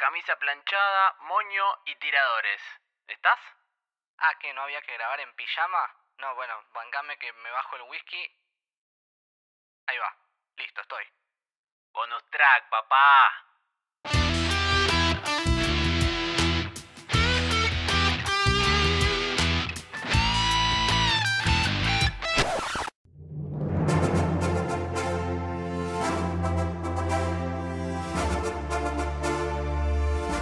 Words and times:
camisa 0.00 0.34
planchada, 0.36 1.14
moño 1.20 1.64
y 1.84 1.94
tiradores. 1.96 2.62
¿Estás? 3.06 3.38
Ah, 4.16 4.34
¿que 4.38 4.52
no 4.54 4.62
había 4.62 4.80
que 4.80 4.94
grabar 4.94 5.20
en 5.20 5.34
pijama? 5.34 5.94
No, 6.16 6.34
bueno, 6.34 6.54
bancame 6.72 7.18
que 7.18 7.30
me 7.34 7.50
bajo 7.50 7.76
el 7.76 7.82
whisky. 7.82 8.36
Ahí 9.86 9.98
va, 9.98 10.16
listo, 10.56 10.80
estoy. 10.80 11.04
Bonus 11.92 12.24
track, 12.30 12.70
papá. 12.70 13.46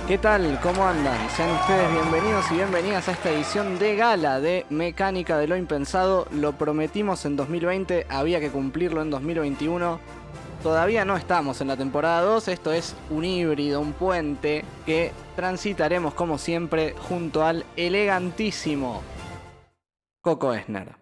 ¿Qué 0.09 0.17
tal? 0.17 0.59
¿Cómo 0.63 0.89
andan? 0.89 1.29
Sean 1.29 1.51
ustedes 1.51 1.93
bienvenidos 1.93 2.51
y 2.51 2.55
bienvenidas 2.55 3.07
a 3.09 3.13
esta 3.13 3.29
edición 3.29 3.79
de 3.79 3.95
gala 3.95 4.41
de 4.41 4.65
Mecánica 4.71 5.37
de 5.37 5.47
lo 5.47 5.55
Impensado. 5.55 6.27
Lo 6.31 6.55
prometimos 6.55 7.27
en 7.27 7.37
2020, 7.37 8.07
había 8.09 8.41
que 8.41 8.51
cumplirlo 8.51 9.03
en 9.03 9.11
2021. 9.11 10.01
Todavía 10.63 11.05
no 11.05 11.19
estamos 11.19 11.61
en 11.61 11.69
la 11.69 11.77
temporada 11.77 12.23
2, 12.23 12.49
esto 12.49 12.73
es 12.73 12.97
un 13.11 13.27
híbrido, 13.27 13.83
un 13.83 13.93
puente 13.93 14.65
que 14.87 15.13
transitaremos 15.37 16.15
como 16.15 16.39
siempre 16.39 16.95
junto 17.07 17.45
al 17.45 17.67
elegantísimo 17.77 19.03
Coco 20.23 20.55
Esner. 20.55 20.97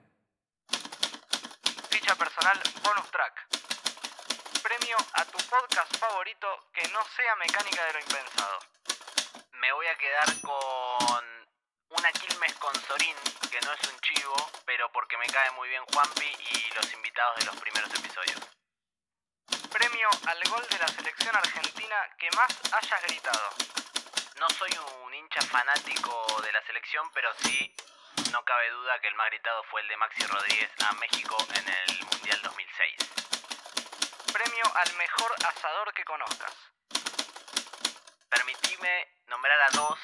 Ficha 1.91 2.17
personal 2.17 2.59
bonus 2.83 3.09
track. 3.13 3.47
Premio 4.65 4.97
a 5.15 5.25
tu 5.27 5.39
podcast 5.39 5.97
favorito 5.97 6.49
que 6.75 6.83
no 6.89 6.99
sea 7.15 7.37
Mecánica 7.37 7.85
de 7.87 7.93
lo 7.93 8.01
Impensado 8.01 8.76
me 9.61 9.73
voy 9.73 9.87
a 9.87 9.97
quedar 9.97 10.41
con 10.41 11.25
una 11.91 12.13
Quilmes 12.13 12.55
con 12.55 12.75
Sorín, 12.83 13.17
que 13.51 13.61
no 13.61 13.73
es 13.73 13.93
un 13.93 13.99
chivo, 14.01 14.35
pero 14.65 14.91
porque 14.93 15.17
me 15.17 15.27
cae 15.27 15.51
muy 15.53 15.69
bien 15.69 15.83
Juanpi 15.93 16.27
y 16.27 16.75
los 16.75 16.93
invitados 16.93 17.39
de 17.41 17.47
los 17.47 17.57
primeros 17.57 17.93
episodios. 17.95 18.41
Premio 19.71 20.09
al 20.27 20.43
gol 20.51 20.67
de 20.69 20.79
la 20.79 20.89
selección 20.89 21.35
argentina 21.35 21.97
que 22.19 22.31
más 22.37 22.49
hayas 22.73 23.03
gritado. 23.03 23.51
No 24.41 24.49
soy 24.51 24.71
un 25.05 25.15
hincha 25.15 25.41
fanático 25.43 26.43
de 26.43 26.53
la 26.53 26.63
selección, 26.63 27.11
pero 27.15 27.33
sí, 27.43 27.75
no 28.33 28.45
cabe 28.45 28.71
duda 28.71 29.01
que 29.01 29.09
el 29.09 29.15
más 29.15 29.29
gritado 29.31 29.63
fue 29.65 29.81
el 29.81 29.89
de 29.89 29.97
Maxi 29.97 30.27
Rodríguez 30.27 30.71
a 30.85 30.93
México 30.95 31.37
en 31.55 31.69
el 31.69 32.05
Mundial 32.07 32.41
2006. 32.43 32.97
Premio 34.33 34.65
al 34.75 34.95
mejor 34.97 35.35
asador 35.47 35.95
que 35.95 36.05
conozcas. 36.05 36.55
Permitime 38.29 39.16
nombrar 39.29 39.61
a 39.61 39.71
dos 39.71 39.99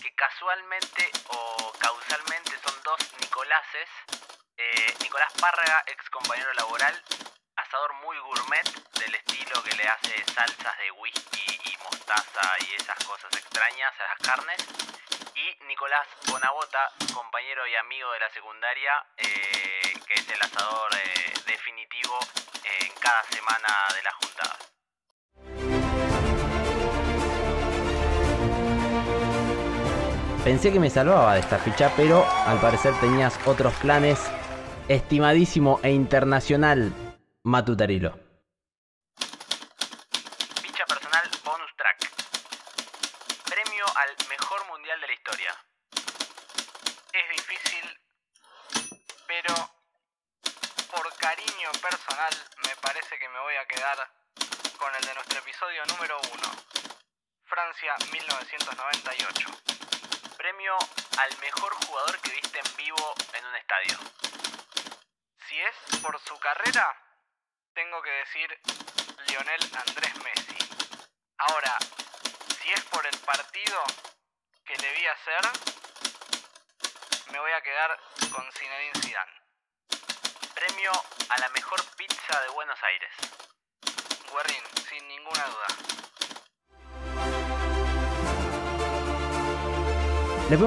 que 0.00 0.14
casualmente 0.14 1.10
o 1.28 1.72
causalmente 1.78 2.52
son 2.64 2.74
dos 2.82 3.00
Nicoláses. 3.20 3.88
Eh, 4.56 4.94
Nicolás 5.00 5.32
Párraga, 5.40 5.82
ex 5.86 6.08
compañero 6.10 6.52
laboral, 6.54 7.02
asador 7.56 7.92
muy 8.04 8.18
gourmet, 8.18 8.64
del 9.00 9.14
estilo 9.14 9.62
que 9.62 9.76
le 9.76 9.88
hace 9.88 10.24
salsas 10.32 10.78
de 10.78 10.90
whisky 10.92 11.60
y 11.64 11.76
mostaza 11.82 12.56
y 12.60 12.74
esas 12.74 12.98
cosas 13.04 13.32
extrañas 13.36 13.92
a 14.00 14.04
las 14.04 14.18
carnes. 14.18 14.58
Y 15.34 15.64
Nicolás 15.64 16.06
Bonabota, 16.26 16.92
compañero 17.12 17.66
y 17.66 17.76
amigo 17.76 18.12
de 18.12 18.20
la 18.20 18.30
secundaria, 18.30 19.04
eh, 19.16 19.92
que 20.06 20.14
es 20.14 20.28
el 20.30 20.42
asador 20.42 20.94
eh, 20.96 21.34
definitivo 21.46 22.18
en 22.62 22.92
cada 22.94 23.22
semana 23.24 23.86
de 23.94 24.02
las 24.02 24.14
juntadas. 24.14 24.74
Pensé 30.44 30.70
que 30.70 30.78
me 30.78 30.90
salvaba 30.90 31.32
de 31.32 31.40
esta 31.40 31.58
ficha, 31.58 31.90
pero 31.96 32.22
al 32.46 32.60
parecer 32.60 32.92
tenías 33.00 33.34
otros 33.46 33.72
planes. 33.76 34.20
Estimadísimo 34.88 35.80
e 35.82 35.88
internacional 35.90 36.92
Matutarilo. 37.44 38.12
Ficha 40.60 40.84
personal 40.84 41.30
bonus 41.42 41.70
track. 41.78 42.12
Premio 43.48 43.86
al 43.96 44.28
mejor 44.28 44.66
mundial 44.68 45.00
de 45.00 45.06
la 45.06 45.12
historia. 45.14 45.50
Es 47.10 47.26
difícil, 47.30 48.00
pero 49.26 49.54
por 50.92 51.10
cariño 51.16 51.72
personal 51.80 52.34
me 52.66 52.76
parece 52.82 53.18
que 53.18 53.28
me 53.30 53.40
voy 53.40 53.54
a 53.56 53.64
quedar 53.64 53.96
con 54.76 54.94
el 54.94 55.06
de 55.06 55.14
nuestro 55.14 55.38
episodio 55.38 55.86
número 55.86 56.18
1. 56.20 56.42
Francia 57.46 57.94
1998 58.12 59.64
premio 60.44 60.76
al 61.16 61.38
mejor 61.40 61.72
jugador 61.86 62.20
que 62.20 62.32
viste 62.32 62.58
en 62.58 62.76
vivo 62.76 63.14
en 63.32 63.46
un 63.46 63.54
estadio. 63.56 63.98
Si 65.48 65.58
es 65.58 66.00
por 66.02 66.20
su 66.20 66.38
carrera, 66.38 66.86
tengo 67.72 68.02
que 68.02 68.10
decir 68.10 68.60
Lionel 69.26 69.62
Andrés 69.88 70.14
Messi. 70.22 70.58
Ahora, 71.38 71.78
si 72.60 72.70
es 72.72 72.84
por 72.92 73.06
el 73.06 73.16
partido 73.20 73.82
que 74.66 74.76
debía 74.76 75.12
hacer, 75.12 75.44
me 77.32 77.40
voy 77.40 77.52
a 77.52 77.62
quedar 77.62 77.98
con 78.30 78.44
Zinedine 78.52 79.00
Zidane. 79.00 79.32
Premio 80.54 80.92
a 81.30 81.40
la 81.40 81.48
mejor 81.50 81.82
pizza 81.96 82.38
de 82.42 82.48
Buenos 82.50 82.78
Aires. 82.82 83.12
Guerrín, 84.30 84.64
sin 84.90 85.08
ninguna 85.08 85.44
duda. 85.46 85.94
Les 90.50 90.60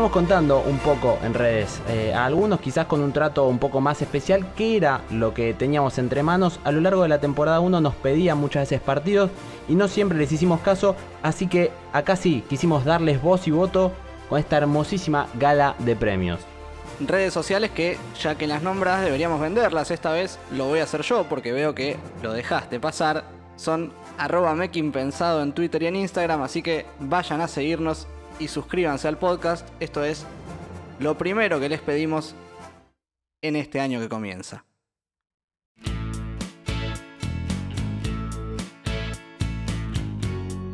un 0.55 0.77
poco 0.79 1.19
en 1.23 1.33
redes, 1.33 1.81
eh, 1.89 2.13
a 2.13 2.25
algunos 2.25 2.61
quizás 2.61 2.85
con 2.85 3.01
un 3.01 3.11
trato 3.11 3.47
un 3.47 3.59
poco 3.59 3.81
más 3.81 4.01
especial, 4.01 4.53
qué 4.55 4.77
era 4.77 5.01
lo 5.11 5.33
que 5.33 5.53
teníamos 5.53 5.97
entre 5.97 6.23
manos. 6.23 6.59
A 6.63 6.71
lo 6.71 6.79
largo 6.79 7.03
de 7.03 7.09
la 7.09 7.19
temporada 7.19 7.59
1 7.59 7.81
nos 7.81 7.95
pedían 7.95 8.37
muchas 8.37 8.63
veces 8.63 8.79
partidos 8.79 9.29
y 9.67 9.75
no 9.75 9.87
siempre 9.87 10.17
les 10.17 10.31
hicimos 10.31 10.61
caso, 10.61 10.95
así 11.21 11.47
que 11.47 11.71
acá 11.91 12.15
sí 12.15 12.43
quisimos 12.49 12.85
darles 12.85 13.21
voz 13.21 13.47
y 13.47 13.51
voto 13.51 13.91
con 14.29 14.39
esta 14.39 14.57
hermosísima 14.57 15.27
gala 15.33 15.75
de 15.79 15.95
premios. 15.95 16.39
Redes 16.99 17.33
sociales 17.33 17.71
que, 17.71 17.97
ya 18.19 18.35
que 18.35 18.47
las 18.47 18.63
nombras, 18.63 19.01
deberíamos 19.01 19.39
venderlas. 19.39 19.91
Esta 19.91 20.11
vez 20.13 20.39
lo 20.51 20.65
voy 20.65 20.79
a 20.79 20.83
hacer 20.83 21.01
yo 21.01 21.25
porque 21.25 21.51
veo 21.51 21.75
que 21.75 21.97
lo 22.23 22.33
dejaste 22.33 22.79
pasar. 22.79 23.25
Son 23.55 23.91
arroba 24.17 24.55
en 24.55 25.51
Twitter 25.51 25.83
y 25.83 25.87
en 25.87 25.95
Instagram, 25.95 26.41
así 26.41 26.61
que 26.61 26.85
vayan 26.99 27.41
a 27.41 27.47
seguirnos 27.47 28.07
y 28.39 28.47
suscríbanse 28.47 29.07
al 29.07 29.17
podcast. 29.17 29.67
Esto 29.79 30.03
es 30.03 30.25
lo 30.99 31.17
primero 31.17 31.59
que 31.59 31.69
les 31.69 31.81
pedimos 31.81 32.35
en 33.41 33.55
este 33.55 33.79
año 33.79 33.99
que 33.99 34.09
comienza. 34.09 34.65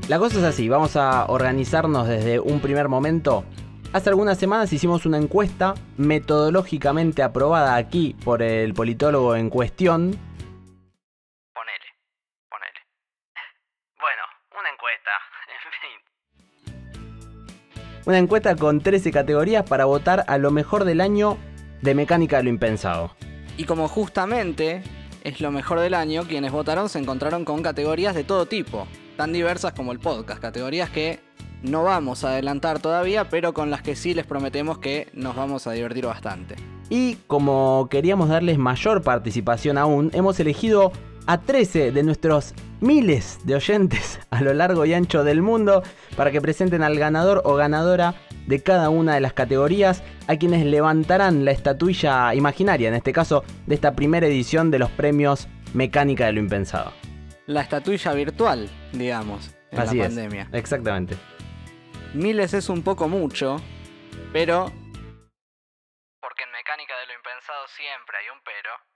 La 0.10 0.20
cosa 0.20 0.40
es 0.40 0.44
así, 0.44 0.68
vamos 0.68 0.98
a 0.98 1.26
organizarnos 1.28 2.08
desde 2.08 2.40
un 2.40 2.60
primer 2.60 2.90
momento. 2.90 3.46
Hace 3.94 4.10
algunas 4.10 4.38
semanas 4.38 4.74
hicimos 4.74 5.06
una 5.06 5.18
encuesta 5.18 5.76
metodológicamente 5.98 7.24
aprobada 7.24 7.76
aquí 7.76 8.16
por 8.26 8.42
el 8.42 8.74
politólogo 8.74 9.36
en 9.36 9.50
cuestión, 9.50 10.18
una 18.06 18.18
encuesta 18.18 18.56
con 18.56 18.82
13 18.82 19.12
categorías 19.12 19.64
para 19.64 19.86
votar 19.86 20.26
a 20.28 20.38
lo 20.38 20.52
mejor 20.52 20.84
del 20.84 21.02
año 21.02 21.38
de 21.82 21.96
Mecánica 21.96 22.38
de 22.38 22.44
lo 22.44 22.50
Impensado. 22.50 23.12
Y 23.58 23.66
como 23.66 23.88
justamente 23.88 24.84
es 25.24 25.40
lo 25.40 25.52
mejor 25.52 25.80
del 25.80 25.94
año, 25.94 26.24
quienes 26.24 26.52
votaron 26.52 26.90
se 26.90 27.00
encontraron 27.00 27.46
con 27.46 27.62
categorías 27.62 28.16
de 28.16 28.24
todo 28.24 28.46
tipo, 28.46 28.88
tan 29.16 29.32
diversas 29.32 29.74
como 29.74 29.92
el 29.92 30.00
podcast, 30.00 30.42
categorías 30.42 30.90
que 30.90 31.20
no 31.62 31.84
vamos 31.84 32.24
a 32.24 32.30
adelantar 32.30 32.80
todavía, 32.80 33.30
pero 33.30 33.54
con 33.54 33.72
las 33.72 33.82
que 33.82 33.96
sí 33.96 34.14
les 34.14 34.26
prometemos 34.26 34.80
que 34.80 35.08
nos 35.14 35.36
vamos 35.36 35.66
a 35.66 35.72
divertir 35.72 36.06
bastante. 36.06 36.56
Y 36.90 37.16
como 37.28 37.88
queríamos 37.90 38.28
darles 38.28 38.58
mayor 38.58 39.02
participación 39.02 39.78
aún, 39.78 40.12
hemos 40.14 40.40
elegido 40.40 40.92
a 41.28 41.42
13 41.42 41.92
de 41.92 42.04
nuestros 42.04 42.54
miles 42.82 43.40
de 43.46 43.56
oyentes 43.56 44.20
a 44.30 44.42
lo 44.42 44.54
largo 44.54 44.86
y 44.86 44.94
ancho 44.94 45.24
del 45.24 45.42
mundo 45.42 45.84
para 46.18 46.32
que 46.32 46.42
presenten 46.42 46.84
al 46.84 46.98
ganador 46.98 47.42
o 47.46 47.56
ganadora 47.56 48.16
de 48.48 48.62
cada 48.62 48.90
una 48.90 49.16
de 49.16 49.22
las 49.22 49.34
categorías, 49.34 50.04
a 50.28 50.36
quienes 50.36 50.66
levantarán 50.66 51.46
la 51.46 51.52
estatuilla 51.52 52.34
imaginaria, 52.36 52.90
en 52.90 52.96
este 52.96 53.14
caso, 53.14 53.44
de 53.68 53.76
esta 53.76 53.96
primera 53.96 54.28
edición 54.28 54.70
de 54.70 54.80
los 54.80 54.92
premios 54.92 55.48
Mecánica 55.74 56.26
de 56.26 56.34
lo 56.34 56.40
Impensado. 56.40 56.92
La 57.46 57.62
estatuilla 57.62 58.14
virtual, 58.14 58.70
digamos, 58.92 59.56
en 59.72 59.80
Así 59.80 59.98
la 59.98 60.04
es, 60.04 60.14
pandemia. 60.14 60.50
Exactamente. 60.52 61.16
Miles 62.14 62.54
es 62.54 62.70
un 62.70 62.84
poco 62.84 63.08
mucho, 63.08 63.58
pero... 64.32 64.66
Porque 66.22 66.44
en 66.44 66.52
Mecánica 66.52 66.94
de 67.00 67.08
lo 67.08 67.14
Impensado 67.14 67.66
siempre 67.68 68.18
hay 68.18 68.30
un 68.30 68.42
pero. 68.44 68.93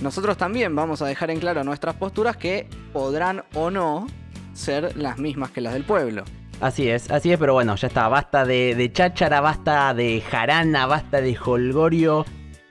Nosotros 0.00 0.36
también 0.36 0.74
vamos 0.76 1.02
a 1.02 1.06
dejar 1.06 1.30
en 1.30 1.40
claro 1.40 1.64
nuestras 1.64 1.96
posturas 1.96 2.36
que 2.36 2.68
podrán 2.92 3.42
o 3.54 3.70
no 3.70 4.06
ser 4.52 4.96
las 4.96 5.18
mismas 5.18 5.50
que 5.50 5.60
las 5.60 5.72
del 5.72 5.84
pueblo. 5.84 6.24
Así 6.60 6.88
es, 6.88 7.10
así 7.10 7.32
es, 7.32 7.38
pero 7.38 7.54
bueno, 7.54 7.76
ya 7.76 7.88
está, 7.88 8.08
basta 8.08 8.44
de, 8.44 8.74
de 8.74 8.92
cháchara, 8.92 9.40
basta 9.40 9.94
de 9.94 10.20
jarana, 10.20 10.86
basta 10.86 11.20
de 11.20 11.36
holgorio. 11.36 12.24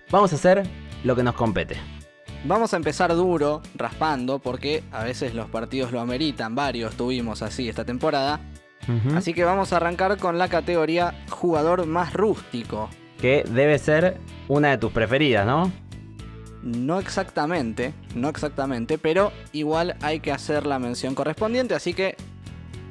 Vamos 0.10 0.32
a 0.34 0.36
hacer 0.36 0.64
lo 1.04 1.16
que 1.16 1.24
nos 1.24 1.36
compete. 1.36 1.78
Vamos 2.46 2.74
a 2.74 2.78
empezar 2.78 3.14
duro, 3.14 3.62
raspando, 3.76 4.40
porque 4.40 4.84
a 4.92 5.04
veces 5.04 5.34
los 5.34 5.50
partidos 5.50 5.92
lo 5.92 6.00
ameritan, 6.00 6.56
varios 6.56 6.96
tuvimos 6.96 7.42
así 7.42 7.68
esta 7.68 7.84
temporada. 7.84 8.40
Así 9.16 9.34
que 9.34 9.44
vamos 9.44 9.74
a 9.74 9.78
arrancar 9.78 10.18
con 10.18 10.38
la 10.38 10.48
categoría 10.48 11.26
jugador 11.30 11.86
más 11.86 12.14
rústico. 12.14 12.90
Que 13.20 13.44
debe 13.50 13.78
ser 13.80 14.18
una 14.48 14.70
de 14.70 14.78
tus 14.78 14.94
preferidas, 14.94 15.46
¿no? 15.46 15.70
No 16.64 17.00
exactamente, 17.00 17.94
no 18.16 18.30
exactamente, 18.30 18.98
pero 18.98 19.32
igual 19.52 19.96
hay 20.02 20.20
que 20.20 20.32
hacer 20.32 20.66
la 20.66 20.80
mención 20.80 21.16
correspondiente, 21.16 21.76
así 21.76 21.94
que 21.94 22.16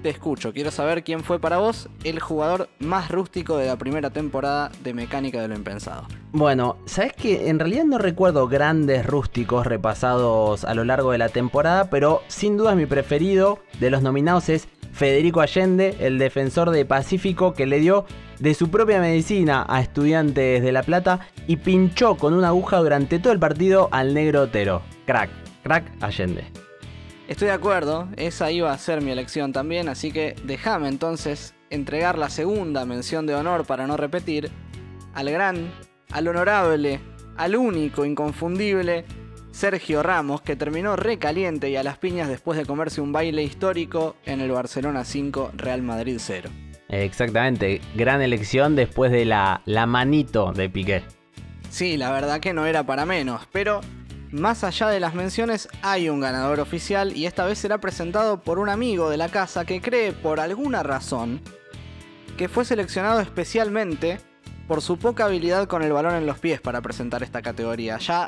te 0.02 0.10
escucho. 0.10 0.52
Quiero 0.52 0.70
saber 0.70 1.02
quién 1.02 1.24
fue 1.24 1.40
para 1.40 1.58
vos 1.58 1.88
el 2.04 2.20
jugador 2.20 2.68
más 2.78 3.10
rústico 3.10 3.56
de 3.56 3.66
la 3.66 3.76
primera 3.76 4.10
temporada 4.10 4.70
de 4.82 4.94
Mecánica 4.94 5.40
de 5.40 5.48
lo 5.48 5.56
Impensado. 5.56 6.06
Bueno, 6.32 6.76
sabes 6.86 7.12
que 7.12 7.48
en 7.48 7.58
realidad 7.58 7.84
no 7.84 7.98
recuerdo 7.98 8.46
grandes 8.46 9.04
rústicos 9.06 9.66
repasados 9.66 10.64
a 10.64 10.74
lo 10.74 10.84
largo 10.84 11.12
de 11.12 11.18
la 11.18 11.28
temporada, 11.28 11.90
pero 11.90 12.22
sin 12.28 12.56
duda 12.56 12.74
mi 12.74 12.86
preferido 12.86 13.58
de 13.80 13.90
los 13.90 14.02
nominados 14.02 14.48
es 14.48 14.68
Federico 14.92 15.40
Allende, 15.40 15.96
el 16.00 16.18
defensor 16.18 16.70
de 16.70 16.84
Pacífico 16.84 17.52
que 17.52 17.66
le 17.66 17.80
dio 17.80 18.06
de 18.38 18.54
su 18.54 18.70
propia 18.70 19.00
medicina 19.00 19.64
a 19.68 19.80
estudiantes 19.80 20.62
de 20.62 20.72
La 20.72 20.82
Plata 20.82 21.20
y 21.46 21.56
pinchó 21.56 22.16
con 22.16 22.34
una 22.34 22.48
aguja 22.48 22.78
durante 22.78 23.18
todo 23.18 23.32
el 23.32 23.38
partido 23.38 23.88
al 23.92 24.14
negro 24.14 24.42
Otero. 24.42 24.82
Crack, 25.06 25.30
crack 25.62 25.84
Allende. 26.00 26.44
Estoy 27.28 27.48
de 27.48 27.54
acuerdo, 27.54 28.08
esa 28.16 28.50
iba 28.50 28.72
a 28.72 28.78
ser 28.78 29.00
mi 29.00 29.10
elección 29.10 29.52
también, 29.52 29.88
así 29.88 30.12
que 30.12 30.36
déjame 30.44 30.88
entonces 30.88 31.54
entregar 31.70 32.18
la 32.18 32.30
segunda 32.30 32.84
mención 32.84 33.26
de 33.26 33.34
honor 33.34 33.66
para 33.66 33.86
no 33.86 33.96
repetir 33.96 34.50
al 35.12 35.30
gran, 35.30 35.72
al 36.12 36.28
honorable, 36.28 37.00
al 37.36 37.56
único, 37.56 38.04
inconfundible 38.04 39.04
Sergio 39.50 40.02
Ramos, 40.02 40.42
que 40.42 40.54
terminó 40.54 40.96
recaliente 40.96 41.70
y 41.70 41.76
a 41.76 41.82
las 41.82 41.98
piñas 41.98 42.28
después 42.28 42.58
de 42.58 42.66
comerse 42.66 43.00
un 43.00 43.12
baile 43.12 43.42
histórico 43.42 44.16
en 44.24 44.40
el 44.40 44.52
Barcelona 44.52 45.04
5 45.04 45.52
Real 45.56 45.82
Madrid 45.82 46.18
0. 46.18 46.50
Exactamente, 46.88 47.80
gran 47.94 48.22
elección 48.22 48.76
después 48.76 49.10
de 49.10 49.24
la, 49.24 49.62
la 49.64 49.86
manito 49.86 50.52
de 50.52 50.70
Piqué. 50.70 51.02
Sí, 51.70 51.96
la 51.96 52.10
verdad 52.10 52.40
que 52.40 52.52
no 52.52 52.64
era 52.66 52.84
para 52.84 53.04
menos, 53.04 53.48
pero 53.52 53.80
más 54.30 54.64
allá 54.64 54.88
de 54.88 55.00
las 55.00 55.14
menciones 55.14 55.68
hay 55.82 56.08
un 56.08 56.20
ganador 56.20 56.60
oficial 56.60 57.16
y 57.16 57.26
esta 57.26 57.44
vez 57.44 57.58
será 57.58 57.78
presentado 57.78 58.40
por 58.40 58.58
un 58.58 58.68
amigo 58.68 59.10
de 59.10 59.16
la 59.16 59.28
casa 59.28 59.64
que 59.64 59.80
cree 59.80 60.12
por 60.12 60.40
alguna 60.40 60.82
razón 60.82 61.40
que 62.36 62.48
fue 62.48 62.64
seleccionado 62.64 63.20
especialmente 63.20 64.18
por 64.68 64.82
su 64.82 64.98
poca 64.98 65.24
habilidad 65.24 65.68
con 65.68 65.82
el 65.82 65.92
balón 65.92 66.14
en 66.14 66.26
los 66.26 66.38
pies 66.38 66.60
para 66.60 66.82
presentar 66.82 67.22
esta 67.22 67.40
categoría. 67.40 67.98
Ya 67.98 68.26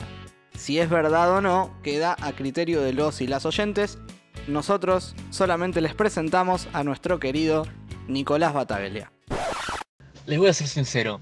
si 0.54 0.78
es 0.78 0.88
verdad 0.88 1.30
o 1.32 1.40
no, 1.40 1.70
queda 1.82 2.16
a 2.20 2.32
criterio 2.32 2.80
de 2.80 2.92
los 2.92 3.20
y 3.20 3.26
las 3.26 3.44
oyentes. 3.44 3.98
Nosotros 4.46 5.14
solamente 5.30 5.80
les 5.80 5.94
presentamos 5.94 6.68
a 6.72 6.84
nuestro 6.84 7.18
querido 7.18 7.66
Nicolás 8.08 8.54
Bataglia. 8.54 9.12
Les 10.24 10.38
voy 10.38 10.48
a 10.48 10.54
ser 10.54 10.66
sincero. 10.66 11.20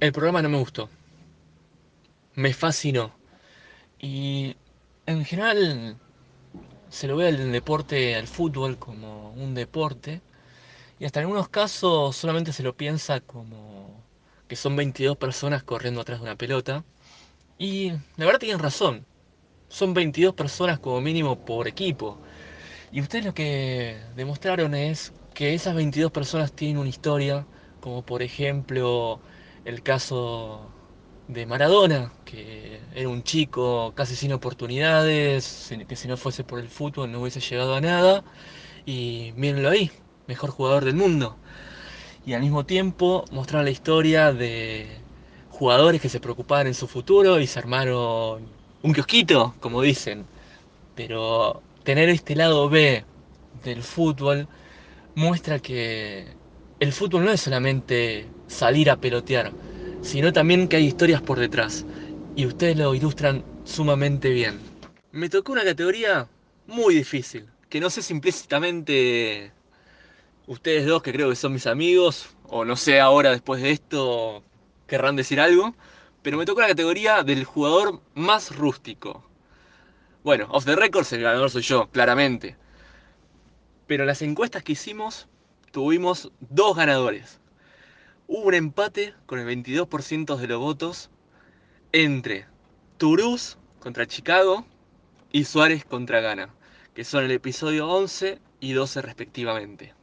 El 0.00 0.10
programa 0.10 0.42
no 0.42 0.48
me 0.48 0.58
gustó. 0.58 0.90
Me 2.34 2.52
fascinó. 2.52 3.12
Y 4.00 4.56
en 5.06 5.24
general 5.24 5.96
se 6.90 7.06
lo 7.06 7.16
ve 7.16 7.28
al 7.28 7.52
deporte, 7.52 8.16
al 8.16 8.26
fútbol 8.26 8.76
como 8.76 9.30
un 9.34 9.54
deporte. 9.54 10.20
Y 10.98 11.04
hasta 11.04 11.20
en 11.20 11.26
algunos 11.26 11.48
casos 11.48 12.16
solamente 12.16 12.52
se 12.52 12.64
lo 12.64 12.76
piensa 12.76 13.20
como 13.20 14.02
que 14.48 14.56
son 14.56 14.74
22 14.74 15.16
personas 15.16 15.62
corriendo 15.62 16.00
atrás 16.00 16.18
de 16.18 16.24
una 16.24 16.36
pelota. 16.36 16.82
Y 17.56 17.90
la 18.16 18.26
verdad 18.26 18.40
tienen 18.40 18.58
razón. 18.58 19.06
Son 19.68 19.94
22 19.94 20.34
personas 20.34 20.80
como 20.80 21.00
mínimo 21.00 21.44
por 21.44 21.68
equipo. 21.68 22.18
Y 22.90 23.00
ustedes 23.00 23.24
lo 23.24 23.34
que 23.34 23.96
demostraron 24.16 24.74
es 24.74 25.12
que 25.36 25.52
esas 25.52 25.74
22 25.74 26.10
personas 26.12 26.52
tienen 26.52 26.78
una 26.78 26.88
historia, 26.88 27.46
como 27.82 28.02
por 28.02 28.22
ejemplo 28.22 29.20
el 29.66 29.82
caso 29.82 30.62
de 31.28 31.44
Maradona, 31.44 32.10
que 32.24 32.80
era 32.94 33.10
un 33.10 33.22
chico 33.22 33.92
casi 33.94 34.16
sin 34.16 34.32
oportunidades, 34.32 35.70
que 35.86 35.94
si 35.94 36.08
no 36.08 36.16
fuese 36.16 36.42
por 36.42 36.58
el 36.58 36.68
fútbol 36.68 37.12
no 37.12 37.20
hubiese 37.20 37.40
llegado 37.40 37.74
a 37.74 37.82
nada. 37.82 38.24
Y 38.86 39.34
mírenlo 39.36 39.68
ahí, 39.68 39.90
mejor 40.26 40.50
jugador 40.50 40.86
del 40.86 40.96
mundo. 40.96 41.36
Y 42.24 42.32
al 42.32 42.40
mismo 42.40 42.64
tiempo 42.64 43.26
mostraron 43.30 43.66
la 43.66 43.72
historia 43.72 44.32
de 44.32 44.86
jugadores 45.50 46.00
que 46.00 46.08
se 46.08 46.20
preocupaban 46.20 46.66
en 46.66 46.74
su 46.74 46.88
futuro 46.88 47.40
y 47.40 47.46
se 47.46 47.58
armaron 47.58 48.46
un 48.82 48.92
kiosquito, 48.94 49.54
como 49.60 49.82
dicen. 49.82 50.24
Pero 50.94 51.62
tener 51.84 52.08
este 52.08 52.36
lado 52.36 52.70
B 52.70 53.04
del 53.64 53.82
fútbol 53.82 54.48
muestra 55.16 55.58
que 55.58 56.26
el 56.78 56.92
fútbol 56.92 57.24
no 57.24 57.32
es 57.32 57.40
solamente 57.40 58.26
salir 58.46 58.90
a 58.90 58.96
pelotear, 58.96 59.50
sino 60.02 60.32
también 60.32 60.68
que 60.68 60.76
hay 60.76 60.84
historias 60.84 61.22
por 61.22 61.38
detrás. 61.38 61.86
Y 62.36 62.44
ustedes 62.44 62.76
lo 62.76 62.94
ilustran 62.94 63.42
sumamente 63.64 64.28
bien. 64.28 64.60
Me 65.12 65.30
tocó 65.30 65.52
una 65.52 65.64
categoría 65.64 66.28
muy 66.66 66.94
difícil, 66.94 67.46
que 67.70 67.80
no 67.80 67.88
sé 67.88 68.02
si 68.02 68.12
implícitamente 68.12 69.52
ustedes 70.46 70.84
dos, 70.84 71.02
que 71.02 71.12
creo 71.12 71.30
que 71.30 71.36
son 71.36 71.54
mis 71.54 71.66
amigos, 71.66 72.28
o 72.48 72.66
no 72.66 72.76
sé 72.76 73.00
ahora 73.00 73.30
después 73.30 73.62
de 73.62 73.70
esto, 73.70 74.42
querrán 74.86 75.16
decir 75.16 75.40
algo, 75.40 75.74
pero 76.22 76.36
me 76.36 76.44
tocó 76.44 76.60
la 76.60 76.68
categoría 76.68 77.22
del 77.22 77.44
jugador 77.44 78.02
más 78.14 78.54
rústico. 78.54 79.24
Bueno, 80.22 80.46
off 80.50 80.66
the 80.66 80.76
records 80.76 81.10
el 81.14 81.22
ganador 81.22 81.50
soy 81.50 81.62
yo, 81.62 81.88
claramente. 81.90 82.56
Pero 83.86 84.02
en 84.02 84.08
las 84.08 84.22
encuestas 84.22 84.62
que 84.62 84.72
hicimos, 84.72 85.28
tuvimos 85.70 86.32
dos 86.40 86.76
ganadores. 86.76 87.40
Hubo 88.26 88.48
un 88.48 88.54
empate 88.54 89.14
con 89.26 89.38
el 89.38 89.46
22% 89.46 90.36
de 90.36 90.46
los 90.48 90.58
votos 90.58 91.10
entre 91.92 92.46
Toulouse 92.98 93.56
contra 93.78 94.06
Chicago 94.06 94.66
y 95.30 95.44
Suárez 95.44 95.84
contra 95.84 96.20
Ghana, 96.20 96.48
que 96.94 97.04
son 97.04 97.24
el 97.24 97.30
episodio 97.30 97.88
11 97.88 98.38
y 98.58 98.72
12 98.72 99.02
respectivamente. 99.02 99.94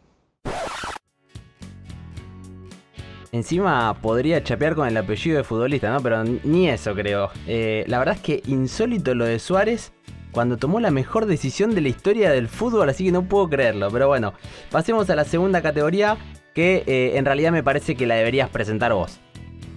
Encima 3.33 3.99
podría 3.99 4.43
chapear 4.43 4.75
con 4.75 4.87
el 4.87 4.95
apellido 4.95 5.37
de 5.37 5.43
futbolista, 5.43 5.91
¿no? 5.91 6.01
Pero 6.01 6.23
ni 6.23 6.69
eso 6.69 6.93
creo. 6.93 7.31
Eh, 7.47 7.83
la 7.87 7.97
verdad 7.97 8.15
es 8.15 8.21
que 8.21 8.43
insólito 8.45 9.15
lo 9.15 9.25
de 9.25 9.39
Suárez 9.39 9.91
cuando 10.33 10.57
tomó 10.57 10.79
la 10.79 10.91
mejor 10.91 11.27
decisión 11.27 11.73
de 11.73 11.81
la 11.81 11.89
historia 11.89 12.31
del 12.31 12.49
fútbol, 12.49 12.89
así 12.89 13.05
que 13.05 13.11
no 13.11 13.23
puedo 13.23 13.47
creerlo. 13.49 13.89
Pero 13.91 14.07
bueno, 14.07 14.33
pasemos 14.71 15.09
a 15.09 15.15
la 15.15 15.23
segunda 15.23 15.61
categoría 15.61 16.17
que 16.53 16.83
eh, 16.87 17.17
en 17.17 17.25
realidad 17.25 17.51
me 17.51 17.63
parece 17.63 17.95
que 17.95 18.05
la 18.05 18.15
deberías 18.15 18.49
presentar 18.49 18.93
vos. 18.93 19.19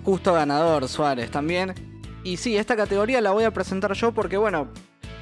Justo 0.03 0.33
ganador 0.33 0.89
Suárez 0.89 1.31
también. 1.31 1.75
Y 2.25 2.39
sí, 2.39 2.57
esta 2.57 2.75
categoría 2.75 3.21
la 3.21 3.31
voy 3.31 3.45
a 3.45 3.53
presentar 3.53 3.93
yo 3.93 4.13
porque 4.13 4.37
bueno, 4.37 4.69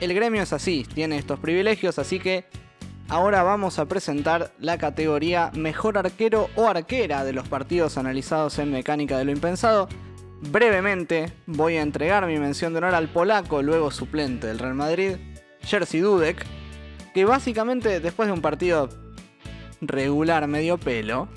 el 0.00 0.14
gremio 0.14 0.43
es 0.43 0.53
así, 0.53 0.87
tiene 0.95 1.19
estos 1.19 1.38
privilegios, 1.38 1.99
así 1.99 2.19
que 2.19 2.47
ahora 3.09 3.43
vamos 3.43 3.79
a 3.79 3.87
presentar 3.87 4.53
la 4.59 4.79
categoría 4.79 5.50
mejor 5.55 5.99
arquero 5.99 6.49
o 6.57 6.67
arquera 6.67 7.25
de 7.25 7.33
los 7.33 7.49
partidos 7.49 7.99
analizados 7.99 8.59
en 8.59 8.73
Mecánica 8.73 9.19
de 9.19 9.25
lo 9.26 9.33
Impensado. 9.33 9.88
Brevemente 10.51 11.33
voy 11.47 11.77
a 11.77 11.83
entregar 11.83 12.27
mi 12.27 12.39
mención 12.39 12.73
de 12.73 12.79
honor 12.79 12.95
al 12.95 13.09
polaco, 13.09 13.63
luego 13.63 13.91
suplente 13.91 14.47
del 14.47 14.59
Real 14.59 14.75
Madrid, 14.75 15.17
Jerzy 15.63 16.01
Dudek, 16.01 16.45
que 17.15 17.25
básicamente 17.25 17.99
después 17.99 18.29
de 18.29 18.35
un 18.35 18.43
partido 18.43 18.91
regular 19.81 20.47
medio 20.47 20.77
pelo, 20.77 21.29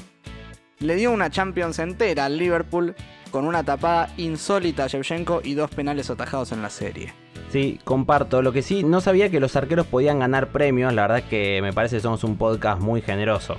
le 0.79 0.95
dio 0.95 1.11
una 1.11 1.29
Champions 1.29 1.79
entera 1.79 2.25
al 2.25 2.37
Liverpool 2.37 2.95
con 3.31 3.45
una 3.45 3.63
tapada 3.63 4.13
insólita 4.17 4.83
a 4.83 4.87
Shevchenko 4.87 5.41
y 5.43 5.53
dos 5.53 5.71
penales 5.71 6.09
atajados 6.09 6.51
en 6.51 6.61
la 6.61 6.69
serie. 6.69 7.13
Sí, 7.49 7.79
comparto. 7.85 8.41
Lo 8.41 8.51
que 8.51 8.61
sí, 8.61 8.83
no 8.83 8.99
sabía 8.99 9.31
que 9.31 9.39
los 9.39 9.55
arqueros 9.55 9.87
podían 9.87 10.19
ganar 10.19 10.49
premios. 10.49 10.93
La 10.93 11.03
verdad 11.03 11.19
es 11.19 11.25
que 11.25 11.61
me 11.61 11.71
parece 11.71 11.95
que 11.97 12.01
somos 12.01 12.23
un 12.25 12.37
podcast 12.37 12.81
muy 12.81 13.01
generoso. 13.01 13.57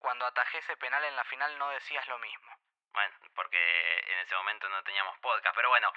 Cuando 0.00 0.26
atajé 0.26 0.58
ese 0.58 0.76
penal 0.80 1.02
en 1.08 1.14
la 1.14 1.24
final 1.24 1.50
no 1.58 1.70
decías 1.70 2.04
lo 2.08 2.18
mismo. 2.18 2.43
Bueno, 4.34 4.50
porque 4.50 4.66
en 4.66 4.66
ese 4.66 4.66
momento 4.66 4.66
no 4.68 4.82
teníamos 4.84 5.14
podcast, 5.22 5.54
pero 5.56 5.68
bueno, 5.68 5.88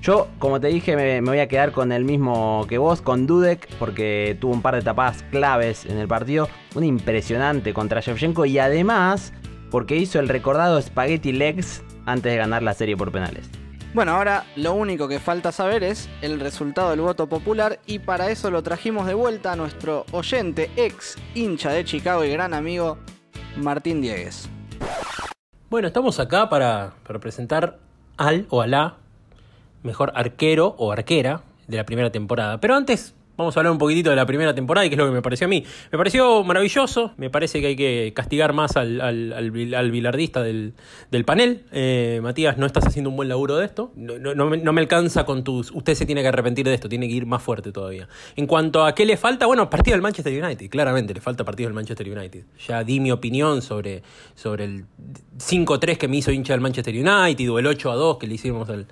Yo, 0.00 0.28
como 0.38 0.60
te 0.60 0.68
dije, 0.68 0.96
me, 0.96 1.20
me 1.22 1.30
voy 1.30 1.38
a 1.38 1.48
quedar 1.48 1.72
con 1.72 1.92
el 1.92 2.04
mismo 2.04 2.66
que 2.68 2.78
vos, 2.78 3.00
con 3.00 3.26
Dudek, 3.26 3.68
porque 3.78 4.36
tuvo 4.40 4.52
un 4.52 4.60
par 4.60 4.74
de 4.74 4.82
tapadas 4.82 5.22
claves 5.30 5.86
en 5.86 5.98
el 5.98 6.08
partido. 6.08 6.48
Una 6.74 6.86
impresionante 6.86 7.72
contra 7.72 8.00
Shevchenko 8.00 8.44
y 8.44 8.58
además 8.58 9.32
porque 9.70 9.96
hizo 9.96 10.20
el 10.20 10.28
recordado 10.28 10.80
Spaghetti 10.80 11.32
Legs 11.32 11.82
antes 12.06 12.32
de 12.32 12.38
ganar 12.38 12.62
la 12.62 12.74
serie 12.74 12.96
por 12.96 13.10
penales. 13.10 13.48
Bueno, 13.94 14.12
ahora 14.12 14.44
lo 14.56 14.74
único 14.74 15.08
que 15.08 15.20
falta 15.20 15.52
saber 15.52 15.84
es 15.84 16.08
el 16.20 16.40
resultado 16.40 16.90
del 16.90 17.00
voto 17.00 17.28
popular 17.28 17.78
y 17.86 18.00
para 18.00 18.30
eso 18.30 18.50
lo 18.50 18.62
trajimos 18.62 19.06
de 19.06 19.14
vuelta 19.14 19.52
a 19.52 19.56
nuestro 19.56 20.04
oyente, 20.12 20.70
ex 20.76 21.16
hincha 21.34 21.70
de 21.70 21.84
Chicago 21.84 22.24
y 22.24 22.30
gran 22.30 22.54
amigo 22.54 22.98
Martín 23.56 24.02
Diegues. 24.02 24.50
Bueno, 25.74 25.88
estamos 25.88 26.20
acá 26.20 26.48
para, 26.48 26.92
para 27.04 27.18
presentar 27.18 27.78
al 28.16 28.46
o 28.48 28.62
a 28.62 28.68
la 28.68 28.94
mejor 29.82 30.12
arquero 30.14 30.76
o 30.78 30.92
arquera 30.92 31.40
de 31.66 31.76
la 31.76 31.84
primera 31.84 32.12
temporada. 32.12 32.60
Pero 32.60 32.76
antes 32.76 33.13
Vamos 33.36 33.56
a 33.56 33.60
hablar 33.60 33.72
un 33.72 33.78
poquitito 33.78 34.10
de 34.10 34.16
la 34.16 34.26
primera 34.26 34.54
temporada 34.54 34.86
y 34.86 34.88
qué 34.88 34.94
es 34.94 34.98
lo 34.98 35.06
que 35.06 35.12
me 35.12 35.22
pareció 35.22 35.46
a 35.46 35.48
mí. 35.48 35.64
Me 35.90 35.98
pareció 35.98 36.44
maravilloso, 36.44 37.12
me 37.16 37.30
parece 37.30 37.60
que 37.60 37.68
hay 37.68 37.76
que 37.76 38.12
castigar 38.14 38.52
más 38.52 38.76
al, 38.76 39.00
al, 39.00 39.32
al, 39.32 39.90
bilardista 39.90 40.40
del, 40.42 40.74
del 41.10 41.24
panel. 41.24 41.64
Eh, 41.72 42.20
Matías, 42.22 42.58
no 42.58 42.66
estás 42.66 42.86
haciendo 42.86 43.10
un 43.10 43.16
buen 43.16 43.28
laburo 43.28 43.56
de 43.56 43.66
esto. 43.66 43.90
No, 43.96 44.18
no, 44.18 44.36
no, 44.36 44.46
me, 44.46 44.58
no, 44.58 44.72
me, 44.72 44.80
alcanza 44.80 45.24
con 45.24 45.42
tus... 45.42 45.72
Usted 45.72 45.94
se 45.94 46.06
tiene 46.06 46.22
que 46.22 46.28
arrepentir 46.28 46.64
de 46.64 46.74
esto, 46.74 46.88
tiene 46.88 47.08
que 47.08 47.14
ir 47.14 47.26
más 47.26 47.42
fuerte 47.42 47.72
todavía. 47.72 48.08
En 48.36 48.46
cuanto 48.46 48.84
a 48.84 48.94
qué 48.94 49.04
le 49.04 49.16
falta, 49.16 49.46
bueno, 49.46 49.68
partido 49.68 49.94
del 49.94 50.02
Manchester 50.02 50.44
United, 50.44 50.70
claramente, 50.70 51.12
le 51.12 51.20
falta 51.20 51.44
partido 51.44 51.68
del 51.68 51.74
Manchester 51.74 52.08
United. 52.08 52.44
Ya 52.68 52.84
di 52.84 53.00
mi 53.00 53.10
opinión 53.10 53.62
sobre, 53.62 54.04
sobre 54.36 54.64
el 54.64 54.84
5-3 55.38 55.96
que 55.96 56.06
me 56.06 56.18
hizo 56.18 56.30
hincha 56.30 56.52
del 56.52 56.60
Manchester 56.60 56.94
United 56.94 57.50
o 57.50 57.58
el 57.58 57.66
8-2 57.66 58.18
que 58.18 58.28
le 58.28 58.34
hicimos 58.34 58.68
al, 58.70 58.86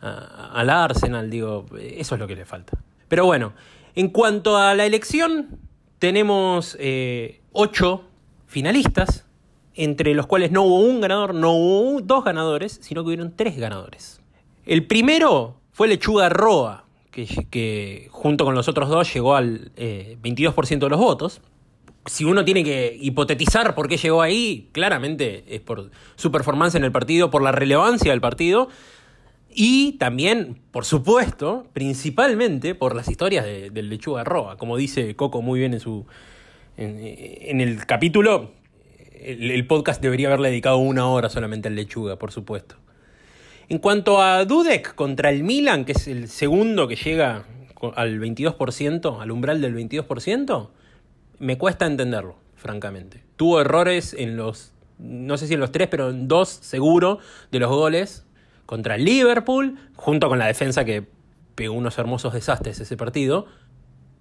al 0.00 0.70
Arsenal, 0.70 1.30
digo, 1.30 1.64
eso 1.78 2.14
es 2.14 2.20
lo 2.20 2.26
que 2.26 2.36
le 2.36 2.44
falta. 2.44 2.78
Pero 3.08 3.24
bueno, 3.24 3.52
en 3.96 4.10
cuanto 4.10 4.58
a 4.58 4.74
la 4.74 4.84
elección, 4.84 5.58
tenemos 5.98 6.76
eh, 6.78 7.40
ocho 7.52 8.04
finalistas, 8.46 9.24
entre 9.74 10.14
los 10.14 10.26
cuales 10.26 10.52
no 10.52 10.64
hubo 10.64 10.80
un 10.80 11.00
ganador, 11.00 11.34
no 11.34 11.52
hubo 11.52 12.00
dos 12.02 12.22
ganadores, 12.22 12.78
sino 12.82 13.02
que 13.02 13.08
hubieron 13.08 13.34
tres 13.34 13.56
ganadores. 13.56 14.20
El 14.66 14.86
primero 14.86 15.56
fue 15.72 15.88
Lechuga 15.88 16.28
Roa, 16.28 16.84
que, 17.10 18.08
junto 18.10 18.44
con 18.44 18.54
los 18.54 18.68
otros 18.68 18.90
dos 18.90 19.12
llegó 19.12 19.34
al 19.34 19.72
22% 19.74 20.72
eh, 20.72 20.76
de 20.78 20.88
los 20.90 21.00
votos. 21.00 21.40
Si 22.04 22.24
uno 22.24 22.44
tiene 22.44 22.62
que 22.62 22.96
hipotetizar 23.00 23.74
por 23.74 23.88
qué 23.88 23.96
llegó 23.96 24.20
ahí, 24.20 24.68
claramente 24.72 25.44
es 25.48 25.62
por 25.62 25.90
su 26.16 26.30
performance 26.30 26.74
en 26.74 26.84
el 26.84 26.92
partido, 26.92 27.30
por 27.30 27.42
la 27.42 27.52
relevancia 27.52 28.10
del 28.10 28.20
partido 28.20 28.68
y 29.58 29.92
también, 29.92 30.58
por 30.70 30.84
supuesto, 30.84 31.66
principalmente 31.72 32.74
por 32.74 32.94
las 32.94 33.08
historias 33.08 33.46
del 33.46 33.88
lechuga 33.88 34.22
roa. 34.22 34.58
Como 34.58 34.76
dice 34.76 35.16
Coco 35.16 35.40
muy 35.40 35.58
bien 35.58 35.72
en 35.72 35.80
su. 35.80 36.04
En, 36.76 37.62
el 37.62 37.86
capítulo, 37.86 38.50
el, 39.18 39.66
podcast 39.66 40.02
debería 40.02 40.28
haberle 40.28 40.50
dedicado 40.50 40.76
una 40.76 41.08
hora 41.08 41.30
solamente 41.30 41.68
al 41.68 41.74
lechuga, 41.74 42.18
por 42.18 42.32
supuesto. 42.32 42.76
En 43.70 43.78
cuanto 43.78 44.20
a 44.20 44.44
Dudek 44.44 44.94
contra 44.94 45.30
el 45.30 45.42
Milan, 45.42 45.86
que 45.86 45.92
es 45.92 46.06
el 46.06 46.28
segundo 46.28 46.86
que 46.86 46.96
llega 46.96 47.46
al 47.94 48.20
22%, 48.20 49.22
al 49.22 49.30
umbral 49.30 49.62
del 49.62 49.74
22%, 49.74 50.68
me 51.38 51.56
cuesta 51.56 51.86
entenderlo, 51.86 52.36
francamente. 52.56 53.22
Tuvo 53.36 53.62
errores 53.62 54.14
en 54.18 54.36
los, 54.36 54.74
no 54.98 55.38
sé 55.38 55.46
si 55.46 55.54
en 55.54 55.60
los 55.60 55.72
tres, 55.72 55.88
pero 55.88 56.10
en 56.10 56.28
dos 56.28 56.50
seguro 56.50 57.20
de 57.50 57.58
los 57.58 57.70
goles 57.70 58.25
contra 58.66 58.96
el 58.96 59.04
Liverpool, 59.04 59.78
junto 59.94 60.28
con 60.28 60.38
la 60.38 60.46
defensa 60.46 60.84
que 60.84 61.06
pegó 61.54 61.74
unos 61.74 61.96
hermosos 61.98 62.34
desastres 62.34 62.78
ese 62.80 62.96
partido, 62.96 63.46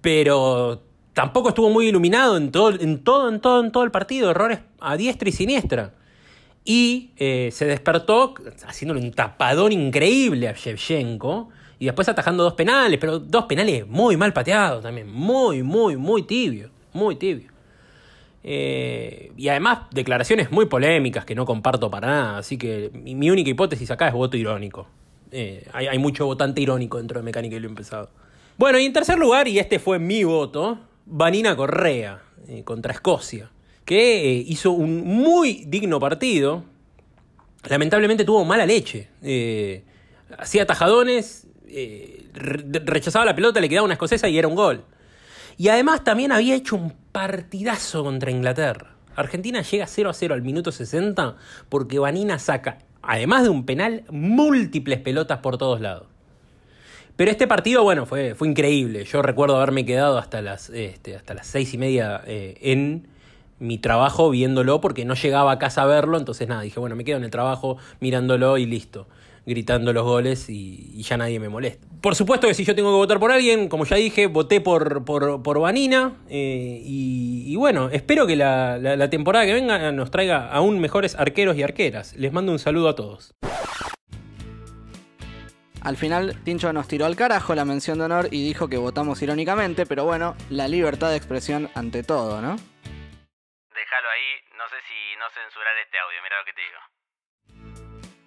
pero 0.01 0.83
tampoco 1.13 1.49
estuvo 1.49 1.69
muy 1.69 1.87
iluminado 1.87 2.37
en 2.37 2.51
todo, 2.51 2.69
en 2.79 3.03
todo, 3.03 3.29
en 3.29 3.41
todo, 3.41 3.63
en 3.63 3.71
todo 3.71 3.83
el 3.83 3.91
partido, 3.91 4.31
errores 4.31 4.59
a 4.79 4.95
diestra 4.97 5.29
y 5.29 5.31
siniestra. 5.31 5.93
Y 6.63 7.11
eh, 7.17 7.49
se 7.51 7.65
despertó 7.65 8.33
haciéndole 8.65 9.01
un 9.01 9.11
tapadón 9.11 9.71
increíble 9.71 10.47
a 10.47 10.53
Shevchenko 10.53 11.49
y 11.77 11.85
después 11.85 12.07
atajando 12.09 12.43
dos 12.43 12.53
penales, 12.53 12.97
pero 12.99 13.19
dos 13.19 13.45
penales 13.45 13.85
muy 13.87 14.17
mal 14.17 14.33
pateados 14.33 14.81
también, 14.83 15.11
muy, 15.11 15.61
muy, 15.61 15.97
muy 15.97 16.23
tibio, 16.23 16.69
muy 16.93 17.15
tibio. 17.15 17.54
Eh, 18.47 19.31
y 19.35 19.47
además 19.47 19.79
declaraciones 19.89 20.51
muy 20.51 20.67
polémicas 20.67 21.25
que 21.25 21.33
no 21.33 21.47
comparto 21.47 21.89
para 21.89 22.07
nada, 22.07 22.37
así 22.37 22.59
que 22.59 22.91
mi, 22.93 23.31
única 23.31 23.49
hipótesis 23.49 23.89
acá 23.89 24.07
es 24.07 24.13
voto 24.13 24.37
irónico. 24.37 24.87
Eh, 25.31 25.67
hay, 25.73 25.97
mucho 25.97 26.27
votante 26.27 26.61
irónico 26.61 26.99
dentro 26.99 27.19
de 27.19 27.23
Mecánica 27.23 27.55
y 27.55 27.59
lo 27.59 27.67
empezado. 27.67 28.11
Bueno, 28.55 28.77
y 28.77 28.85
en 28.85 28.93
tercer 28.93 29.17
lugar, 29.17 29.47
y 29.47 29.57
este 29.57 29.79
fue 29.79 29.97
mi 29.97 30.23
voto, 30.23 30.77
Vanina 31.07 31.55
Correa 31.55 32.21
eh, 32.47 32.61
contra 32.63 32.93
Escocia, 32.93 33.49
que 33.83 34.43
hizo 34.45 34.73
un 34.73 35.03
muy 35.03 35.65
digno 35.65 35.99
partido. 35.99 36.63
Lamentablemente 37.67 38.25
tuvo 38.25 38.45
mala 38.45 38.67
leche. 38.67 39.07
hacía 40.37 40.67
tajadones, 40.67 41.47
rechazaba 42.35 43.25
la 43.25 43.35
pelota, 43.35 43.59
le 43.59 43.69
quedaba 43.69 43.85
una 43.85 43.95
escocesa 43.95 44.29
y 44.29 44.37
era 44.37 44.47
un 44.47 44.55
gol. 44.55 44.83
Y 45.57 45.69
además 45.69 46.03
también 46.03 46.31
había 46.31 46.53
hecho 46.53 46.75
un 46.75 47.04
partidazo 47.15 48.03
contra 48.03 48.29
Inglaterra. 48.29 48.93
Argentina 49.15 49.62
llega 49.62 49.88
0 49.88 50.10
a 50.10 50.13
0 50.13 50.34
al 50.34 50.41
minuto 50.41 50.74
60 50.74 51.38
porque 51.69 51.98
Vanina 51.98 52.39
saca, 52.39 52.79
además 53.01 53.43
de 53.43 53.50
un 53.50 53.65
penal, 53.65 54.03
múltiples 54.12 55.00
pelotas 55.00 55.39
por 55.39 55.57
todos 55.57 55.79
lados. 55.79 56.07
Pero 57.15 57.31
este 57.31 57.48
partido, 57.48 57.84
bueno, 57.84 58.05
fue, 58.05 58.36
fue 58.36 58.50
increíble. 58.50 59.05
Yo 59.05 59.22
recuerdo 59.22 59.55
haberme 59.55 59.86
quedado 59.86 60.17
hasta 60.17 60.41
las, 60.41 60.69
este, 60.72 61.15
hasta 61.15 61.34
las 61.34 61.48
seis 61.48 61.74
y 61.74 61.77
media 61.77 62.22
eh, 62.27 62.57
en 62.60 63.07
mi 63.60 63.77
trabajo 63.77 64.29
viéndolo 64.29 64.81
porque 64.81 65.05
no 65.05 65.13
llegaba 65.13 65.53
a 65.53 65.57
casa 65.57 65.84
a 65.84 65.86
verlo. 65.86 66.17
Entonces, 66.17 66.50
nada, 66.50 66.63
dije, 66.63 66.81
bueno, 66.81 66.98
me 66.98 67.05
quedo 67.05 67.15
en 67.15 67.24
el 67.24 67.31
trabajo 67.31 67.77
mirándolo 68.01 68.57
y 68.57 68.65
listo 68.65 69.07
gritando 69.45 69.93
los 69.93 70.03
goles 70.03 70.49
y, 70.49 71.01
ya 71.03 71.17
nadie 71.17 71.39
me 71.39 71.49
molesta. 71.49 71.87
Por 72.01 72.15
supuesto 72.15 72.47
que 72.47 72.53
si 72.53 72.65
yo 72.65 72.75
tengo 72.75 72.89
que 72.89 72.97
votar 72.97 73.19
por 73.19 73.31
alguien, 73.31 73.69
como 73.69 73.85
ya 73.85 73.95
dije, 73.95 74.27
voté 74.27 74.61
por, 74.61 75.05
por, 75.05 75.59
Vanina. 75.59 76.13
Eh, 76.29 76.81
y, 76.83 77.55
bueno, 77.55 77.89
espero 77.91 78.27
que 78.27 78.35
la, 78.35 79.09
temporada 79.09 79.45
que 79.45 79.53
venga 79.53 79.91
nos 79.91 80.11
traiga 80.11 80.51
aún 80.51 80.79
mejores 80.79 81.15
arqueros 81.15 81.57
y 81.57 81.63
arqueras. 81.63 82.15
Les 82.15 82.31
mando 82.31 82.51
un 82.51 82.59
saludo 82.59 82.89
a 82.89 82.95
todos. 82.95 83.33
Al 85.81 85.97
final, 85.97 86.41
Tincho 86.43 86.73
nos 86.73 86.87
tiró 86.87 87.05
al 87.05 87.15
carajo 87.15 87.53
la 87.53 87.63
mención 87.63 87.99
de 87.99 88.05
honor 88.05 88.27
y 88.31 88.43
dijo 88.43 88.67
que 88.67 88.77
votamos 88.77 89.21
irónicamente, 89.21 89.85
pero 89.85 90.03
bueno, 90.03 90.35
la 90.49 90.67
libertad 90.67 91.11
de 91.11 91.17
expresión 91.17 91.69
ante 91.75 92.01
todo, 92.01 92.41
¿no? 92.41 92.55
Déjalo 92.55 94.09
ahí, 94.09 94.57
no 94.57 94.67
sé 94.67 94.77
si 94.89 95.19
no 95.19 95.29
censurar 95.29 95.77
este 95.85 95.99
audio, 95.99 96.17
mira 96.23 96.39
lo 96.39 96.45
que 96.45 96.53
te 96.53 96.61
digo. 96.61 96.94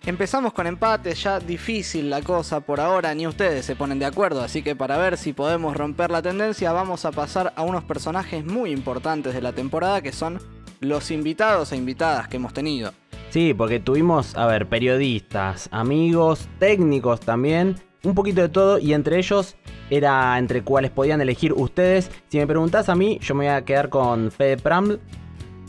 Empezamos 0.09 0.55
con 0.55 0.67
empates, 0.67 1.23
ya 1.23 1.39
difícil 1.39 2.09
la 2.09 2.23
cosa 2.23 2.61
por 2.61 2.81
ahora, 2.81 3.15
ni 3.15 3.27
ustedes 3.27 3.67
se 3.67 3.77
ponen 3.77 3.99
de 3.99 4.07
acuerdo, 4.07 4.41
así 4.41 4.63
que 4.63 4.75
para 4.75 4.97
ver 4.97 5.19
si 5.19 5.35
podemos 5.35 5.77
romper 5.77 6.11
la 6.11 6.23
tendencia 6.23 6.73
vamos 6.73 7.05
a 7.05 7.13
pasar 7.13 7.53
a 7.57 7.63
unos 7.63 7.85
personajes 7.85 8.43
muy 8.43 8.71
importantes 8.71 9.35
de 9.35 9.43
la 9.43 9.53
temporada 9.53 10.01
que 10.01 10.13
son 10.13 10.39
los 10.81 11.11
invitados 11.11 11.73
e 11.73 11.77
invitadas 11.77 12.27
que 12.27 12.37
hemos 12.39 12.55
tenido. 12.55 12.95
Sí, 13.29 13.53
porque 13.53 13.81
tuvimos, 13.81 14.35
a 14.35 14.47
ver, 14.47 14.67
periodistas, 14.67 15.69
amigos, 15.73 16.49
técnicos 16.59 17.21
también, 17.21 17.77
un 18.03 18.15
poquito 18.15 18.41
de 18.41 18.49
todo 18.49 18.79
y 18.79 18.95
entre 18.95 19.19
ellos 19.19 19.57
era 19.91 20.39
entre 20.39 20.63
cuáles 20.63 20.91
podían 20.91 21.21
elegir 21.21 21.53
ustedes. 21.53 22.11
Si 22.29 22.39
me 22.39 22.47
preguntás 22.47 22.89
a 22.89 22.95
mí, 22.95 23.19
yo 23.21 23.35
me 23.35 23.45
voy 23.45 23.55
a 23.55 23.63
quedar 23.63 23.91
con 23.91 24.31
Fede 24.31 24.57
Praml, 24.57 25.01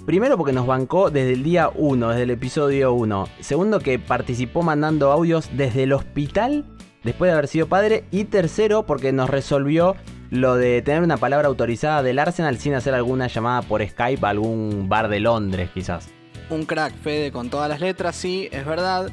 Primero 0.10 0.38
porque 0.38 0.54
nos 0.54 0.66
bancó 0.66 1.12
desde 1.12 1.34
el 1.34 1.44
día 1.44 1.70
1, 1.72 2.10
desde 2.10 2.24
el 2.24 2.32
episodio 2.32 2.94
1. 2.94 3.28
Segundo 3.42 3.80
que 3.80 4.00
participó 4.00 4.63
mandando 4.63 5.12
audios 5.12 5.51
desde 5.56 5.84
el 5.84 5.94
hospital 5.94 6.66
después 7.04 7.30
de 7.30 7.34
haber 7.34 7.48
sido 7.48 7.68
padre. 7.68 8.06
Y 8.10 8.24
tercero 8.24 8.88
porque 8.88 9.12
nos 9.12 9.30
resolvió 9.30 9.96
lo 10.32 10.56
de 10.56 10.82
tener 10.82 11.04
una 11.04 11.18
palabra 11.18 11.48
autorizada 11.48 12.01
del 12.01 12.18
Arsenal 12.18 12.58
sin 12.58 12.74
hacer 12.74 12.96
alguna 12.96 13.28
llamada 13.28 13.62
por 13.62 13.88
Skype 13.88 14.25
a 14.25 14.32
algún 14.32 14.89
bar 14.89 15.10
de 15.10 15.20
Londres 15.20 15.70
quizás. 15.75 16.10
Un 16.50 16.66
crack, 16.66 16.96
Fede, 16.96 17.32
con 17.32 17.51
todas 17.51 17.70
las 17.70 17.80
letras, 17.80 18.16
sí, 18.16 18.50
es 18.51 18.66
verdad. 18.66 19.12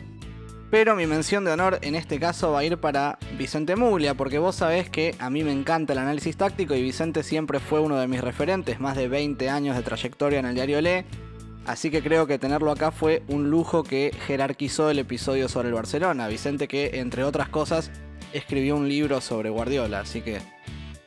Pero 0.71 0.97
mi 0.97 1.07
mención 1.07 1.45
de 1.45 1.53
honor 1.53 1.79
en 1.83 1.95
este 1.95 2.19
caso 2.19 2.53
va 2.53 2.61
a 2.61 2.65
ir 2.65 2.79
para 2.79 3.19
Vicente 3.39 3.77
Muglia, 3.77 4.15
porque 4.15 4.39
vos 4.39 4.57
sabés 4.57 4.91
que 4.91 5.15
a 5.21 5.31
mí 5.31 5.45
me 5.45 5.53
encanta 5.53 5.93
el 5.93 6.01
análisis 6.01 6.37
táctico 6.37 6.75
y 6.75 6.83
Vicente 6.83 7.23
siempre 7.23 7.61
fue 7.61 7.81
uno 7.81 7.97
de 7.99 8.09
mis 8.09 8.21
referentes, 8.21 8.81
más 8.81 8.97
de 8.97 9.07
20 9.07 9.49
años 9.49 9.77
de 9.77 9.83
trayectoria 9.83 10.41
en 10.41 10.47
el 10.47 10.55
diario 10.55 10.81
Le. 10.81 11.05
Así 11.67 11.91
que 11.91 12.03
creo 12.03 12.27
que 12.27 12.39
tenerlo 12.39 12.71
acá 12.71 12.91
fue 12.91 13.23
un 13.29 13.51
lujo 13.51 13.83
que 13.83 14.13
jerarquizó 14.27 14.91
el 14.91 14.99
episodio 14.99 15.49
sobre 15.49 15.69
el 15.69 15.75
Barcelona. 15.75 16.29
Vicente 16.29 16.69
que, 16.69 17.01
entre 17.01 17.25
otras 17.25 17.49
cosas, 17.49 17.91
escribió 18.33 18.77
un 18.77 18.89
libro 18.89 19.21
sobre 19.21 19.51
Guardiola, 19.51 20.01
así 20.01 20.21
que 20.21 20.41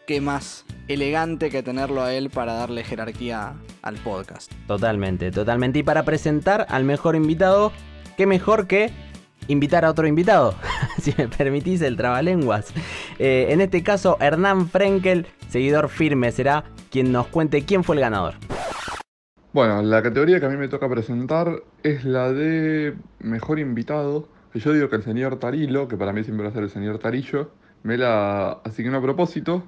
qué 0.08 0.22
más 0.22 0.66
elegante 0.88 1.50
que 1.50 1.63
tenerlo 1.63 2.01
a 2.01 2.13
él 2.13 2.30
para 2.30 2.54
darle 2.54 2.84
jerarquía 2.84 3.56
al 3.82 3.96
podcast. 3.98 4.51
Totalmente, 4.68 5.32
totalmente. 5.32 5.80
Y 5.80 5.84
para 5.84 6.04
presentar 6.04 6.66
al 6.70 6.84
mejor 6.84 7.16
invitado, 7.16 7.72
qué 8.18 8.25
mejor 8.25 8.68
que 8.68 8.92
invitar 9.50 9.84
a 9.84 9.91
otro 9.91 10.08
invitado, 10.08 10.56
si 11.01 11.13
me 11.18 11.27
permitís 11.27 11.82
el 11.82 11.98
trabalenguas. 11.98 12.74
Eh, 13.18 13.48
en 13.50 13.60
este 13.60 13.84
caso, 13.84 14.18
Hernán 14.22 14.70
Frenkel, 14.70 15.27
seguidor 15.50 15.89
firme, 15.89 16.32
será 16.32 16.63
quien 16.89 17.12
nos 17.12 17.27
cuente 17.27 17.65
quién 17.65 17.84
fue 17.84 17.96
el 17.96 18.01
ganador. 18.01 18.36
Bueno, 19.51 19.82
la 19.82 20.01
categoría 20.01 20.39
que 20.39 20.46
a 20.46 20.50
mí 20.50 20.58
me 20.58 20.68
toca 20.68 20.88
presentar 20.88 21.63
es 21.84 22.06
la 22.06 22.32
de 22.32 22.96
mejor 23.20 23.60
invitado 23.60 24.29
que 24.51 24.60
yo 24.60 24.74
digo 24.74 24.89
que 24.89 24.96
el 24.96 25.03
señor 25.03 25.38
Tarilo, 25.38 25.88
que 25.88 25.98
para 25.98 26.13
mí 26.13 26.24
siempre 26.24 26.44
va 26.44 26.50
a 26.50 26.53
ser 26.53 26.63
el 26.63 26.70
señor 26.70 26.98
Tarillo, 27.00 27.51
me 27.84 27.98
la 27.98 28.51
asignó 28.63 28.98
a 28.98 29.01
propósito. 29.01 29.63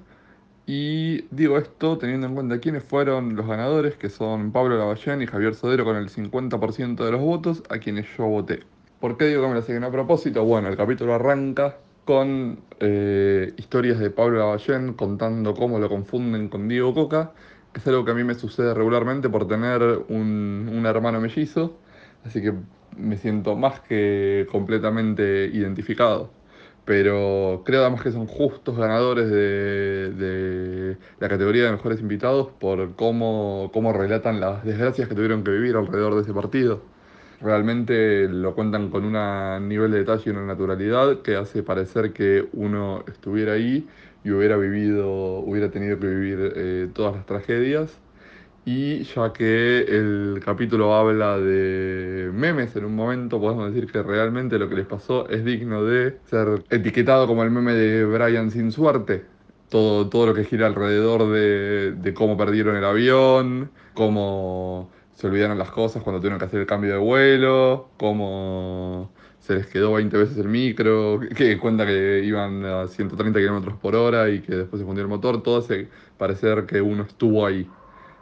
Y 0.65 1.23
digo 1.35 1.57
esto 1.57 1.97
teniendo 1.97 2.27
en 2.27 2.35
cuenta 2.35 2.59
quiénes 2.59 2.83
fueron 2.83 3.35
los 3.35 3.47
ganadores, 3.47 3.95
que 3.97 4.09
son 4.09 4.51
Pablo 4.51 4.77
Lavallén 4.77 5.21
y 5.21 5.27
Javier 5.27 5.55
Sodero 5.55 5.83
con 5.85 5.97
el 5.97 6.09
50% 6.09 7.03
de 7.03 7.11
los 7.11 7.21
votos, 7.21 7.63
a 7.69 7.79
quienes 7.79 8.07
yo 8.17 8.25
voté. 8.27 8.63
¿Por 9.01 9.17
qué 9.17 9.25
digo 9.25 9.41
que 9.41 9.47
me 9.47 9.79
la 9.79 9.87
a 9.87 9.91
propósito? 9.91 10.45
Bueno, 10.45 10.67
el 10.67 10.77
capítulo 10.77 11.15
arranca 11.15 11.77
con 12.05 12.59
eh, 12.79 13.51
historias 13.57 13.97
de 13.97 14.11
Pablo 14.11 14.37
Lavallén 14.37 14.93
contando 14.93 15.55
cómo 15.55 15.79
lo 15.79 15.89
confunden 15.89 16.49
con 16.49 16.67
Diego 16.67 16.93
Coca, 16.93 17.31
que 17.73 17.79
es 17.79 17.87
algo 17.87 18.05
que 18.05 18.11
a 18.11 18.13
mí 18.13 18.23
me 18.23 18.35
sucede 18.35 18.75
regularmente 18.75 19.27
por 19.27 19.47
tener 19.47 19.81
un, 20.09 20.83
hermano 20.85 21.19
mellizo, 21.19 21.79
así 22.25 22.43
que 22.43 22.53
me 22.95 23.17
siento 23.17 23.55
más 23.55 23.79
que 23.79 24.47
completamente 24.51 25.47
identificado. 25.47 26.29
Pero 26.85 27.63
creo 27.65 27.81
además 27.81 28.03
que 28.03 28.11
son 28.11 28.27
justos 28.27 28.77
ganadores 28.77 29.31
de, 29.31 30.97
la 31.19 31.27
categoría 31.27 31.65
de 31.65 31.71
mejores 31.71 32.01
invitados 32.01 32.49
por 32.59 32.95
cómo 32.95 33.93
relatan 33.93 34.39
las 34.39 34.63
desgracias 34.63 35.07
que 35.07 35.15
tuvieron 35.15 35.43
que 35.43 35.49
vivir 35.49 35.75
alrededor 35.75 36.13
de 36.15 36.21
ese 36.21 36.33
partido. 36.33 37.00
Realmente 37.41 38.27
lo 38.29 38.53
cuentan 38.53 38.89
con 38.91 39.03
un 39.03 39.67
nivel 39.67 39.91
de 39.91 39.99
detalle 39.99 40.23
y 40.27 40.29
una 40.29 40.45
naturalidad 40.45 41.21
que 41.23 41.35
hace 41.35 41.63
parecer 41.63 42.13
que 42.13 42.47
uno 42.53 43.03
estuviera 43.07 43.53
ahí 43.53 43.87
y 44.23 44.29
hubiera 44.29 44.57
vivido, 44.57 45.39
hubiera 45.39 45.71
tenido 45.71 45.99
que 45.99 46.07
vivir 46.07 46.53
eh, 46.55 46.89
todas 46.93 47.15
las 47.15 47.25
tragedias. 47.25 47.99
Y 48.63 49.03
ya 49.05 49.33
que 49.33 49.79
el 49.81 50.39
capítulo 50.45 50.93
habla 50.93 51.39
de 51.39 52.29
memes 52.31 52.75
en 52.75 52.85
un 52.85 52.95
momento, 52.95 53.39
podemos 53.41 53.73
decir 53.73 53.91
que 53.91 54.03
realmente 54.03 54.59
lo 54.59 54.69
que 54.69 54.75
les 54.75 54.85
pasó 54.85 55.27
es 55.29 55.43
digno 55.43 55.83
de 55.83 56.19
ser 56.25 56.63
etiquetado 56.69 57.25
como 57.25 57.43
el 57.43 57.49
meme 57.49 57.73
de 57.73 58.05
Brian 58.05 58.51
sin 58.51 58.71
suerte. 58.71 59.25
Todo, 59.69 60.09
todo 60.09 60.27
lo 60.27 60.33
que 60.35 60.43
gira 60.43 60.67
alrededor 60.67 61.31
de, 61.31 61.93
de 61.93 62.13
cómo 62.13 62.37
perdieron 62.37 62.75
el 62.75 62.85
avión, 62.85 63.71
cómo 63.93 64.91
se 65.21 65.27
olvidaron 65.27 65.59
las 65.59 65.69
cosas 65.69 66.01
cuando 66.01 66.19
tuvieron 66.19 66.39
que 66.39 66.45
hacer 66.45 66.61
el 66.61 66.65
cambio 66.65 66.93
de 66.93 66.97
vuelo, 66.97 67.89
cómo 67.97 69.11
se 69.39 69.53
les 69.53 69.67
quedó 69.67 69.93
20 69.93 70.17
veces 70.17 70.37
el 70.37 70.47
micro, 70.47 71.19
que 71.35 71.59
cuenta 71.59 71.85
que 71.85 72.23
iban 72.23 72.65
a 72.65 72.87
130 72.87 73.39
kilómetros 73.39 73.77
por 73.77 73.95
hora 73.95 74.29
y 74.31 74.41
que 74.41 74.55
después 74.55 74.79
se 74.79 74.85
fundió 74.85 75.03
el 75.03 75.09
motor, 75.09 75.43
todo 75.43 75.59
hace 75.59 75.89
parecer 76.17 76.65
que 76.65 76.81
uno 76.81 77.03
estuvo 77.03 77.45
ahí. 77.45 77.69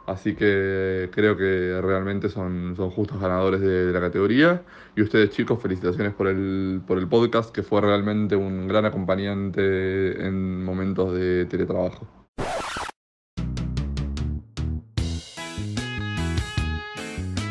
Así 0.06 0.34
que 0.34 1.08
creo 1.12 1.38
que 1.38 1.80
realmente 1.80 2.28
son, 2.28 2.74
son 2.76 2.90
justos 2.90 3.18
ganadores 3.18 3.62
de, 3.62 3.86
de, 3.86 3.92
la 3.92 4.00
categoría. 4.00 4.62
Y 4.94 5.02
ustedes 5.02 5.30
chicos, 5.30 5.62
felicitaciones 5.62 6.12
por 6.14 6.26
el, 6.26 6.82
por 6.86 6.98
el 6.98 7.08
podcast, 7.08 7.54
que 7.54 7.62
fue 7.62 7.80
realmente 7.80 8.36
un 8.36 8.68
gran 8.68 8.84
acompañante 8.84 10.26
en 10.26 10.64
momentos 10.64 11.14
de 11.14 11.46
teletrabajo. 11.46 12.19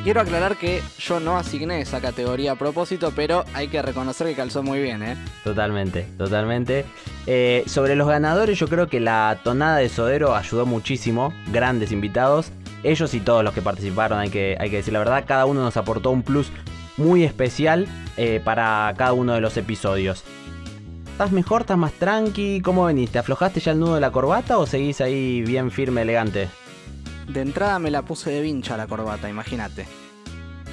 Quiero 0.03 0.21
aclarar 0.21 0.55
que 0.55 0.81
yo 0.97 1.19
no 1.19 1.37
asigné 1.37 1.81
esa 1.81 1.99
categoría 1.99 2.53
a 2.53 2.55
propósito, 2.55 3.11
pero 3.13 3.43
hay 3.53 3.67
que 3.67 3.81
reconocer 3.81 4.27
que 4.27 4.35
calzó 4.35 4.63
muy 4.63 4.79
bien, 4.81 5.03
¿eh? 5.03 5.17
Totalmente, 5.43 6.03
totalmente. 6.17 6.85
Eh, 7.27 7.63
sobre 7.67 7.97
los 7.97 8.07
ganadores, 8.07 8.57
yo 8.57 8.69
creo 8.69 8.87
que 8.87 9.01
la 9.01 9.41
tonada 9.43 9.75
de 9.75 9.89
Sodero 9.89 10.35
ayudó 10.35 10.65
muchísimo. 10.65 11.33
Grandes 11.51 11.91
invitados. 11.91 12.53
Ellos 12.81 13.13
y 13.13 13.19
todos 13.19 13.43
los 13.43 13.53
que 13.53 13.61
participaron, 13.61 14.19
hay 14.19 14.29
que, 14.29 14.55
hay 14.57 14.69
que 14.69 14.77
decir 14.77 14.93
la 14.93 14.99
verdad. 14.99 15.25
Cada 15.27 15.45
uno 15.45 15.61
nos 15.61 15.75
aportó 15.75 16.11
un 16.11 16.23
plus 16.23 16.49
muy 16.95 17.25
especial 17.25 17.85
eh, 18.15 18.41
para 18.41 18.93
cada 18.97 19.11
uno 19.11 19.33
de 19.33 19.41
los 19.41 19.57
episodios. 19.57 20.23
¿Estás 21.11 21.33
mejor? 21.33 21.61
¿Estás 21.61 21.77
más 21.77 21.91
tranqui? 21.91 22.61
¿Cómo 22.61 22.85
veniste? 22.85 23.19
¿Aflojaste 23.19 23.59
ya 23.59 23.73
el 23.73 23.79
nudo 23.79 23.95
de 23.95 24.01
la 24.01 24.11
corbata 24.11 24.59
o 24.59 24.65
seguís 24.65 25.01
ahí 25.01 25.41
bien 25.41 25.71
firme, 25.71 26.03
elegante? 26.03 26.47
De 27.29 27.41
entrada 27.41 27.77
me 27.77 27.91
la 27.91 28.01
puse 28.01 28.31
de 28.31 28.41
vincha 28.41 28.75
la 28.75 28.87
corbata, 28.87 29.29
imagínate. 29.29 29.85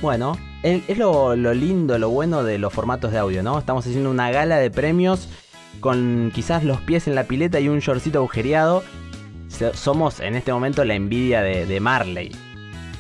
Bueno, 0.01 0.39
es 0.63 0.97
lo, 0.97 1.37
lo, 1.37 1.53
lindo, 1.53 1.99
lo 1.99 2.09
bueno 2.09 2.45
de 2.45 2.59
los 2.59 2.73
formatos 2.73 3.13
de 3.13 3.19
audio, 3.19 3.43
¿no? 3.43 3.59
Estamos 3.59 3.87
haciendo 3.87 4.11
una 4.11 4.31
gala 4.31 4.57
de 4.57 4.71
premios 4.71 5.29
con 5.81 6.33
quizás 6.35 6.65
los 6.65 6.81
pies 6.81 7.09
en 7.09 7.15
la 7.15 7.25
pileta 7.25 7.61
y 7.61 7.69
un 7.69 7.81
shortcito 7.81 8.19
agujereado. 8.19 8.83
Somos 9.75 10.21
en 10.21 10.35
este 10.35 10.53
momento 10.53 10.85
la 10.85 10.95
envidia 10.95 11.43
de, 11.43 11.67
de 11.67 11.81
Marley. 11.81 12.33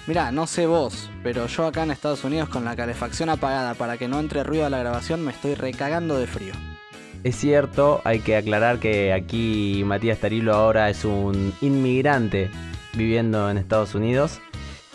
Mirá, 0.06 0.30
no 0.30 0.46
sé 0.46 0.66
vos, 0.66 1.10
pero 1.22 1.46
yo 1.46 1.66
acá 1.66 1.82
en 1.82 1.90
Estados 1.90 2.24
Unidos 2.24 2.48
con 2.48 2.64
la 2.64 2.76
calefacción 2.76 3.28
apagada 3.30 3.74
para 3.74 3.96
que 3.96 4.06
no 4.06 4.20
entre 4.20 4.44
ruido 4.44 4.66
a 4.66 4.70
la 4.70 4.78
grabación 4.78 5.24
me 5.24 5.32
estoy 5.32 5.54
recagando 5.54 6.18
de 6.18 6.26
frío. 6.26 6.52
Es 7.24 7.36
cierto, 7.36 8.02
hay 8.04 8.20
que 8.20 8.36
aclarar 8.36 8.78
que 8.78 9.12
aquí 9.12 9.82
Matías 9.84 10.18
Tarilo 10.18 10.54
ahora 10.54 10.90
es 10.90 11.04
un 11.04 11.52
inmigrante 11.60 12.50
viviendo 12.96 13.50
en 13.50 13.58
Estados 13.58 13.94
Unidos 13.94 14.40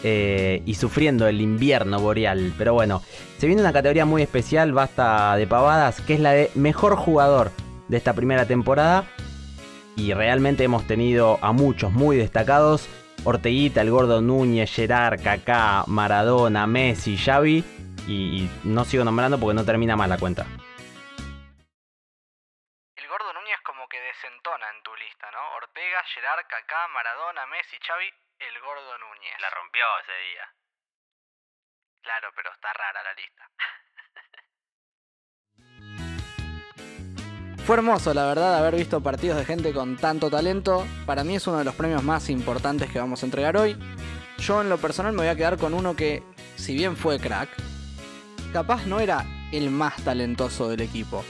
eh, 0.03 0.63
y 0.65 0.75
sufriendo 0.75 1.27
el 1.27 1.41
invierno 1.41 1.99
boreal. 1.99 2.53
Pero 2.57 2.73
bueno, 2.73 3.01
se 3.37 3.47
viene 3.47 3.61
una 3.61 3.73
categoría 3.73 4.05
muy 4.05 4.21
especial, 4.21 4.73
basta 4.73 5.35
de 5.35 5.47
pavadas, 5.47 6.01
que 6.01 6.15
es 6.15 6.19
la 6.19 6.31
de 6.31 6.51
mejor 6.55 6.95
jugador 6.95 7.51
de 7.87 7.97
esta 7.97 8.13
primera 8.13 8.45
temporada. 8.45 9.05
Y 9.95 10.13
realmente 10.13 10.63
hemos 10.63 10.87
tenido 10.87 11.37
a 11.41 11.51
muchos 11.51 11.91
muy 11.91 12.17
destacados. 12.17 12.87
Orteguita, 13.23 13.81
el 13.81 13.91
gordo 13.91 14.21
Núñez, 14.21 14.71
Gerard, 14.73 15.21
Kaká, 15.21 15.83
Maradona, 15.85 16.65
Messi, 16.65 17.17
Xavi. 17.17 17.63
Y, 18.07 18.13
y 18.13 18.49
no 18.63 18.83
sigo 18.85 19.03
nombrando 19.03 19.37
porque 19.37 19.53
no 19.53 19.63
termina 19.63 19.95
más 19.95 20.09
la 20.09 20.17
cuenta. 20.17 20.47
Gerard, 26.05 26.45
Kaká, 26.47 26.87
Maradona, 26.89 27.45
Messi, 27.47 27.77
Xavi, 27.77 28.13
el 28.39 28.59
gordo 28.61 28.97
Núñez. 28.97 29.39
La 29.39 29.49
rompió 29.49 29.83
ese 30.03 30.13
día. 30.29 30.53
Claro, 32.01 32.31
pero 32.35 32.51
está 32.51 32.73
rara 32.73 33.03
la 33.03 33.13
lista. 33.13 33.49
Fue 37.65 37.75
hermoso, 37.75 38.13
la 38.13 38.25
verdad, 38.25 38.57
haber 38.57 38.75
visto 38.75 39.01
partidos 39.01 39.37
de 39.37 39.45
gente 39.45 39.71
con 39.71 39.97
tanto 39.97 40.31
talento. 40.31 40.85
Para 41.05 41.23
mí 41.23 41.35
es 41.35 41.45
uno 41.45 41.59
de 41.59 41.63
los 41.63 41.75
premios 41.75 42.03
más 42.03 42.29
importantes 42.29 42.91
que 42.91 42.99
vamos 42.99 43.21
a 43.21 43.27
entregar 43.27 43.55
hoy. 43.55 43.77
Yo 44.39 44.61
en 44.61 44.69
lo 44.69 44.79
personal 44.79 45.13
me 45.13 45.19
voy 45.19 45.27
a 45.27 45.35
quedar 45.35 45.57
con 45.57 45.75
uno 45.75 45.95
que, 45.95 46.23
si 46.55 46.73
bien 46.73 46.97
fue 46.97 47.19
crack, 47.19 47.49
capaz 48.51 48.87
no 48.87 48.99
era 48.99 49.25
el 49.51 49.69
más 49.69 50.03
talentoso 50.03 50.69
del 50.69 50.81
equipo. 50.81 51.23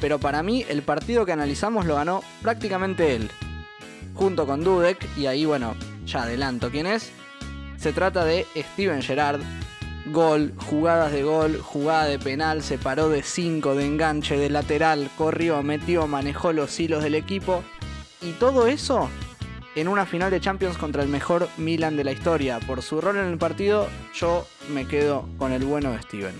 Pero 0.00 0.18
para 0.18 0.42
mí 0.42 0.64
el 0.68 0.82
partido 0.82 1.26
que 1.26 1.32
analizamos 1.32 1.84
lo 1.84 1.96
ganó 1.96 2.22
prácticamente 2.42 3.14
él. 3.14 3.30
Junto 4.14 4.46
con 4.46 4.62
Dudek, 4.62 5.06
y 5.16 5.26
ahí 5.26 5.44
bueno, 5.44 5.74
ya 6.06 6.22
adelanto 6.22 6.70
quién 6.70 6.86
es. 6.86 7.12
Se 7.76 7.92
trata 7.92 8.24
de 8.24 8.46
Steven 8.56 9.02
Gerrard. 9.02 9.40
Gol, 10.06 10.52
jugadas 10.56 11.12
de 11.12 11.22
gol, 11.22 11.58
jugada 11.60 12.04
de 12.04 12.18
penal, 12.18 12.62
se 12.62 12.76
paró 12.76 13.08
de 13.08 13.22
5 13.22 13.74
de 13.74 13.86
enganche, 13.86 14.36
de 14.36 14.50
lateral, 14.50 15.10
corrió, 15.16 15.62
metió, 15.62 16.06
manejó 16.06 16.52
los 16.52 16.78
hilos 16.78 17.02
del 17.02 17.14
equipo. 17.14 17.64
Y 18.20 18.32
todo 18.32 18.66
eso 18.66 19.08
en 19.74 19.88
una 19.88 20.06
final 20.06 20.30
de 20.30 20.40
Champions 20.40 20.78
contra 20.78 21.02
el 21.02 21.08
mejor 21.08 21.48
Milan 21.56 21.96
de 21.96 22.04
la 22.04 22.12
historia. 22.12 22.60
Por 22.60 22.82
su 22.82 23.00
rol 23.00 23.16
en 23.16 23.26
el 23.26 23.38
partido, 23.38 23.88
yo 24.14 24.46
me 24.72 24.86
quedo 24.86 25.26
con 25.38 25.52
el 25.52 25.64
bueno 25.64 25.92
de 25.92 26.02
Steven. 26.02 26.34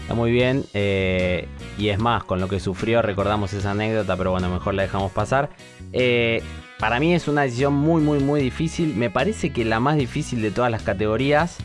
Está 0.00 0.14
muy 0.14 0.32
bien, 0.32 0.64
eh, 0.74 1.46
y 1.78 1.88
es 1.90 1.98
más, 1.98 2.24
con 2.24 2.40
lo 2.40 2.48
que 2.48 2.58
sufrió 2.58 3.02
recordamos 3.02 3.52
esa 3.52 3.70
anécdota, 3.70 4.16
pero 4.16 4.32
bueno, 4.32 4.48
mejor 4.48 4.74
la 4.74 4.82
dejamos 4.82 5.12
pasar. 5.12 5.50
Eh, 5.92 6.42
para 6.82 6.98
mí 6.98 7.14
es 7.14 7.28
una 7.28 7.42
decisión 7.42 7.74
muy, 7.74 8.02
muy, 8.02 8.18
muy 8.18 8.40
difícil. 8.40 8.96
Me 8.96 9.08
parece 9.08 9.52
que 9.52 9.64
la 9.64 9.78
más 9.78 9.96
difícil 9.96 10.42
de 10.42 10.50
todas 10.50 10.68
las 10.68 10.82
categorías. 10.82 11.58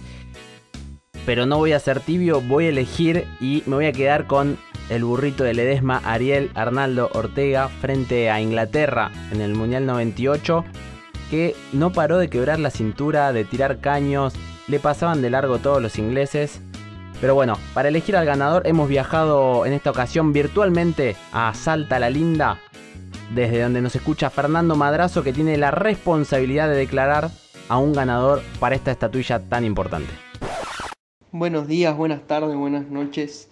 Pero 1.25 1.47
no 1.47 1.57
voy 1.57 1.71
a 1.71 1.79
ser 1.79 2.01
tibio, 2.01 2.39
voy 2.39 2.67
a 2.67 2.69
elegir 2.69 3.25
y 3.41 3.63
me 3.65 3.77
voy 3.77 3.87
a 3.87 3.91
quedar 3.93 4.27
con 4.27 4.59
el 4.89 5.03
burrito 5.03 5.43
de 5.43 5.55
Ledesma, 5.55 6.03
Ariel 6.05 6.51
Arnaldo 6.53 7.09
Ortega, 7.15 7.67
frente 7.67 8.29
a 8.29 8.39
Inglaterra 8.41 9.09
en 9.31 9.41
el 9.41 9.55
Mundial 9.55 9.87
98, 9.87 10.63
que 11.31 11.55
no 11.73 11.91
paró 11.91 12.19
de 12.19 12.29
quebrar 12.29 12.59
la 12.59 12.69
cintura, 12.69 13.33
de 13.33 13.43
tirar 13.43 13.79
caños, 13.79 14.35
le 14.67 14.79
pasaban 14.79 15.23
de 15.23 15.31
largo 15.31 15.57
todos 15.57 15.81
los 15.81 15.97
ingleses. 15.97 16.61
Pero 17.19 17.33
bueno, 17.33 17.57
para 17.73 17.89
elegir 17.89 18.15
al 18.15 18.27
ganador 18.27 18.67
hemos 18.67 18.87
viajado 18.87 19.65
en 19.65 19.73
esta 19.73 19.89
ocasión 19.89 20.31
virtualmente 20.31 21.15
a 21.33 21.55
Salta 21.55 21.97
la 21.97 22.11
Linda, 22.11 22.59
desde 23.33 23.61
donde 23.61 23.81
nos 23.81 23.95
escucha 23.95 24.29
Fernando 24.29 24.75
Madrazo 24.75 25.23
que 25.23 25.33
tiene 25.33 25.57
la 25.57 25.71
responsabilidad 25.71 26.69
de 26.69 26.75
declarar 26.75 27.29
a 27.69 27.77
un 27.77 27.93
ganador 27.93 28.41
para 28.59 28.75
esta 28.75 28.91
estatuilla 28.91 29.39
tan 29.39 29.65
importante. 29.65 30.11
Buenos 31.31 31.67
días, 31.67 31.95
buenas 31.95 32.25
tardes, 32.25 32.55
buenas 32.55 32.87
noches. 32.87 33.49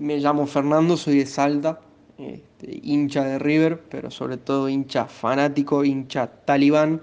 Me 0.00 0.18
llamo 0.18 0.46
Fernando, 0.46 0.96
soy 0.96 1.18
de 1.18 1.26
Salta, 1.26 1.80
este, 2.18 2.80
hincha 2.82 3.24
de 3.24 3.38
River, 3.38 3.82
pero 3.90 4.10
sobre 4.10 4.38
todo 4.38 4.68
hincha 4.68 5.06
fanático, 5.06 5.84
hincha 5.84 6.26
talibán 6.26 7.02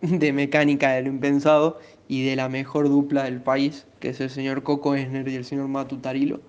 de 0.00 0.32
mecánica 0.32 0.92
de 0.92 1.02
lo 1.02 1.08
impensado 1.08 1.78
y 2.08 2.24
de 2.24 2.36
la 2.36 2.48
mejor 2.48 2.88
dupla 2.88 3.24
del 3.24 3.40
país, 3.40 3.86
que 4.00 4.10
es 4.10 4.20
el 4.20 4.30
señor 4.30 4.62
Coco 4.62 4.94
Esner 4.94 5.28
y 5.28 5.34
el 5.34 5.44
señor 5.44 5.68
Matu 5.68 5.98
Tarilo. 5.98 6.40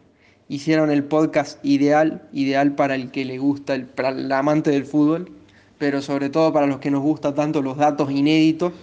Hicieron 0.50 0.92
el 0.92 1.04
podcast 1.04 1.64
ideal, 1.64 2.28
ideal 2.34 2.76
para 2.76 2.96
el 2.96 3.12
que 3.12 3.26
le 3.26 3.38
gusta, 3.38 3.76
el, 3.76 3.86
para 3.86 4.10
el 4.10 4.32
amante 4.32 4.72
del 4.72 4.86
fútbol, 4.86 5.32
pero 5.78 6.02
sobre 6.02 6.30
todo 6.30 6.54
para 6.54 6.68
los 6.68 6.80
que 6.80 6.92
nos 6.92 7.02
gusta 7.02 7.34
tanto 7.34 7.62
los 7.62 7.78
datos 7.78 8.12
inéditos, 8.12 8.74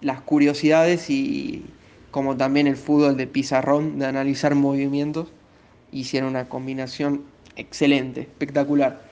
las 0.00 0.20
curiosidades 0.20 1.08
y 1.10 1.64
como 2.10 2.36
también 2.36 2.66
el 2.66 2.76
fútbol 2.76 3.16
de 3.16 3.26
pizarrón, 3.26 3.98
de 3.98 4.06
analizar 4.06 4.54
movimientos, 4.54 5.28
hicieron 5.92 6.30
una 6.30 6.48
combinación 6.48 7.22
excelente, 7.56 8.22
espectacular. 8.22 9.02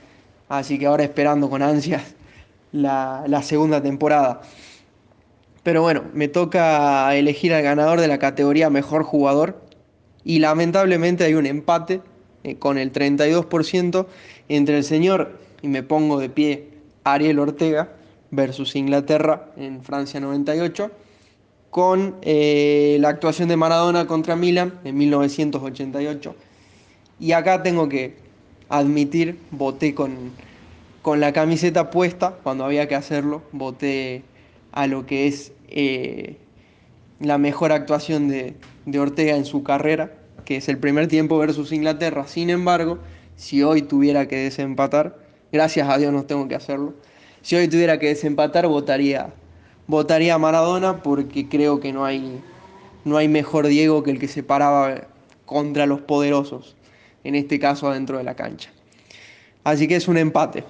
Así 0.48 0.78
que 0.78 0.87
ahora 0.87 1.04
esperando 1.04 1.48
con 1.48 1.62
ansias 1.62 2.14
la 2.72 3.42
segunda 3.42 3.83
temporada. 3.83 4.42
Pero 5.62 5.83
bueno, 5.83 6.04
me 6.14 6.28
toca 6.28 7.14
elegir 7.14 7.52
al 7.52 7.62
ganador 7.62 8.00
de 8.00 8.09
la 8.09 8.18
categoría 8.18 8.70
mejor 8.70 9.02
jugador 9.02 9.61
y 10.24 10.38
lamentablemente 10.38 11.24
hay 11.24 11.35
un 11.35 11.46
empate 11.46 12.02
eh, 12.44 12.56
con 12.56 12.78
el 12.78 12.92
32% 12.92 14.06
entre 14.48 14.78
el 14.78 14.85
señor, 14.85 15.38
y 15.62 15.68
me 15.68 15.83
pongo 15.83 16.18
de 16.18 16.30
pie, 16.30 16.68
Ariel 17.04 17.38
Ortega 17.38 17.92
versus 18.30 18.76
Inglaterra 18.76 19.52
en 19.56 19.83
Francia 19.83 20.20
98, 20.20 20.90
con 21.70 22.16
eh, 22.22 22.98
la 23.00 23.11
actuación 23.11 23.48
de 23.48 23.56
Maradona 23.56 24.06
contra 24.06 24.37
Milan 24.37 24.78
en 24.85 24.96
1988. 24.96 26.35
Y 27.18 27.33
acá 27.33 27.62
tengo 27.62 27.88
que 27.88 28.16
admitir, 28.68 29.38
voté 29.50 29.94
con, 29.94 30.33
con 31.02 31.20
la 31.20 31.33
camiseta 31.33 31.90
puesta 31.90 32.37
cuando 32.42 32.64
había 32.64 32.88
que 32.88 32.94
hacerlo, 32.94 33.42
voté 33.52 34.22
a 34.72 34.87
lo 34.87 35.06
que 35.06 35.26
es 35.26 35.52
eh, 35.68 36.37
la 37.20 37.38
mejor 37.38 37.72
actuación 37.72 38.28
de, 38.28 38.56
de 38.87 38.98
Ortega 38.98 39.37
en 39.37 39.44
su 39.44 39.62
carrera, 39.62 40.12
que 40.44 40.56
es 40.56 40.68
el 40.68 40.78
primer 40.78 41.06
tiempo 41.06 41.38
versus 41.38 41.70
Inglaterra. 41.70 42.26
Sin 42.26 42.50
embargo, 42.50 42.98
si 43.37 43.62
hoy 43.62 43.83
tuviera 43.83 44.26
que 44.26 44.37
desempatar, 44.37 45.18
gracias 45.52 45.88
a 45.88 45.98
Dios 45.98 46.12
no 46.12 46.24
tengo 46.24 46.48
que 46.48 46.54
hacerlo, 46.54 46.94
si 47.42 47.56
hoy 47.56 47.68
tuviera 47.68 47.98
que 47.98 48.09
desempatar 48.09 48.66
votaría, 48.66 49.33
votaría 49.87 50.35
a 50.35 50.38
Maradona 50.38 51.02
porque 51.02 51.48
creo 51.48 51.80
que 51.80 51.92
no 51.92 52.04
hay, 52.04 52.40
no 53.04 53.16
hay 53.16 53.28
mejor 53.28 53.66
Diego 53.66 54.02
que 54.02 54.11
el 54.11 54.18
que 54.18 54.28
se 54.28 54.42
paraba 54.42 55.09
contra 55.46 55.87
los 55.87 56.00
poderosos, 56.00 56.76
en 57.24 57.35
este 57.35 57.59
caso 57.59 57.88
adentro 57.88 58.18
de 58.18 58.24
la 58.24 58.35
cancha. 58.35 58.70
Así 59.64 59.88
que 59.88 59.96
es 59.96 60.09
un 60.09 60.16
empate. 60.16 60.64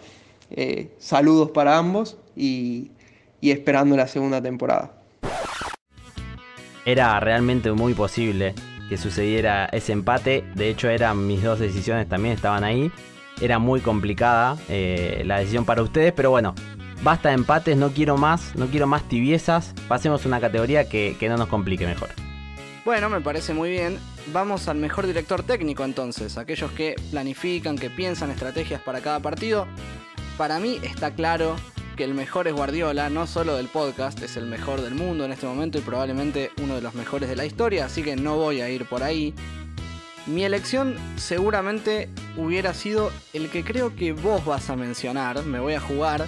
Eh, 0.50 0.90
saludos 0.98 1.50
para 1.50 1.78
ambos 1.78 2.18
y, 2.36 2.90
y 3.40 3.50
esperando 3.50 3.96
la 3.96 4.08
segunda 4.08 4.42
temporada. 4.42 4.99
Era 6.90 7.20
realmente 7.20 7.70
muy 7.70 7.94
posible 7.94 8.52
que 8.88 8.98
sucediera 8.98 9.66
ese 9.66 9.92
empate. 9.92 10.42
De 10.56 10.68
hecho, 10.68 10.88
eran 10.88 11.24
mis 11.24 11.40
dos 11.40 11.60
decisiones 11.60 12.08
también 12.08 12.34
estaban 12.34 12.64
ahí. 12.64 12.90
Era 13.40 13.60
muy 13.60 13.80
complicada 13.80 14.56
eh, 14.68 15.22
la 15.24 15.38
decisión 15.38 15.64
para 15.64 15.82
ustedes, 15.82 16.12
pero 16.12 16.30
bueno, 16.30 16.52
basta 17.04 17.28
de 17.28 17.36
empates, 17.36 17.76
no 17.76 17.90
quiero 17.90 18.16
más, 18.16 18.56
no 18.56 18.66
quiero 18.66 18.88
más 18.88 19.04
tibiezas. 19.04 19.72
Pasemos 19.86 20.24
a 20.24 20.28
una 20.28 20.40
categoría 20.40 20.88
que, 20.88 21.16
que 21.16 21.28
no 21.28 21.36
nos 21.36 21.46
complique 21.46 21.86
mejor. 21.86 22.08
Bueno, 22.84 23.08
me 23.08 23.20
parece 23.20 23.54
muy 23.54 23.70
bien. 23.70 23.96
Vamos 24.32 24.66
al 24.66 24.78
mejor 24.78 25.06
director 25.06 25.44
técnico 25.44 25.84
entonces, 25.84 26.38
aquellos 26.38 26.72
que 26.72 26.96
planifican, 27.12 27.78
que 27.78 27.88
piensan 27.88 28.32
estrategias 28.32 28.82
para 28.82 29.00
cada 29.00 29.20
partido. 29.20 29.68
Para 30.36 30.58
mí 30.58 30.80
está 30.82 31.12
claro 31.12 31.54
que 32.00 32.04
el 32.04 32.14
mejor 32.14 32.48
es 32.48 32.54
Guardiola, 32.54 33.10
no 33.10 33.26
solo 33.26 33.56
del 33.56 33.68
podcast, 33.68 34.22
es 34.22 34.38
el 34.38 34.46
mejor 34.46 34.80
del 34.80 34.94
mundo 34.94 35.26
en 35.26 35.32
este 35.32 35.44
momento 35.44 35.76
y 35.76 35.82
probablemente 35.82 36.50
uno 36.62 36.76
de 36.76 36.80
los 36.80 36.94
mejores 36.94 37.28
de 37.28 37.36
la 37.36 37.44
historia, 37.44 37.84
así 37.84 38.02
que 38.02 38.16
no 38.16 38.38
voy 38.38 38.62
a 38.62 38.70
ir 38.70 38.86
por 38.86 39.02
ahí. 39.02 39.34
Mi 40.24 40.42
elección 40.44 40.96
seguramente 41.16 42.08
hubiera 42.38 42.72
sido 42.72 43.12
el 43.34 43.50
que 43.50 43.64
creo 43.64 43.94
que 43.96 44.14
vos 44.14 44.46
vas 44.46 44.70
a 44.70 44.76
mencionar, 44.76 45.44
me 45.44 45.60
voy 45.60 45.74
a 45.74 45.80
jugar, 45.80 46.26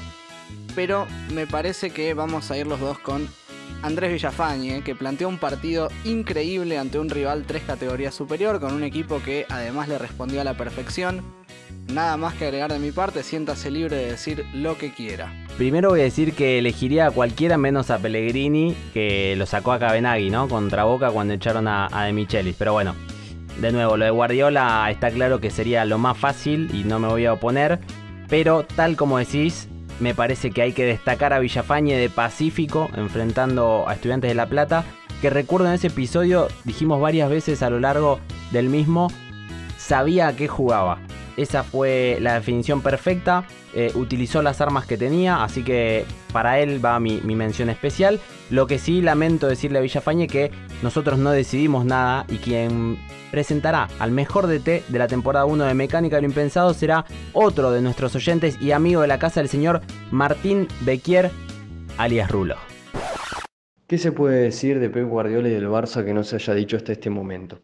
pero 0.74 1.06
me 1.32 1.46
parece 1.46 1.88
que 1.88 2.12
vamos 2.12 2.50
a 2.50 2.58
ir 2.58 2.66
los 2.66 2.78
dos 2.78 2.98
con 2.98 3.26
Andrés 3.80 4.12
Villafañe, 4.12 4.84
que 4.84 4.94
planteó 4.94 5.26
un 5.26 5.38
partido 5.38 5.88
increíble 6.04 6.76
ante 6.76 6.98
un 6.98 7.08
rival 7.08 7.44
tres 7.46 7.62
categorías 7.62 8.14
superior, 8.14 8.60
con 8.60 8.74
un 8.74 8.84
equipo 8.84 9.22
que 9.22 9.46
además 9.48 9.88
le 9.88 9.96
respondió 9.96 10.42
a 10.42 10.44
la 10.44 10.54
perfección. 10.54 11.41
Nada 11.88 12.16
más 12.16 12.34
que 12.34 12.46
agregar 12.46 12.72
de 12.72 12.78
mi 12.78 12.90
parte, 12.90 13.22
siéntase 13.22 13.70
libre 13.70 13.96
de 13.96 14.10
decir 14.12 14.46
lo 14.54 14.78
que 14.78 14.92
quiera. 14.92 15.32
Primero 15.58 15.90
voy 15.90 16.00
a 16.00 16.04
decir 16.04 16.32
que 16.32 16.58
elegiría 16.58 17.08
a 17.08 17.10
cualquiera 17.10 17.58
menos 17.58 17.90
a 17.90 17.98
Pellegrini, 17.98 18.74
que 18.94 19.34
lo 19.36 19.44
sacó 19.44 19.72
a 19.72 19.78
Cabenagui, 19.78 20.30
¿no? 20.30 20.48
Contra 20.48 20.84
Boca 20.84 21.10
cuando 21.10 21.34
echaron 21.34 21.68
a, 21.68 21.88
a 21.92 22.06
De 22.06 22.12
Michelis. 22.14 22.56
Pero 22.58 22.72
bueno, 22.72 22.94
de 23.60 23.72
nuevo, 23.72 23.96
lo 23.96 24.04
de 24.06 24.10
Guardiola 24.10 24.88
está 24.90 25.10
claro 25.10 25.40
que 25.40 25.50
sería 25.50 25.84
lo 25.84 25.98
más 25.98 26.16
fácil 26.16 26.70
y 26.74 26.84
no 26.84 26.98
me 26.98 27.08
voy 27.08 27.26
a 27.26 27.34
oponer. 27.34 27.80
Pero 28.28 28.64
tal 28.64 28.96
como 28.96 29.18
decís, 29.18 29.68
me 30.00 30.14
parece 30.14 30.50
que 30.50 30.62
hay 30.62 30.72
que 30.72 30.86
destacar 30.86 31.34
a 31.34 31.38
Villafañe 31.38 31.96
de 31.96 32.08
Pacífico 32.08 32.88
enfrentando 32.96 33.84
a 33.86 33.94
Estudiantes 33.94 34.30
de 34.30 34.34
La 34.34 34.46
Plata. 34.46 34.84
Que 35.20 35.28
recuerdo 35.30 35.68
en 35.68 35.74
ese 35.74 35.88
episodio, 35.88 36.48
dijimos 36.64 37.00
varias 37.00 37.28
veces 37.28 37.62
a 37.62 37.70
lo 37.70 37.78
largo 37.78 38.18
del 38.50 38.70
mismo, 38.70 39.08
sabía 39.76 40.28
a 40.28 40.36
qué 40.36 40.48
jugaba. 40.48 40.98
Esa 41.36 41.62
fue 41.62 42.18
la 42.20 42.34
definición 42.34 42.82
perfecta. 42.82 43.44
Eh, 43.74 43.90
utilizó 43.94 44.42
las 44.42 44.60
armas 44.60 44.86
que 44.86 44.96
tenía, 44.96 45.42
así 45.42 45.62
que 45.62 46.04
para 46.32 46.60
él 46.60 46.84
va 46.84 47.00
mi, 47.00 47.20
mi, 47.22 47.34
mención 47.34 47.70
especial. 47.70 48.20
Lo 48.50 48.66
que 48.66 48.78
sí 48.78 49.00
lamento 49.00 49.48
decirle 49.48 49.78
a 49.78 49.82
Villafañe 49.82 50.26
que 50.26 50.50
nosotros 50.82 51.18
no 51.18 51.30
decidimos 51.30 51.84
nada 51.84 52.26
y 52.28 52.36
quien 52.36 52.98
presentará 53.30 53.88
al 53.98 54.10
mejor 54.10 54.46
DT 54.46 54.84
de 54.88 54.98
la 54.98 55.08
temporada 55.08 55.46
1 55.46 55.64
de 55.64 55.74
Mecánica 55.74 56.16
de 56.16 56.22
lo 56.22 56.28
Impensado 56.28 56.74
será 56.74 57.06
otro 57.32 57.72
de 57.72 57.80
nuestros 57.80 58.14
oyentes 58.14 58.60
y 58.60 58.72
amigo 58.72 59.00
de 59.00 59.08
la 59.08 59.18
casa 59.18 59.40
del 59.40 59.48
señor 59.48 59.80
Martín 60.10 60.68
Bequier, 60.82 61.30
alias 61.96 62.30
Rulo. 62.30 62.56
¿Qué 63.86 63.98
se 63.98 64.12
puede 64.12 64.42
decir 64.42 64.80
de 64.80 64.90
Pep 64.90 65.06
Guardiola 65.06 65.48
y 65.48 65.52
del 65.52 65.68
Barça 65.68 66.04
que 66.04 66.14
no 66.14 66.24
se 66.24 66.36
haya 66.36 66.54
dicho 66.54 66.76
hasta 66.76 66.92
este 66.92 67.10
momento? 67.10 67.60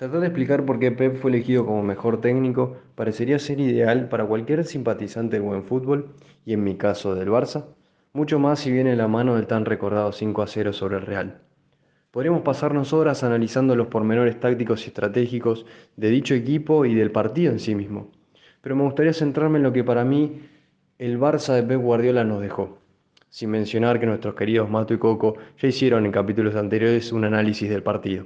Tratar 0.00 0.20
de 0.20 0.28
explicar 0.28 0.64
por 0.64 0.78
qué 0.78 0.92
Pep 0.92 1.16
fue 1.16 1.30
elegido 1.30 1.66
como 1.66 1.82
mejor 1.82 2.22
técnico 2.22 2.78
parecería 2.94 3.38
ser 3.38 3.60
ideal 3.60 4.08
para 4.08 4.24
cualquier 4.24 4.64
simpatizante 4.64 5.36
del 5.36 5.42
buen 5.42 5.62
fútbol, 5.62 6.14
y 6.46 6.54
en 6.54 6.64
mi 6.64 6.76
caso 6.76 7.14
del 7.14 7.28
Barça, 7.28 7.66
mucho 8.14 8.38
más 8.38 8.60
si 8.60 8.72
viene 8.72 8.96
la 8.96 9.08
mano 9.08 9.36
del 9.36 9.46
tan 9.46 9.66
recordado 9.66 10.10
5 10.12 10.40
a 10.40 10.46
0 10.46 10.72
sobre 10.72 10.96
el 10.96 11.02
Real. 11.02 11.42
Podríamos 12.12 12.40
pasarnos 12.40 12.94
horas 12.94 13.24
analizando 13.24 13.76
los 13.76 13.88
pormenores 13.88 14.40
tácticos 14.40 14.86
y 14.86 14.88
estratégicos 14.88 15.66
de 15.96 16.08
dicho 16.08 16.32
equipo 16.32 16.86
y 16.86 16.94
del 16.94 17.10
partido 17.10 17.52
en 17.52 17.60
sí 17.60 17.74
mismo, 17.74 18.10
pero 18.62 18.76
me 18.76 18.84
gustaría 18.84 19.12
centrarme 19.12 19.58
en 19.58 19.64
lo 19.64 19.72
que 19.74 19.84
para 19.84 20.06
mí 20.06 20.40
el 20.96 21.20
Barça 21.20 21.52
de 21.52 21.62
Pep 21.62 21.78
Guardiola 21.78 22.24
nos 22.24 22.40
dejó, 22.40 22.78
sin 23.28 23.50
mencionar 23.50 24.00
que 24.00 24.06
nuestros 24.06 24.34
queridos 24.34 24.70
Mato 24.70 24.94
y 24.94 24.98
Coco 24.98 25.36
ya 25.58 25.68
hicieron 25.68 26.06
en 26.06 26.12
capítulos 26.12 26.56
anteriores 26.56 27.12
un 27.12 27.26
análisis 27.26 27.68
del 27.68 27.82
partido. 27.82 28.24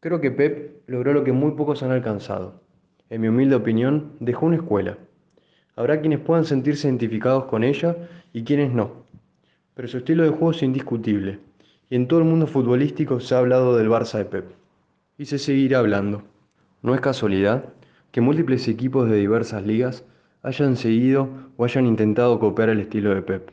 Creo 0.00 0.20
que 0.20 0.30
Pep 0.30 0.82
logró 0.86 1.12
lo 1.12 1.24
que 1.24 1.32
muy 1.32 1.52
pocos 1.52 1.82
han 1.82 1.90
alcanzado. 1.90 2.60
En 3.10 3.20
mi 3.20 3.26
humilde 3.26 3.56
opinión, 3.56 4.12
dejó 4.20 4.46
una 4.46 4.54
escuela. 4.54 4.96
Habrá 5.74 6.00
quienes 6.00 6.20
puedan 6.20 6.44
sentirse 6.44 6.86
identificados 6.86 7.46
con 7.46 7.64
ella 7.64 7.96
y 8.32 8.44
quienes 8.44 8.72
no. 8.72 8.92
Pero 9.74 9.88
su 9.88 9.98
estilo 9.98 10.22
de 10.22 10.30
juego 10.30 10.52
es 10.52 10.62
indiscutible. 10.62 11.40
Y 11.90 11.96
en 11.96 12.06
todo 12.06 12.20
el 12.20 12.26
mundo 12.26 12.46
futbolístico 12.46 13.18
se 13.18 13.34
ha 13.34 13.38
hablado 13.38 13.76
del 13.76 13.88
Barça 13.88 14.18
de 14.18 14.26
Pep. 14.26 14.44
Y 15.18 15.24
se 15.24 15.36
seguirá 15.36 15.80
hablando. 15.80 16.22
No 16.80 16.94
es 16.94 17.00
casualidad 17.00 17.64
que 18.12 18.20
múltiples 18.20 18.68
equipos 18.68 19.10
de 19.10 19.16
diversas 19.16 19.66
ligas 19.66 20.04
hayan 20.42 20.76
seguido 20.76 21.28
o 21.56 21.64
hayan 21.64 21.86
intentado 21.86 22.38
copiar 22.38 22.68
el 22.68 22.78
estilo 22.78 23.12
de 23.12 23.22
Pep. 23.22 23.50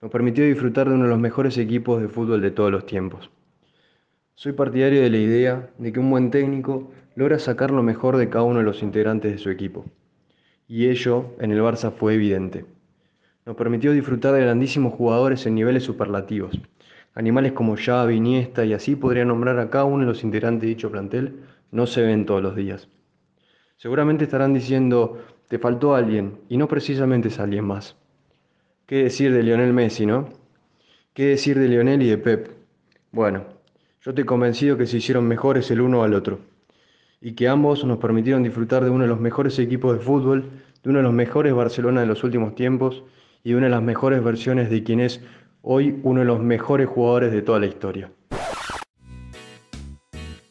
Nos 0.00 0.10
permitió 0.10 0.42
disfrutar 0.42 0.88
de 0.88 0.94
uno 0.94 1.04
de 1.04 1.10
los 1.10 1.18
mejores 1.18 1.58
equipos 1.58 2.00
de 2.00 2.08
fútbol 2.08 2.40
de 2.40 2.50
todos 2.50 2.72
los 2.72 2.86
tiempos. 2.86 3.30
Soy 4.38 4.52
partidario 4.52 5.00
de 5.00 5.08
la 5.08 5.16
idea 5.16 5.70
de 5.78 5.94
que 5.94 5.98
un 5.98 6.10
buen 6.10 6.30
técnico 6.30 6.90
logra 7.14 7.38
sacar 7.38 7.70
lo 7.70 7.82
mejor 7.82 8.18
de 8.18 8.28
cada 8.28 8.44
uno 8.44 8.58
de 8.58 8.66
los 8.66 8.82
integrantes 8.82 9.32
de 9.32 9.38
su 9.38 9.48
equipo. 9.48 9.86
Y 10.68 10.88
ello 10.88 11.34
en 11.40 11.52
el 11.52 11.62
Barça 11.62 11.90
fue 11.90 12.12
evidente. 12.12 12.66
Nos 13.46 13.56
permitió 13.56 13.92
disfrutar 13.92 14.34
de 14.34 14.42
grandísimos 14.42 14.92
jugadores 14.92 15.46
en 15.46 15.54
niveles 15.54 15.84
superlativos. 15.84 16.60
Animales 17.14 17.52
como 17.52 17.76
Xavi, 17.78 18.16
Iniesta 18.16 18.66
y 18.66 18.74
así 18.74 18.94
podría 18.94 19.24
nombrar 19.24 19.58
a 19.58 19.70
cada 19.70 19.86
uno 19.86 20.00
de 20.00 20.12
los 20.12 20.22
integrantes 20.22 20.60
de 20.60 20.68
dicho 20.68 20.90
plantel, 20.90 21.40
no 21.70 21.86
se 21.86 22.02
ven 22.02 22.26
todos 22.26 22.42
los 22.42 22.54
días. 22.54 22.90
Seguramente 23.78 24.24
estarán 24.24 24.52
diciendo, 24.52 25.18
te 25.48 25.58
faltó 25.58 25.94
alguien, 25.94 26.40
y 26.50 26.58
no 26.58 26.68
precisamente 26.68 27.28
es 27.28 27.40
alguien 27.40 27.64
más. 27.64 27.96
¿Qué 28.84 29.04
decir 29.04 29.32
de 29.32 29.42
Lionel 29.42 29.72
Messi, 29.72 30.04
no? 30.04 30.28
¿Qué 31.14 31.24
decir 31.24 31.58
de 31.58 31.68
Lionel 31.68 32.02
y 32.02 32.10
de 32.10 32.18
Pep? 32.18 32.50
Bueno, 33.12 33.55
yo 34.06 34.10
estoy 34.10 34.24
convencido 34.24 34.78
que 34.78 34.86
se 34.86 34.98
hicieron 34.98 35.26
mejores 35.26 35.68
el 35.72 35.80
uno 35.80 36.04
al 36.04 36.14
otro 36.14 36.38
y 37.20 37.32
que 37.32 37.48
ambos 37.48 37.84
nos 37.84 37.98
permitieron 37.98 38.44
disfrutar 38.44 38.84
de 38.84 38.90
uno 38.90 39.02
de 39.02 39.08
los 39.08 39.18
mejores 39.18 39.58
equipos 39.58 39.98
de 39.98 40.04
fútbol, 40.04 40.48
de 40.84 40.90
uno 40.90 41.00
de 41.00 41.02
los 41.02 41.12
mejores 41.12 41.52
Barcelona 41.52 42.02
de 42.02 42.06
los 42.06 42.22
últimos 42.22 42.54
tiempos 42.54 43.02
y 43.42 43.50
de 43.50 43.56
una 43.56 43.66
de 43.66 43.72
las 43.72 43.82
mejores 43.82 44.22
versiones 44.22 44.70
de 44.70 44.84
quien 44.84 45.00
es 45.00 45.22
hoy 45.60 45.98
uno 46.04 46.20
de 46.20 46.26
los 46.26 46.40
mejores 46.40 46.86
jugadores 46.86 47.32
de 47.32 47.42
toda 47.42 47.58
la 47.58 47.66
historia. 47.66 48.12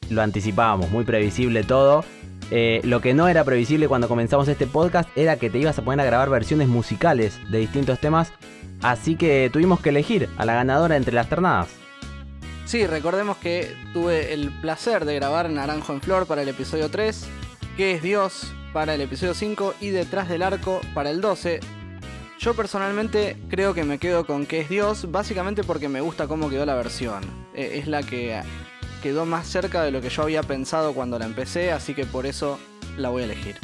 lo 0.09 0.21
anticipábamos, 0.21 0.91
muy 0.91 1.05
previsible 1.05 1.63
todo. 1.63 2.03
Eh, 2.51 2.81
lo 2.83 2.99
que 2.99 3.13
no 3.13 3.29
era 3.29 3.45
previsible 3.45 3.87
cuando 3.87 4.09
comenzamos 4.09 4.49
este 4.49 4.67
podcast 4.67 5.07
era 5.17 5.37
que 5.37 5.49
te 5.49 5.59
ibas 5.59 5.79
a 5.79 5.81
poner 5.81 6.01
a 6.01 6.05
grabar 6.05 6.29
versiones 6.29 6.67
musicales 6.67 7.39
de 7.49 7.59
distintos 7.59 8.01
temas, 8.01 8.33
así 8.81 9.15
que 9.15 9.49
tuvimos 9.53 9.79
que 9.79 9.89
elegir 9.89 10.27
a 10.35 10.45
la 10.45 10.55
ganadora 10.55 10.97
entre 10.97 11.13
las 11.13 11.29
ternadas. 11.29 11.84
Sí, 12.65 12.87
recordemos 12.87 13.37
que 13.37 13.77
tuve 13.93 14.33
el 14.33 14.49
placer 14.49 15.05
de 15.05 15.13
grabar 15.13 15.51
Naranjo 15.51 15.93
en 15.93 16.01
Flor 16.01 16.25
para 16.25 16.41
el 16.41 16.49
episodio 16.49 16.89
3, 16.89 17.27
que 17.77 17.91
es 17.91 18.01
Dios 18.01 18.51
para 18.73 18.95
el 18.95 19.01
episodio 19.01 19.35
5 19.35 19.75
y 19.81 19.89
Detrás 19.89 20.27
del 20.27 20.41
Arco 20.41 20.81
para 20.95 21.11
el 21.11 21.21
12. 21.21 21.59
Yo 22.39 22.55
personalmente 22.55 23.37
creo 23.49 23.75
que 23.75 23.83
me 23.83 23.99
quedo 23.99 24.25
con 24.25 24.47
que 24.47 24.61
es 24.61 24.69
Dios, 24.69 25.11
básicamente 25.11 25.63
porque 25.63 25.89
me 25.89 26.01
gusta 26.01 26.27
cómo 26.27 26.49
quedó 26.49 26.65
la 26.65 26.73
versión. 26.73 27.23
Eh, 27.53 27.77
es 27.79 27.87
la 27.87 28.01
que 28.01 28.41
quedó 29.03 29.27
más 29.27 29.45
cerca 29.45 29.83
de 29.83 29.91
lo 29.91 30.01
que 30.01 30.09
yo 30.09 30.23
había 30.23 30.41
pensado 30.41 30.93
cuando 30.93 31.19
la 31.19 31.25
empecé, 31.25 31.71
así 31.71 31.93
que 31.93 32.05
por 32.05 32.25
eso 32.25 32.57
la 32.97 33.09
voy 33.09 33.21
a 33.21 33.25
elegir. 33.25 33.57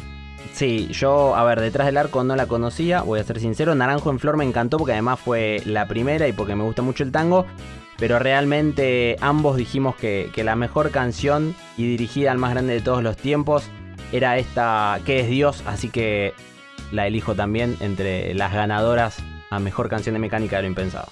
Sí, 0.53 0.87
yo, 0.91 1.35
a 1.35 1.43
ver, 1.43 1.59
detrás 1.59 1.87
del 1.87 1.97
arco 1.97 2.23
no 2.23 2.35
la 2.35 2.45
conocía, 2.45 3.01
voy 3.01 3.19
a 3.19 3.23
ser 3.23 3.39
sincero. 3.39 3.73
Naranjo 3.73 4.11
en 4.11 4.19
Flor 4.19 4.37
me 4.37 4.45
encantó 4.45 4.77
porque 4.77 4.91
además 4.93 5.19
fue 5.19 5.63
la 5.65 5.87
primera 5.87 6.27
y 6.27 6.33
porque 6.33 6.55
me 6.55 6.63
gusta 6.63 6.83
mucho 6.83 7.03
el 7.03 7.11
tango. 7.11 7.47
Pero 8.01 8.17
realmente 8.17 9.15
ambos 9.21 9.57
dijimos 9.57 9.95
que, 9.95 10.31
la 10.43 10.55
mejor 10.55 10.89
canción 10.89 11.55
y 11.77 11.85
dirigida 11.85 12.31
al 12.31 12.39
más 12.39 12.49
grande 12.49 12.73
de 12.73 12.81
todos 12.81 13.03
los 13.03 13.15
tiempos 13.15 13.65
era 14.11 14.39
esta 14.39 14.99
que 15.05 15.19
es 15.19 15.29
Dios, 15.29 15.61
así 15.67 15.89
que 15.89 16.33
la 16.91 17.05
elijo 17.05 17.35
también 17.35 17.77
entre 17.79 18.33
las 18.33 18.53
ganadoras 18.53 19.17
a 19.51 19.59
mejor 19.59 19.87
canción 19.87 20.13
de 20.13 20.19
mecánica 20.19 20.55
de 20.55 20.63
lo 20.63 20.69
impensado. 20.69 21.09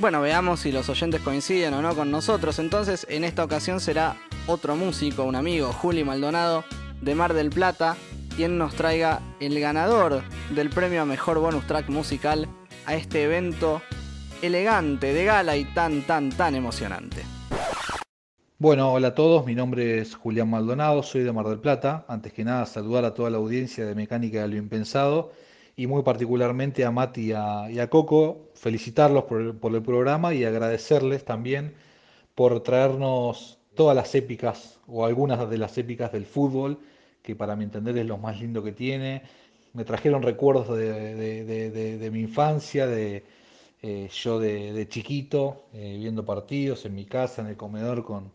Bueno, 0.00 0.20
veamos 0.20 0.58
si 0.58 0.72
los 0.72 0.88
oyentes 0.88 1.20
coinciden 1.20 1.74
o 1.74 1.80
no 1.80 1.94
con 1.94 2.10
nosotros. 2.10 2.58
Entonces, 2.58 3.06
en 3.08 3.22
esta 3.22 3.44
ocasión 3.44 3.78
será 3.78 4.16
otro 4.48 4.74
músico, 4.74 5.22
un 5.22 5.36
amigo, 5.36 5.72
Juli 5.72 6.02
Maldonado, 6.02 6.64
de 7.00 7.14
Mar 7.14 7.34
del 7.34 7.50
Plata, 7.50 7.96
quien 8.34 8.58
nos 8.58 8.74
traiga 8.74 9.20
el 9.38 9.60
ganador 9.60 10.24
del 10.50 10.70
premio 10.70 11.02
a 11.02 11.04
mejor 11.04 11.38
bonus 11.38 11.68
track 11.68 11.88
musical 11.88 12.48
a 12.84 12.96
este 12.96 13.22
evento 13.22 13.80
elegante, 14.46 15.12
de 15.12 15.24
gala 15.24 15.56
y 15.56 15.64
tan, 15.64 16.02
tan, 16.02 16.30
tan 16.30 16.54
emocionante. 16.54 17.22
Bueno, 18.58 18.92
hola 18.92 19.08
a 19.08 19.14
todos, 19.14 19.44
mi 19.44 19.54
nombre 19.54 19.98
es 19.98 20.14
Julián 20.14 20.48
Maldonado, 20.48 21.02
soy 21.02 21.22
de 21.22 21.32
Mar 21.32 21.46
del 21.46 21.58
Plata. 21.58 22.04
Antes 22.08 22.32
que 22.32 22.44
nada, 22.44 22.64
saludar 22.66 23.04
a 23.04 23.12
toda 23.12 23.28
la 23.30 23.38
audiencia 23.38 23.84
de 23.84 23.94
Mecánica 23.94 24.42
de 24.42 24.48
lo 24.48 24.56
Impensado 24.56 25.32
y 25.76 25.86
muy 25.86 26.02
particularmente 26.02 26.84
a 26.84 26.90
Mati 26.90 27.32
y 27.32 27.32
a, 27.32 27.88
Coco, 27.90 28.50
felicitarlos 28.54 29.24
por 29.24 29.40
el, 29.74 29.82
programa 29.82 30.34
y 30.34 30.44
agradecerles 30.44 31.24
también 31.24 31.74
por 32.34 32.62
traernos 32.62 33.58
todas 33.74 33.96
las 33.96 34.14
épicas 34.14 34.78
o 34.86 35.04
algunas 35.04 35.48
de 35.50 35.58
las 35.58 35.76
épicas 35.78 36.12
del 36.12 36.26
fútbol, 36.26 36.78
que 37.22 37.34
para 37.34 37.56
mi 37.56 37.64
entender 37.64 37.98
es 37.98 38.06
lo 38.06 38.18
más 38.18 38.40
lindo 38.40 38.62
que 38.62 38.72
tiene. 38.72 39.22
Me 39.72 39.84
trajeron 39.84 40.22
recuerdos 40.22 40.68
de, 40.76 42.08
mi 42.12 42.20
infancia, 42.20 42.86
de 42.86 43.24
eh, 43.86 44.08
yo 44.08 44.38
de, 44.40 44.88
chiquito, 44.88 45.66
eh, 45.74 45.96
viendo 45.98 46.24
partidos 46.24 46.86
en 46.86 46.94
mi 46.94 47.04
casa, 47.04 47.42
en 47.42 47.48
el 47.48 47.58
comedor 47.58 48.02
con, 48.02 48.32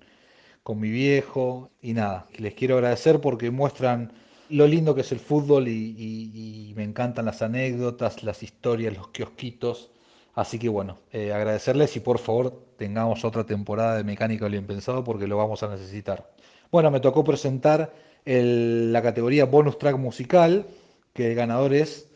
con 0.61 0.79
mi 0.79 0.91
viejo. 0.91 1.71
Y 1.81 1.93
nada, 1.93 2.27
les 2.37 2.53
quiero 2.53 2.75
agradecer 2.75 3.19
porque 3.19 3.49
muestran 3.49 4.13
lo 4.49 4.67
lindo 4.67 4.93
que 4.93 5.01
es 5.01 5.11
el 5.11 5.19
fútbol 5.19 5.67
y, 5.67 6.71
me 6.75 6.83
encantan 6.83 7.25
las 7.25 7.41
anécdotas, 7.41 8.23
las 8.23 8.43
historias, 8.43 8.95
los 8.95 9.07
kiosquitos. 9.07 9.89
Así 10.35 10.59
que 10.59 10.69
bueno, 10.69 10.99
eh, 11.11 11.33
agradecerles 11.33 11.95
y 11.95 11.99
por 11.99 12.19
favor 12.19 12.67
tengamos 12.77 13.25
otra 13.25 13.43
temporada 13.43 13.97
de 13.97 14.03
Mecánica 14.03 14.47
Bien 14.47 14.67
Pensado 14.67 15.03
porque 15.03 15.25
lo 15.25 15.37
vamos 15.37 15.63
a 15.63 15.69
necesitar. 15.69 16.31
Bueno, 16.71 16.91
me 16.91 16.99
tocó 16.99 17.23
presentar 17.23 17.91
la 18.23 19.01
categoría 19.01 19.45
Bonus 19.45 19.79
Track 19.79 19.97
Musical, 19.97 20.67
que 21.13 21.31
el 21.31 21.35
ganador 21.35 21.73
es 21.73 22.08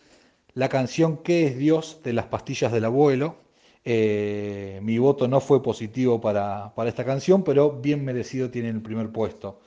la 0.56 0.70
canción 0.70 1.18
¿Qué 1.24 1.48
es 1.48 1.58
Dios? 1.58 2.02
de 2.04 2.14
las 2.14 2.26
pastillas 2.26 2.72
del 2.72 2.86
abuelo. 2.86 3.38
Eh, 3.86 4.80
mi 4.84 4.98
voto 4.98 5.28
no 5.28 5.42
fue 5.42 5.62
positivo 5.62 6.22
para, 6.22 6.74
para 6.76 6.90
esta 6.90 7.04
canción, 7.06 7.44
pero 7.44 7.72
bien 7.82 8.04
merecido 8.06 8.50
tiene 8.50 8.70
el 8.70 8.82
primer 8.82 9.12
puesto. 9.12 9.60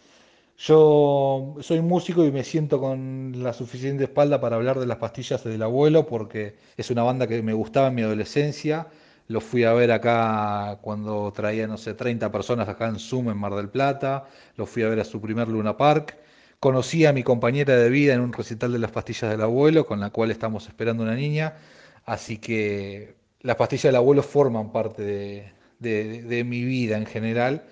Yo 0.59 1.57
soy 1.61 1.81
músico 1.83 2.25
y 2.25 2.33
me 2.33 2.42
siento 2.44 2.81
con 2.81 3.35
la 3.42 3.53
suficiente 3.53 4.05
espalda 4.05 4.40
para 4.40 4.57
hablar 4.57 4.79
de 4.81 4.87
las 4.87 4.96
pastillas 4.99 5.44
del 5.44 5.62
abuelo 5.62 6.07
porque 6.07 6.57
es 6.77 6.90
una 6.90 7.03
banda 7.03 7.27
que 7.27 7.42
me 7.42 7.53
gustaba 7.53 7.88
en 7.88 7.94
mi 7.94 8.03
adolescencia. 8.03 8.88
Lo 9.29 9.40
fui 9.40 9.64
a 9.64 9.72
ver 9.75 9.92
acá 9.92 10.79
cuando 10.83 11.33
traía, 11.33 11.66
no 11.66 11.77
sé, 11.77 11.94
30 11.94 12.31
personas 12.33 12.68
acá 12.68 12.88
en 12.88 12.99
Zoom 12.99 13.31
en 13.31 13.37
Mar 13.38 13.55
del 13.55 13.68
Plata. 13.68 14.27
Lo 14.57 14.66
fui 14.66 14.83
a 14.83 14.88
ver 14.88 15.01
a 15.01 15.05
su 15.05 15.20
primer 15.20 15.49
Luna 15.49 15.77
Park. 15.77 16.16
Conocí 16.61 17.07
a 17.07 17.12
mi 17.12 17.23
compañera 17.23 17.77
de 17.77 17.90
vida 17.90 18.14
en 18.14 18.21
un 18.21 18.33
recital 18.33 18.73
de 18.73 18.79
las 18.79 18.90
pastillas 18.90 19.31
del 19.31 19.42
abuelo, 19.42 19.87
con 19.87 20.01
la 20.01 20.11
cual 20.11 20.31
estamos 20.31 20.66
esperando 20.69 21.03
una 21.03 21.14
niña. 21.14 21.57
Así 22.05 22.38
que 22.38 23.14
las 23.40 23.57
pastillas 23.57 23.85
del 23.85 23.97
abuelo 23.97 24.23
forman 24.23 24.73
parte 24.73 25.53
de 25.79 26.45
mi 26.45 26.64
vida 26.64 26.97
en 26.97 27.07
general. 27.07 27.64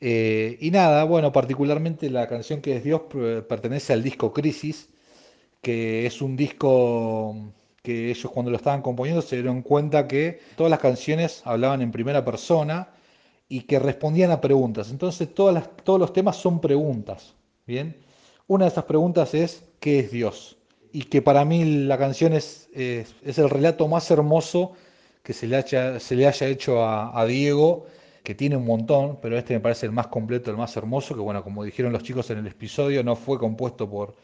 Eh, 0.00 0.56
y 0.60 0.70
nada, 0.70 1.04
bueno, 1.04 1.32
particularmente 1.32 2.08
la 2.10 2.26
canción 2.26 2.60
que 2.62 2.76
es 2.76 2.84
Dios 2.84 3.02
pertenece 3.48 3.92
al 3.92 4.02
disco 4.02 4.32
Crisis, 4.32 4.88
que 5.62 6.06
es 6.06 6.22
un 6.22 6.36
disco 6.36 7.52
que 7.82 8.10
ellos 8.10 8.30
cuando 8.32 8.50
lo 8.50 8.56
estaban 8.56 8.82
componiendo 8.82 9.22
se 9.22 9.36
dieron 9.36 9.62
cuenta 9.62 10.08
que 10.08 10.40
todas 10.56 10.70
las 10.70 10.80
canciones 10.80 11.42
hablaban 11.44 11.82
en 11.82 11.92
primera 11.92 12.24
persona 12.24 12.88
y 13.48 13.62
que 13.62 13.78
respondían 13.78 14.30
a 14.30 14.40
preguntas. 14.40 14.90
Entonces 14.90 15.34
todas 15.34 15.54
las, 15.54 15.76
todos 15.84 16.00
los 16.00 16.12
temas 16.12 16.36
son 16.36 16.60
preguntas. 16.60 17.34
Bien, 17.66 17.96
una 18.50 18.64
de 18.64 18.72
esas 18.72 18.84
preguntas 18.84 19.32
es 19.32 19.62
¿qué 19.78 20.00
es 20.00 20.10
Dios? 20.10 20.58
Y 20.90 21.04
que 21.04 21.22
para 21.22 21.44
mí 21.44 21.84
la 21.86 21.96
canción 21.96 22.32
es, 22.32 22.68
es, 22.74 23.38
el 23.38 23.48
relato 23.48 23.86
más 23.86 24.10
hermoso 24.10 24.72
que 25.22 25.32
se 25.32 25.46
le 25.46 25.54
haya, 25.54 26.00
se 26.00 26.16
le 26.16 26.26
haya 26.26 26.48
hecho 26.48 26.84
a, 26.84 27.24
Diego 27.26 27.86
que 28.24 28.34
tiene 28.34 28.56
un 28.56 28.66
montón, 28.66 29.20
pero 29.22 29.38
este 29.38 29.54
me 29.54 29.60
parece 29.60 29.86
el 29.86 29.92
más 29.92 30.08
completo, 30.08 30.50
el 30.50 30.56
más 30.56 30.76
hermoso, 30.76 31.14
que 31.14 31.20
bueno, 31.20 31.44
como 31.44 31.62
dijeron 31.62 31.92
los 31.92 32.02
chicos 32.02 32.28
en 32.30 32.38
el 32.38 32.46
episodio, 32.48 33.04
no 33.04 33.14
fue 33.14 33.38
compuesto 33.38 33.88
por, 33.88 34.16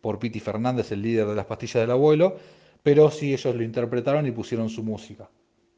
por 0.00 0.18
Piti 0.18 0.40
Fernández, 0.40 0.90
el 0.90 1.02
líder 1.02 1.26
de 1.26 1.34
las 1.34 1.44
pastillas 1.44 1.82
del 1.82 1.90
abuelo, 1.90 2.38
pero 2.82 3.10
sí 3.10 3.34
ellos 3.34 3.54
lo 3.54 3.62
interpretaron 3.62 4.26
y 4.26 4.30
pusieron 4.30 4.70
su 4.70 4.82
música. 4.82 5.28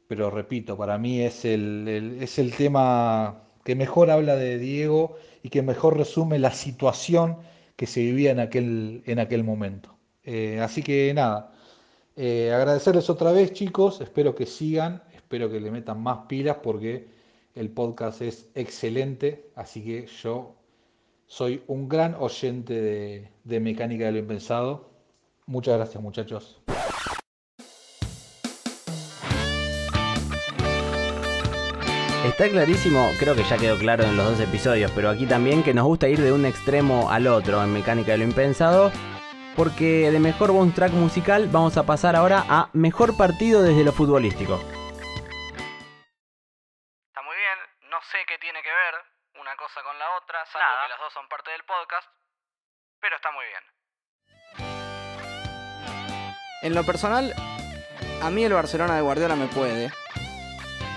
Pero 0.07 0.29
repito, 0.29 0.77
para 0.77 0.97
mí 0.97 1.19
es 1.19 1.43
el, 1.43 2.17
es 2.21 2.39
el 2.39 2.53
tema 2.53 3.43
que 3.65 3.75
mejor 3.75 4.09
habla 4.09 4.37
de 4.37 4.57
Diego 4.57 5.17
y 5.43 5.49
que 5.49 5.61
mejor 5.61 5.97
resume 5.97 6.39
la 6.39 6.53
situación 6.53 7.39
que 7.77 7.87
se 7.87 8.01
vivía 8.01 8.31
en 8.31 8.41
aquel, 8.41 9.03
en 9.05 9.19
aquel 9.19 9.45
momento. 9.45 9.95
Eh, 10.25 10.59
así 10.59 10.83
que 10.83 11.13
nada, 11.13 11.53
eh, 12.17 12.51
agradecerles 12.53 13.09
otra 13.09 13.31
vez 13.31 13.53
chicos, 13.53 14.01
espero 14.01 14.35
que 14.35 14.45
sigan, 14.45 15.03
espero 15.15 15.49
que 15.49 15.61
le 15.61 15.71
metan 15.71 16.01
más 16.01 16.25
pilas 16.27 16.57
porque 16.61 17.07
el 17.55 17.69
podcast 17.69 18.21
es 18.21 18.49
excelente, 18.55 19.49
así 19.55 19.83
que 19.83 20.07
yo 20.21 20.55
soy 21.27 21.63
un 21.67 21.87
gran 21.87 22.15
oyente 22.15 23.29
de, 23.43 23.59
Mecánica 23.59 24.05
de 24.05 24.13
lo 24.13 24.17
Impensado. 24.17 24.89
Muchas 25.45 25.77
gracias 25.77 26.01
muchachos. 26.01 26.61
Está 32.27 32.49
clarísimo, 32.49 33.09
creo 33.17 33.35
que 33.35 33.43
ya 33.43 33.57
quedó 33.57 33.79
claro 33.79 34.03
en 34.03 34.17
los 34.17 34.25
dos 34.25 34.39
episodios, 34.41 34.91
pero 34.91 35.09
aquí 35.09 35.25
también 35.25 35.63
que 35.63 35.73
nos 35.73 35.85
gusta 35.85 36.09
ir 36.09 36.19
de 36.19 36.33
un 36.33 36.45
extremo 36.45 37.09
al 37.09 37.25
otro 37.25 37.63
en 37.63 37.71
Mecánica 37.71 38.11
de 38.11 38.17
lo 38.19 38.25
Impensado, 38.25 38.91
porque 39.55 40.11
de 40.11 40.19
mejor 40.19 40.51
bonus 40.51 40.75
track 40.75 40.91
musical 40.91 41.47
vamos 41.47 41.77
a 41.77 41.85
pasar 41.85 42.15
ahora 42.15 42.43
a 42.49 42.69
mejor 42.73 43.17
partido 43.17 43.63
desde 43.63 43.83
lo 43.83 43.93
futbolístico. 43.93 44.61
con 49.83 49.99
la 49.99 50.17
otra, 50.17 50.45
salvo 50.45 50.81
que 50.83 50.89
las 50.89 50.99
dos 50.99 51.13
son 51.13 51.27
parte 51.29 51.51
del 51.51 51.63
podcast, 51.63 52.07
pero 52.99 53.15
está 53.15 53.31
muy 53.31 53.45
bien. 53.45 53.63
En 56.63 56.73
lo 56.73 56.83
personal, 56.83 57.33
a 58.21 58.29
mí 58.29 58.43
el 58.43 58.53
Barcelona 58.53 58.95
de 58.95 59.01
Guardiola 59.01 59.35
me 59.35 59.47
puede, 59.47 59.91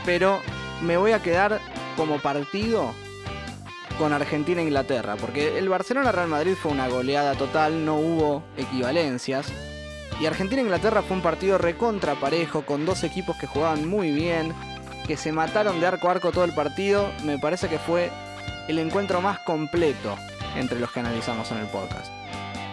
pero 0.04 0.40
me 0.82 0.96
voy 0.96 1.12
a 1.12 1.22
quedar 1.22 1.60
como 1.96 2.18
partido 2.18 2.94
con 3.98 4.12
Argentina 4.14 4.62
e 4.62 5.16
porque 5.20 5.58
el 5.58 5.68
Barcelona-Real 5.68 6.28
Madrid 6.28 6.54
fue 6.54 6.72
una 6.72 6.88
goleada 6.88 7.34
total, 7.34 7.84
no 7.84 7.96
hubo 7.96 8.42
equivalencias. 8.56 9.52
Y 10.20 10.26
Argentina-Inglaterra 10.26 11.02
fue 11.02 11.16
un 11.18 11.22
partido 11.22 11.58
recontra 11.58 12.14
parejo, 12.14 12.62
con 12.62 12.86
dos 12.86 13.04
equipos 13.04 13.36
que 13.36 13.46
jugaban 13.46 13.88
muy 13.88 14.10
bien, 14.10 14.54
que 15.06 15.16
se 15.16 15.32
mataron 15.32 15.80
de 15.80 15.86
arco 15.86 16.08
a 16.08 16.12
arco 16.12 16.32
todo 16.32 16.44
el 16.44 16.54
partido. 16.54 17.10
Me 17.24 17.38
parece 17.38 17.68
que 17.68 17.78
fue 17.78 18.10
el 18.68 18.78
encuentro 18.78 19.20
más 19.20 19.38
completo 19.40 20.16
entre 20.56 20.80
los 20.80 20.90
que 20.92 21.00
analizamos 21.00 21.50
en 21.52 21.58
el 21.58 21.66
podcast. 21.66 22.19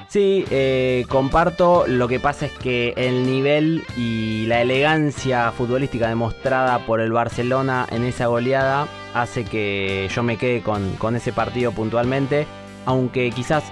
Sí, 0.10 0.46
eh, 0.52 1.06
comparto. 1.10 1.86
Lo 1.88 2.08
que 2.08 2.20
pasa 2.20 2.46
es 2.46 2.54
que 2.54 2.94
el 2.96 3.26
nivel 3.26 3.84
y 3.98 4.46
la 4.48 4.62
elegancia 4.62 5.52
futbolística 5.52 6.08
demostrada 6.08 6.80
por 6.86 7.02
el 7.02 7.12
Barcelona 7.12 7.86
en 7.92 8.06
esa 8.06 8.28
goleada 8.28 8.88
hace 9.14 9.44
que 9.44 10.10
yo 10.14 10.24
me 10.24 10.38
quede 10.38 10.62
con, 10.62 10.94
con 10.94 11.16
ese 11.16 11.34
partido 11.34 11.74
puntualmente. 11.74 12.48
Aunque 12.86 13.32
quizás 13.32 13.66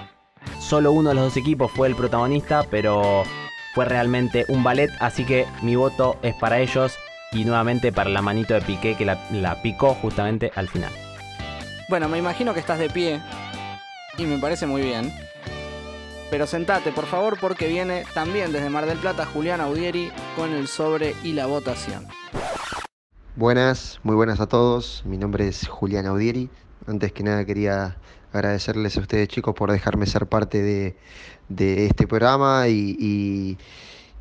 solo 0.60 0.92
uno 0.92 1.08
de 1.08 1.14
los 1.14 1.24
dos 1.24 1.36
equipos 1.38 1.70
fue 1.72 1.88
el 1.88 1.96
protagonista, 1.96 2.64
pero 2.70 3.22
fue 3.74 3.86
realmente 3.86 4.44
un 4.48 4.62
ballet. 4.62 4.90
Así 5.00 5.24
que 5.24 5.46
mi 5.62 5.74
voto 5.74 6.18
es 6.22 6.34
para 6.34 6.60
ellos 6.60 6.96
y 7.32 7.44
nuevamente 7.46 7.92
para 7.92 8.10
la 8.10 8.20
manito 8.20 8.52
de 8.52 8.60
Piqué 8.60 8.94
que 8.94 9.06
la, 9.06 9.18
la 9.32 9.62
picó 9.62 9.94
justamente 9.94 10.52
al 10.54 10.68
final. 10.68 10.92
Bueno, 11.88 12.08
me 12.08 12.18
imagino 12.18 12.52
que 12.52 12.60
estás 12.60 12.78
de 12.78 12.90
pie 12.90 13.20
y 14.18 14.24
me 14.24 14.38
parece 14.38 14.66
muy 14.66 14.82
bien. 14.82 15.25
Pero 16.30 16.46
sentate, 16.46 16.90
por 16.90 17.06
favor, 17.06 17.38
porque 17.40 17.68
viene 17.68 18.04
también 18.12 18.52
desde 18.52 18.68
Mar 18.68 18.86
del 18.86 18.98
Plata 18.98 19.24
Julián 19.26 19.60
Audieri 19.60 20.10
con 20.34 20.52
el 20.52 20.66
sobre 20.66 21.14
y 21.22 21.32
la 21.32 21.46
votación. 21.46 22.06
Buenas, 23.36 24.00
muy 24.02 24.16
buenas 24.16 24.40
a 24.40 24.46
todos. 24.46 25.02
Mi 25.06 25.18
nombre 25.18 25.46
es 25.46 25.68
Julián 25.68 26.06
Audieri. 26.06 26.50
Antes 26.88 27.12
que 27.12 27.22
nada 27.22 27.44
quería 27.44 27.96
agradecerles 28.32 28.96
a 28.96 29.00
ustedes 29.00 29.28
chicos 29.28 29.54
por 29.54 29.70
dejarme 29.70 30.06
ser 30.06 30.26
parte 30.26 30.62
de, 30.62 30.96
de 31.48 31.86
este 31.86 32.06
programa 32.08 32.66
y, 32.68 33.56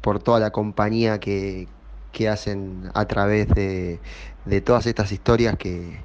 por 0.02 0.22
toda 0.22 0.40
la 0.40 0.52
compañía 0.52 1.20
que, 1.20 1.68
que 2.12 2.30
hacen 2.30 2.92
a 2.94 3.06
través 3.06 3.48
de, 3.48 4.00
de 4.46 4.62
todas 4.62 4.86
estas 4.86 5.12
historias 5.12 5.58
que, 5.58 6.00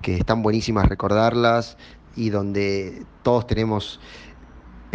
que 0.00 0.16
están 0.16 0.42
buenísimas 0.42 0.88
recordarlas 0.88 1.76
y 2.14 2.30
donde 2.30 3.04
todos 3.22 3.46
tenemos 3.46 4.00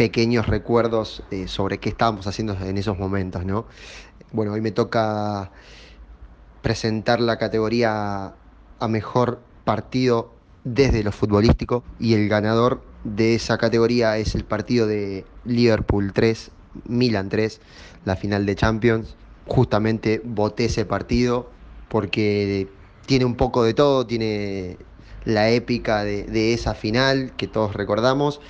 pequeños 0.00 0.46
recuerdos 0.46 1.22
eh, 1.30 1.46
sobre 1.46 1.76
qué 1.76 1.90
estábamos 1.90 2.26
haciendo 2.26 2.54
en 2.54 2.78
esos 2.78 2.98
momentos, 2.98 3.44
¿no? 3.44 3.66
Bueno, 4.32 4.54
hoy 4.54 4.62
me 4.62 4.70
toca 4.70 5.50
presentar 6.62 7.20
la 7.20 7.36
categoría 7.36 8.32
a 8.78 8.88
mejor 8.88 9.42
partido 9.66 10.32
desde 10.64 11.02
lo 11.02 11.12
futbolístico 11.12 11.84
y 11.98 12.14
el 12.14 12.30
ganador 12.30 12.80
de 13.04 13.34
esa 13.34 13.58
categoría 13.58 14.16
es 14.16 14.34
el 14.34 14.44
partido 14.44 14.86
de 14.86 15.26
Liverpool 15.44 16.14
3, 16.14 16.50
Milan 16.88 17.28
3, 17.28 17.60
la 18.06 18.16
final 18.16 18.46
de 18.46 18.54
Champions. 18.54 19.18
Justamente 19.48 20.22
voté 20.24 20.64
ese 20.64 20.86
partido 20.86 21.50
porque 21.88 22.72
tiene 23.04 23.26
un 23.26 23.34
poco 23.34 23.64
de 23.64 23.74
todo, 23.74 24.06
tiene 24.06 24.78
la 25.26 25.50
épica 25.50 26.04
de, 26.04 26.22
de 26.22 26.54
esa 26.54 26.72
final 26.72 27.32
que 27.36 27.48
todos 27.48 27.74
recordamos 27.74 28.40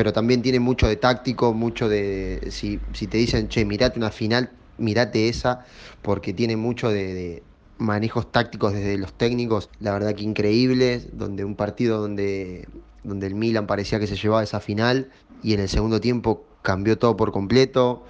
pero 0.00 0.14
también 0.14 0.40
tiene 0.40 0.60
mucho 0.60 0.88
de 0.88 0.96
táctico, 0.96 1.52
mucho 1.52 1.86
de, 1.86 2.48
si, 2.50 2.80
si 2.94 3.06
te 3.06 3.18
dicen, 3.18 3.50
che, 3.50 3.66
mirate 3.66 3.98
una 3.98 4.10
final, 4.10 4.48
mirate 4.78 5.28
esa, 5.28 5.66
porque 6.00 6.32
tiene 6.32 6.56
mucho 6.56 6.88
de, 6.88 7.42
manejos 7.76 8.32
tácticos 8.32 8.72
desde 8.72 8.96
los 8.96 9.12
técnicos, 9.12 9.68
la 9.78 9.92
verdad 9.92 10.14
que 10.14 10.22
increíbles, 10.22 11.08
donde 11.12 11.44
un 11.44 11.54
partido 11.54 12.00
donde, 12.00 12.66
donde 13.04 13.26
el 13.26 13.34
Milan 13.34 13.66
parecía 13.66 14.00
que 14.00 14.06
se 14.06 14.16
llevaba 14.16 14.42
esa 14.42 14.58
final 14.60 15.10
y 15.42 15.52
en 15.52 15.60
el 15.60 15.68
segundo 15.68 16.00
tiempo 16.00 16.46
cambió 16.62 16.96
todo 16.96 17.18
por 17.18 17.30
completo, 17.30 18.02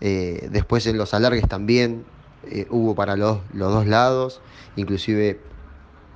eh, 0.00 0.48
después 0.52 0.86
en 0.86 0.98
los 0.98 1.14
alargues 1.14 1.48
también 1.48 2.04
eh, 2.48 2.68
hubo 2.70 2.94
para 2.94 3.16
los, 3.16 3.40
los 3.52 3.72
dos 3.72 3.88
lados, 3.88 4.40
inclusive 4.76 5.40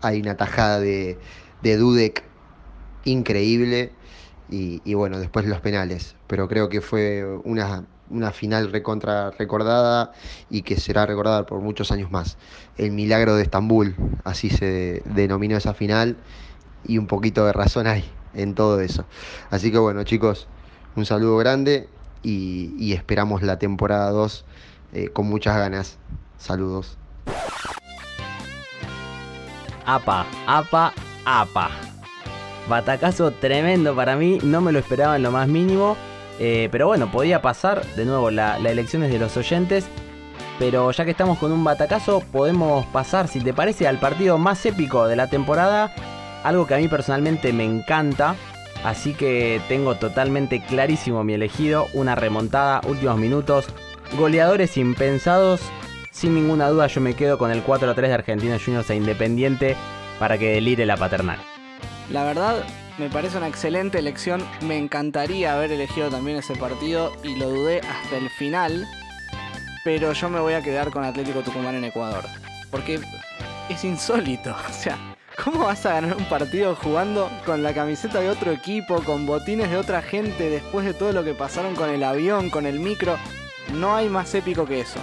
hay 0.01 0.21
una 0.21 0.37
tajada 0.37 0.79
de, 0.79 1.19
de 1.61 1.77
Dudek 1.77 2.23
increíble 3.05 3.98
y, 4.51 4.95
bueno, 4.95 5.19
después 5.19 5.47
los 5.47 5.61
penales. 5.61 6.17
Pero 6.27 6.49
creo 6.49 6.69
que 6.69 6.81
fue 6.81 7.25
una, 7.45 7.85
una 8.11 8.33
final 8.33 8.73
recontra 8.73 9.31
recordada 9.33 10.13
y 10.51 10.63
que 10.63 10.77
será 10.77 11.07
recordada 11.07 11.47
por 11.47 11.61
muchos 11.61 11.93
años 11.93 12.11
más. 12.11 12.39
El 12.77 12.93
milagro 12.93 13.37
de 13.37 13.43
Estambul, 13.43 13.95
así 14.25 14.51
se 14.51 15.03
denominó 15.05 15.57
esa 15.57 15.75
final, 15.75 16.17
y 16.87 16.99
un 16.99 17.07
poquito 17.07 17.45
de 17.45 17.53
razón 17.53 17.87
hay 17.87 18.05
en 18.35 18.55
todo 18.55 18.81
eso. 18.81 19.05
Así 19.51 19.71
que 19.71 19.79
bueno, 19.79 20.05
chicos, 20.05 20.49
un 20.97 21.07
saludo 21.07 21.37
grande 21.37 21.89
y, 22.23 22.75
y 22.79 22.93
esperamos 22.93 23.43
la 23.43 23.59
temporada 23.59 24.11
2 24.11 24.45
eh, 24.93 25.09
con 25.09 25.27
muchas 25.27 25.57
ganas. 25.57 25.99
Saludos. 26.39 26.97
Apa, 29.85 30.27
apa, 30.47 30.93
apa. 31.25 31.88
Batacazo 32.69 33.31
tremendo 33.31 33.95
para 33.95 34.17
mí, 34.17 34.39
no 34.43 34.61
me 34.61 34.73
lo 34.73 34.79
esperaba 34.79 35.17
en 35.17 35.23
lo 35.23 35.31
más 35.31 35.49
mínimo. 35.49 35.97
Eh, 36.39 36.69
pero 36.71 36.87
bueno, 36.87 37.11
podía 37.11 37.43
pasar. 37.43 37.85
De 37.97 38.05
nuevo, 38.05 38.31
la, 38.31 38.59
la 38.59 38.71
elección 38.71 39.03
es 39.03 39.11
de 39.11 39.19
los 39.19 39.37
oyentes. 39.37 39.87
Pero 40.59 40.91
ya 40.91 41.05
que 41.05 41.13
estamos 41.13 41.39
con 41.39 41.53
un 41.53 41.63
batacazo, 41.63 42.21
podemos 42.33 42.85
pasar, 42.87 43.29
si 43.29 43.41
te 43.41 43.55
parece, 43.55 43.87
al 43.87 43.99
partido 43.99 44.39
más 44.39 44.65
épico 44.67 45.07
de 45.07 45.17
la 45.17 45.29
temporada. 45.29 45.95
Algo 46.45 46.67
que 46.67 46.75
a 46.75 46.79
mí 46.79 46.89
personalmente 46.89 47.53
me 47.53 47.65
encanta. 47.65 48.35
Así 48.85 49.15
que 49.15 49.61
tengo 49.69 49.97
totalmente 49.97 50.63
clarísimo 50.63 51.25
mi 51.25 51.35
elegido. 51.35 51.87
Una 51.95 52.15
remontada, 52.15 52.81
últimos 52.87 53.19
minutos. 53.19 53.67
Goleadores 54.17 54.77
impensados. 54.77 55.61
Sin 56.11 56.35
ninguna 56.35 56.69
duda 56.69 56.87
yo 56.89 57.01
me 57.01 57.15
quedo 57.15 57.39
con 57.39 57.51
el 57.51 57.63
4 57.63 57.95
3 57.95 58.09
de 58.09 58.15
Argentinos 58.15 58.65
Juniors 58.65 58.91
e 58.91 58.97
Independiente 58.97 59.77
para 60.19 60.39
que 60.39 60.53
delire 60.53 60.87
la 60.87 60.97
paternal. 60.97 61.39
La 62.11 62.25
verdad, 62.25 62.65
me 62.97 63.11
parece 63.11 63.37
una 63.37 63.49
excelente 63.49 63.99
elección. 63.99 64.43
Me 64.63 64.79
encantaría 64.79 65.55
haber 65.55 65.73
elegido 65.73 66.09
también 66.09 66.39
ese 66.39 66.57
partido 66.57 67.13
y 67.23 67.37
lo 67.37 67.51
dudé 67.51 67.81
hasta 67.81 68.17
el 68.17 68.31
final. 68.31 68.87
Pero 69.85 70.13
yo 70.13 70.29
me 70.31 70.41
voy 70.41 70.55
a 70.55 70.63
quedar 70.63 70.91
con 70.91 71.05
Atlético 71.05 71.41
Tucumán 71.41 71.75
en 71.75 71.85
Ecuador. 71.85 72.25
Porque 72.71 73.01
es 73.69 73.85
insólito. 73.85 74.55
O 74.69 74.73
sea, 74.73 74.99
¿cómo 75.45 75.67
vas 75.67 75.85
a 75.85 75.95
ganar 75.95 76.17
un 76.17 76.25
partido 76.25 76.75
jugando 76.75 77.31
con 77.45 77.63
la 77.63 77.75
camiseta 77.75 78.21
de 78.21 78.31
otro 78.31 78.53
equipo, 78.53 79.03
con 79.03 79.27
botines 79.27 79.71
de 79.71 79.77
otra 79.77 80.01
gente, 80.01 80.49
después 80.49 80.87
de 80.87 80.95
todo 80.95 81.13
lo 81.13 81.25
que 81.25 81.35
pasaron 81.35 81.75
con 81.75 81.91
el 81.91 82.03
avión, 82.03 82.49
con 82.49 82.65
el 82.67 82.81
micro? 82.81 83.19
No 83.75 83.95
hay 83.95 84.09
más 84.09 84.35
épico 84.35 84.65
que 84.65 84.81
eso. 84.81 84.99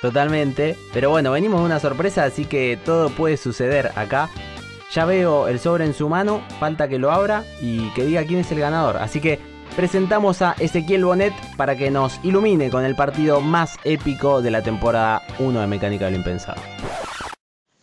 Totalmente. 0.00 0.76
Pero 0.92 1.10
bueno, 1.10 1.32
venimos 1.32 1.60
de 1.60 1.66
una 1.66 1.80
sorpresa, 1.80 2.24
así 2.24 2.44
que 2.44 2.78
todo 2.84 3.10
puede 3.10 3.36
suceder 3.36 3.90
acá. 3.96 4.30
Ya 4.94 5.04
veo 5.06 5.48
el 5.48 5.58
sobre 5.58 5.84
en 5.84 5.92
su 5.92 6.08
mano, 6.08 6.40
falta 6.60 6.86
que 6.86 7.00
lo 7.00 7.10
abra 7.10 7.44
y 7.60 7.90
que 7.94 8.04
diga 8.04 8.24
quién 8.24 8.38
es 8.38 8.52
el 8.52 8.60
ganador. 8.60 8.96
Así 8.98 9.20
que 9.20 9.40
presentamos 9.74 10.40
a 10.40 10.54
Ezequiel 10.60 11.04
Bonet 11.04 11.34
para 11.56 11.74
que 11.74 11.90
nos 11.90 12.20
ilumine 12.22 12.70
con 12.70 12.84
el 12.84 12.94
partido 12.94 13.40
más 13.40 13.76
épico 13.82 14.40
de 14.40 14.52
la 14.52 14.62
temporada 14.62 15.20
1 15.40 15.60
de 15.60 15.66
Mecánica 15.66 16.04
de 16.04 16.12
lo 16.12 16.18
Impensado. 16.18 16.62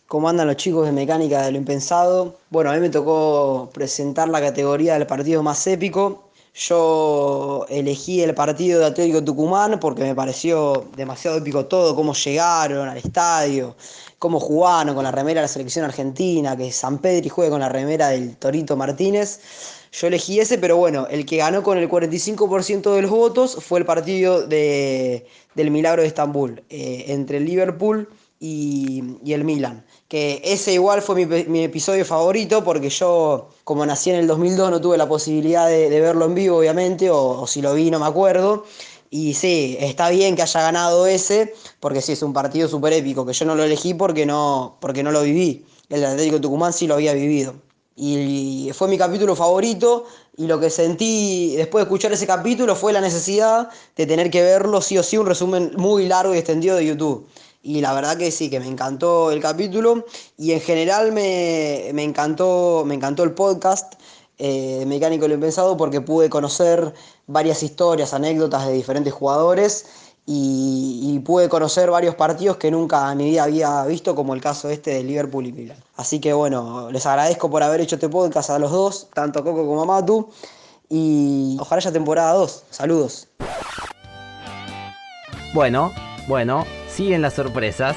¿Cómo 0.06 0.26
andan 0.26 0.46
los 0.46 0.56
chicos 0.56 0.86
de 0.86 0.92
Mecánica 0.92 1.42
de 1.42 1.52
lo 1.52 1.58
Impensado? 1.58 2.38
Bueno, 2.48 2.70
a 2.70 2.74
mí 2.74 2.80
me 2.80 2.88
tocó 2.88 3.68
presentar 3.74 4.30
la 4.30 4.40
categoría 4.40 4.94
del 4.94 5.06
partido 5.06 5.42
más 5.42 5.66
épico. 5.66 6.30
Yo 6.54 7.66
elegí 7.68 8.22
el 8.22 8.34
partido 8.34 8.80
de 8.80 8.86
Atlético 8.86 9.22
Tucumán 9.22 9.78
porque 9.80 10.02
me 10.02 10.14
pareció 10.14 10.86
demasiado 10.96 11.36
épico 11.38 11.66
todo, 11.66 11.94
cómo 11.94 12.14
llegaron 12.14 12.88
al 12.88 12.96
estadio, 12.98 13.74
cómo 14.22 14.38
jugaron 14.38 14.94
con 14.94 15.02
la 15.02 15.10
remera 15.10 15.40
de 15.40 15.46
la 15.46 15.48
selección 15.48 15.84
argentina, 15.84 16.56
que 16.56 16.70
San 16.70 16.98
Pedri 16.98 17.28
juegue 17.28 17.50
con 17.50 17.58
la 17.58 17.68
remera 17.68 18.10
del 18.10 18.36
Torito 18.36 18.76
Martínez. 18.76 19.40
Yo 19.90 20.06
elegí 20.06 20.38
ese, 20.38 20.58
pero 20.58 20.76
bueno, 20.76 21.08
el 21.10 21.26
que 21.26 21.38
ganó 21.38 21.64
con 21.64 21.76
el 21.76 21.88
45% 21.90 22.94
de 22.94 23.02
los 23.02 23.10
votos 23.10 23.58
fue 23.60 23.80
el 23.80 23.84
partido 23.84 24.46
de, 24.46 25.26
del 25.56 25.72
Milagro 25.72 26.02
de 26.02 26.08
Estambul, 26.08 26.62
eh, 26.70 27.06
entre 27.08 27.38
el 27.38 27.46
Liverpool 27.46 28.08
y, 28.38 29.02
y, 29.24 29.32
el 29.32 29.42
Milan. 29.42 29.84
Que 30.06 30.40
ese 30.44 30.72
igual 30.72 31.02
fue 31.02 31.26
mi, 31.26 31.44
mi, 31.46 31.64
episodio 31.64 32.04
favorito 32.04 32.62
porque 32.62 32.90
yo, 32.90 33.48
como 33.64 33.84
nací 33.84 34.10
en 34.10 34.16
el 34.16 34.28
2002, 34.28 34.70
no 34.70 34.80
tuve 34.80 34.98
la 34.98 35.08
posibilidad 35.08 35.66
de, 35.66 36.00
verlo 36.00 36.26
en 36.26 36.36
vivo, 36.36 36.58
obviamente, 36.58 37.10
o, 37.10 37.40
o 37.40 37.46
si 37.48 37.60
lo 37.60 37.74
vi 37.74 37.90
no 37.90 37.98
me 37.98 38.06
acuerdo. 38.06 38.66
Y 39.14 39.34
sí, 39.34 39.76
está 39.78 40.08
bien 40.08 40.36
que 40.36 40.40
haya 40.40 40.62
ganado 40.62 41.06
ese, 41.06 41.52
porque 41.80 42.00
sí, 42.00 42.12
es 42.12 42.22
un 42.22 42.32
partido 42.32 42.66
súper 42.66 42.94
épico, 42.94 43.26
que 43.26 43.34
yo 43.34 43.44
no 43.44 43.54
lo 43.54 43.62
elegí 43.62 43.92
porque 43.92 44.24
no, 44.24 44.78
porque 44.80 45.02
no 45.02 45.12
lo 45.12 45.20
viví. 45.20 45.66
El 45.90 46.02
Atlético 46.06 46.40
Tucumán 46.40 46.72
sí 46.72 46.86
lo 46.86 46.94
había 46.94 47.12
vivido. 47.12 47.54
Y 47.94 48.70
fue 48.72 48.88
mi 48.88 48.96
capítulo 48.96 49.36
favorito 49.36 50.06
y 50.34 50.46
lo 50.46 50.58
que 50.58 50.70
sentí 50.70 51.54
después 51.56 51.82
de 51.82 51.90
escuchar 51.90 52.10
ese 52.14 52.26
capítulo 52.26 52.74
fue 52.74 52.94
la 52.94 53.02
necesidad 53.02 53.68
de 53.96 54.06
tener 54.06 54.30
que 54.30 54.40
verlo 54.40 54.80
sí 54.80 54.96
o 54.96 55.02
sí, 55.02 55.18
un 55.18 55.26
resumen 55.26 55.72
muy 55.76 56.06
largo 56.06 56.34
y 56.34 56.38
extendido 56.38 56.76
de 56.76 56.86
YouTube. 56.86 57.28
Y 57.62 57.82
la 57.82 57.92
verdad 57.92 58.16
que 58.16 58.30
sí, 58.30 58.48
que 58.48 58.60
me 58.60 58.66
encantó 58.66 59.30
el 59.30 59.42
capítulo 59.42 60.06
y 60.38 60.52
en 60.52 60.62
general 60.62 61.12
me, 61.12 61.90
me 61.92 62.02
encantó, 62.02 62.84
me 62.86 62.94
encantó 62.94 63.24
el 63.24 63.32
podcast 63.32 63.92
eh, 64.44 64.84
Mecánico 64.86 65.28
lo 65.28 65.34
Impensado 65.34 65.76
porque 65.76 66.00
pude 66.00 66.28
conocer 66.28 66.94
varias 67.26 67.62
historias, 67.62 68.14
anécdotas 68.14 68.66
de 68.66 68.72
diferentes 68.72 69.12
jugadores 69.12 69.86
y, 70.26 71.20
pude 71.24 71.48
conocer 71.48 71.90
varios 71.90 72.14
partidos 72.14 72.56
que 72.56 72.70
nunca 72.70 73.10
en 73.12 73.18
mi 73.18 73.30
vida 73.30 73.44
había 73.44 73.84
visto, 73.84 74.14
como 74.14 74.34
el 74.34 74.40
caso 74.40 74.68
este 74.70 74.90
de 74.92 75.04
Liverpool 75.04 75.46
y 75.46 75.52
Milan. 75.52 75.76
Así 75.96 76.20
que 76.20 76.32
bueno, 76.32 76.90
les 76.90 77.06
agradezco 77.06 77.48
por 77.50 77.62
haber 77.62 77.80
hecho 77.80 77.94
este 77.96 78.08
podcast 78.08 78.50
a 78.50 78.58
los 78.58 78.70
dos, 78.72 79.08
tanto 79.14 79.38
a 79.38 79.44
Coco 79.44 79.66
como 79.66 79.82
a 79.82 79.86
Matu. 79.86 80.28
y 80.88 81.56
ojalá 81.60 81.78
haya 81.78 81.92
temporada 81.92 82.32
2. 82.34 82.64
Saludos. 82.70 83.28
Bueno, 85.54 85.92
bueno, 86.28 86.64
siguen 86.88 87.22
las 87.22 87.34
sorpresas. 87.34 87.96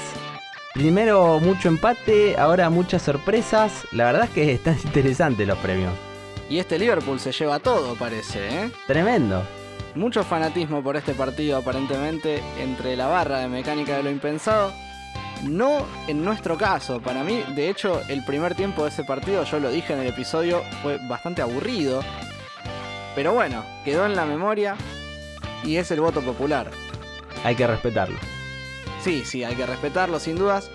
Primero 0.74 1.40
mucho 1.40 1.68
empate, 1.68 2.36
ahora 2.38 2.70
muchas 2.70 3.02
sorpresas. 3.02 3.72
La 3.92 4.04
verdad 4.04 4.24
es 4.24 4.30
que 4.30 4.52
están 4.52 4.78
interesantes 4.84 5.46
los 5.46 5.58
premios. 5.58 5.92
Y 6.48 6.58
este 6.58 6.78
Liverpool 6.78 7.18
se 7.18 7.32
lleva 7.32 7.58
todo, 7.58 7.94
parece, 7.96 8.48
¿eh? 8.48 8.70
Tremendo. 8.86 9.42
Mucho 9.94 10.22
fanatismo 10.22 10.82
por 10.82 10.96
este 10.96 11.14
partido 11.14 11.56
aparentemente 11.56 12.42
entre 12.58 12.96
la 12.96 13.06
barra 13.06 13.38
de 13.40 13.48
mecánica 13.48 13.96
de 13.96 14.02
lo 14.02 14.10
impensado. 14.10 14.72
No 15.42 15.86
en 16.06 16.24
nuestro 16.24 16.56
caso, 16.56 17.00
para 17.00 17.24
mí, 17.24 17.42
de 17.54 17.68
hecho, 17.68 18.00
el 18.08 18.24
primer 18.24 18.54
tiempo 18.54 18.84
de 18.84 18.90
ese 18.90 19.04
partido, 19.04 19.44
yo 19.44 19.58
lo 19.58 19.70
dije 19.70 19.92
en 19.92 20.00
el 20.00 20.06
episodio, 20.06 20.62
fue 20.82 20.98
bastante 21.08 21.42
aburrido. 21.42 22.02
Pero 23.14 23.32
bueno, 23.32 23.64
quedó 23.84 24.06
en 24.06 24.14
la 24.14 24.24
memoria 24.24 24.76
y 25.64 25.76
es 25.76 25.90
el 25.90 26.00
voto 26.00 26.20
popular. 26.20 26.70
Hay 27.44 27.54
que 27.54 27.66
respetarlo. 27.66 28.18
Sí, 29.02 29.24
sí, 29.24 29.44
hay 29.44 29.54
que 29.54 29.66
respetarlo 29.66 30.20
sin 30.20 30.36
dudas. 30.36 30.70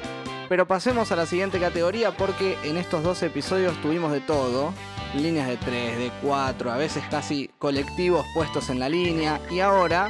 Pero 0.49 0.67
pasemos 0.67 1.11
a 1.11 1.15
la 1.15 1.25
siguiente 1.25 1.59
categoría 1.59 2.11
porque 2.11 2.57
en 2.63 2.77
estos 2.77 3.03
dos 3.03 3.23
episodios 3.23 3.79
tuvimos 3.81 4.11
de 4.11 4.19
todo. 4.19 4.73
Líneas 5.15 5.47
de 5.47 5.57
3, 5.57 5.97
de 5.97 6.11
4, 6.21 6.71
a 6.71 6.77
veces 6.77 7.03
casi 7.09 7.49
colectivos 7.59 8.25
puestos 8.33 8.69
en 8.69 8.79
la 8.79 8.89
línea. 8.89 9.39
Y 9.49 9.59
ahora 9.59 10.09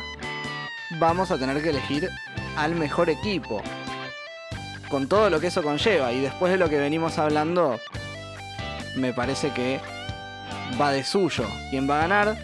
vamos 0.99 1.31
a 1.31 1.37
tener 1.37 1.61
que 1.61 1.69
elegir 1.69 2.09
al 2.55 2.75
mejor 2.75 3.09
equipo. 3.09 3.61
Con 4.89 5.07
todo 5.07 5.29
lo 5.29 5.39
que 5.39 5.47
eso 5.47 5.63
conlleva. 5.63 6.11
Y 6.11 6.19
después 6.19 6.51
de 6.51 6.57
lo 6.57 6.69
que 6.69 6.77
venimos 6.77 7.17
hablando, 7.17 7.79
me 8.95 9.13
parece 9.13 9.51
que 9.51 9.79
va 10.79 10.91
de 10.91 11.03
suyo. 11.03 11.45
Quien 11.69 11.89
va 11.89 11.97
a 11.97 12.07
ganar 12.07 12.37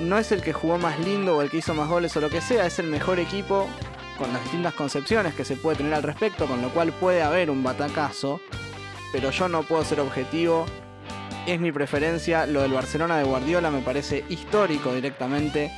no 0.00 0.18
es 0.18 0.30
el 0.32 0.42
que 0.42 0.52
jugó 0.52 0.78
más 0.78 0.98
lindo 1.00 1.36
o 1.36 1.42
el 1.42 1.50
que 1.50 1.58
hizo 1.58 1.74
más 1.74 1.88
goles 1.88 2.16
o 2.16 2.20
lo 2.20 2.30
que 2.30 2.40
sea, 2.40 2.66
es 2.66 2.78
el 2.78 2.86
mejor 2.86 3.18
equipo 3.18 3.66
con 4.18 4.32
las 4.32 4.42
distintas 4.42 4.74
concepciones 4.74 5.34
que 5.34 5.44
se 5.44 5.56
puede 5.56 5.78
tener 5.78 5.94
al 5.94 6.02
respecto, 6.02 6.46
con 6.46 6.60
lo 6.60 6.70
cual 6.70 6.92
puede 6.92 7.22
haber 7.22 7.50
un 7.50 7.62
batacazo, 7.62 8.40
pero 9.12 9.30
yo 9.30 9.48
no 9.48 9.62
puedo 9.62 9.84
ser 9.84 10.00
objetivo. 10.00 10.66
Es 11.48 11.58
mi 11.58 11.72
preferencia, 11.72 12.44
lo 12.44 12.60
del 12.60 12.74
Barcelona 12.74 13.16
de 13.16 13.24
Guardiola 13.24 13.70
me 13.70 13.80
parece 13.80 14.22
histórico 14.28 14.92
directamente. 14.92 15.70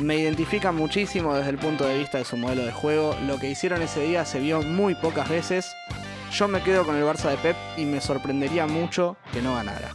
Me 0.00 0.16
identifica 0.16 0.72
muchísimo 0.72 1.36
desde 1.36 1.50
el 1.50 1.56
punto 1.56 1.86
de 1.86 1.96
vista 1.96 2.18
de 2.18 2.24
su 2.24 2.36
modelo 2.36 2.64
de 2.64 2.72
juego. 2.72 3.14
Lo 3.24 3.38
que 3.38 3.48
hicieron 3.48 3.80
ese 3.80 4.00
día 4.00 4.24
se 4.24 4.40
vio 4.40 4.60
muy 4.62 4.96
pocas 4.96 5.28
veces. 5.28 5.72
Yo 6.32 6.48
me 6.48 6.62
quedo 6.62 6.84
con 6.84 6.96
el 6.96 7.04
Barça 7.04 7.30
de 7.30 7.36
Pep 7.36 7.54
y 7.76 7.84
me 7.84 8.00
sorprendería 8.00 8.66
mucho 8.66 9.16
que 9.32 9.40
no 9.40 9.54
ganara. 9.54 9.92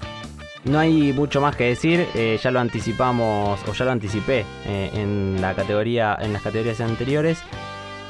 No 0.63 0.79
hay 0.79 1.11
mucho 1.11 1.41
más 1.41 1.57
que 1.57 1.65
decir, 1.65 2.07
eh, 2.15 2.39
ya 2.41 2.49
lo 2.49 2.61
anticipamos 2.61 3.59
o 3.67 3.73
ya 3.73 3.83
lo 3.83 3.91
anticipé 3.91 4.45
eh, 4.65 4.89
en 4.93 5.41
la 5.41 5.53
categoría, 5.53 6.17
en 6.21 6.31
las 6.31 6.43
categorías 6.43 6.79
anteriores. 6.79 7.39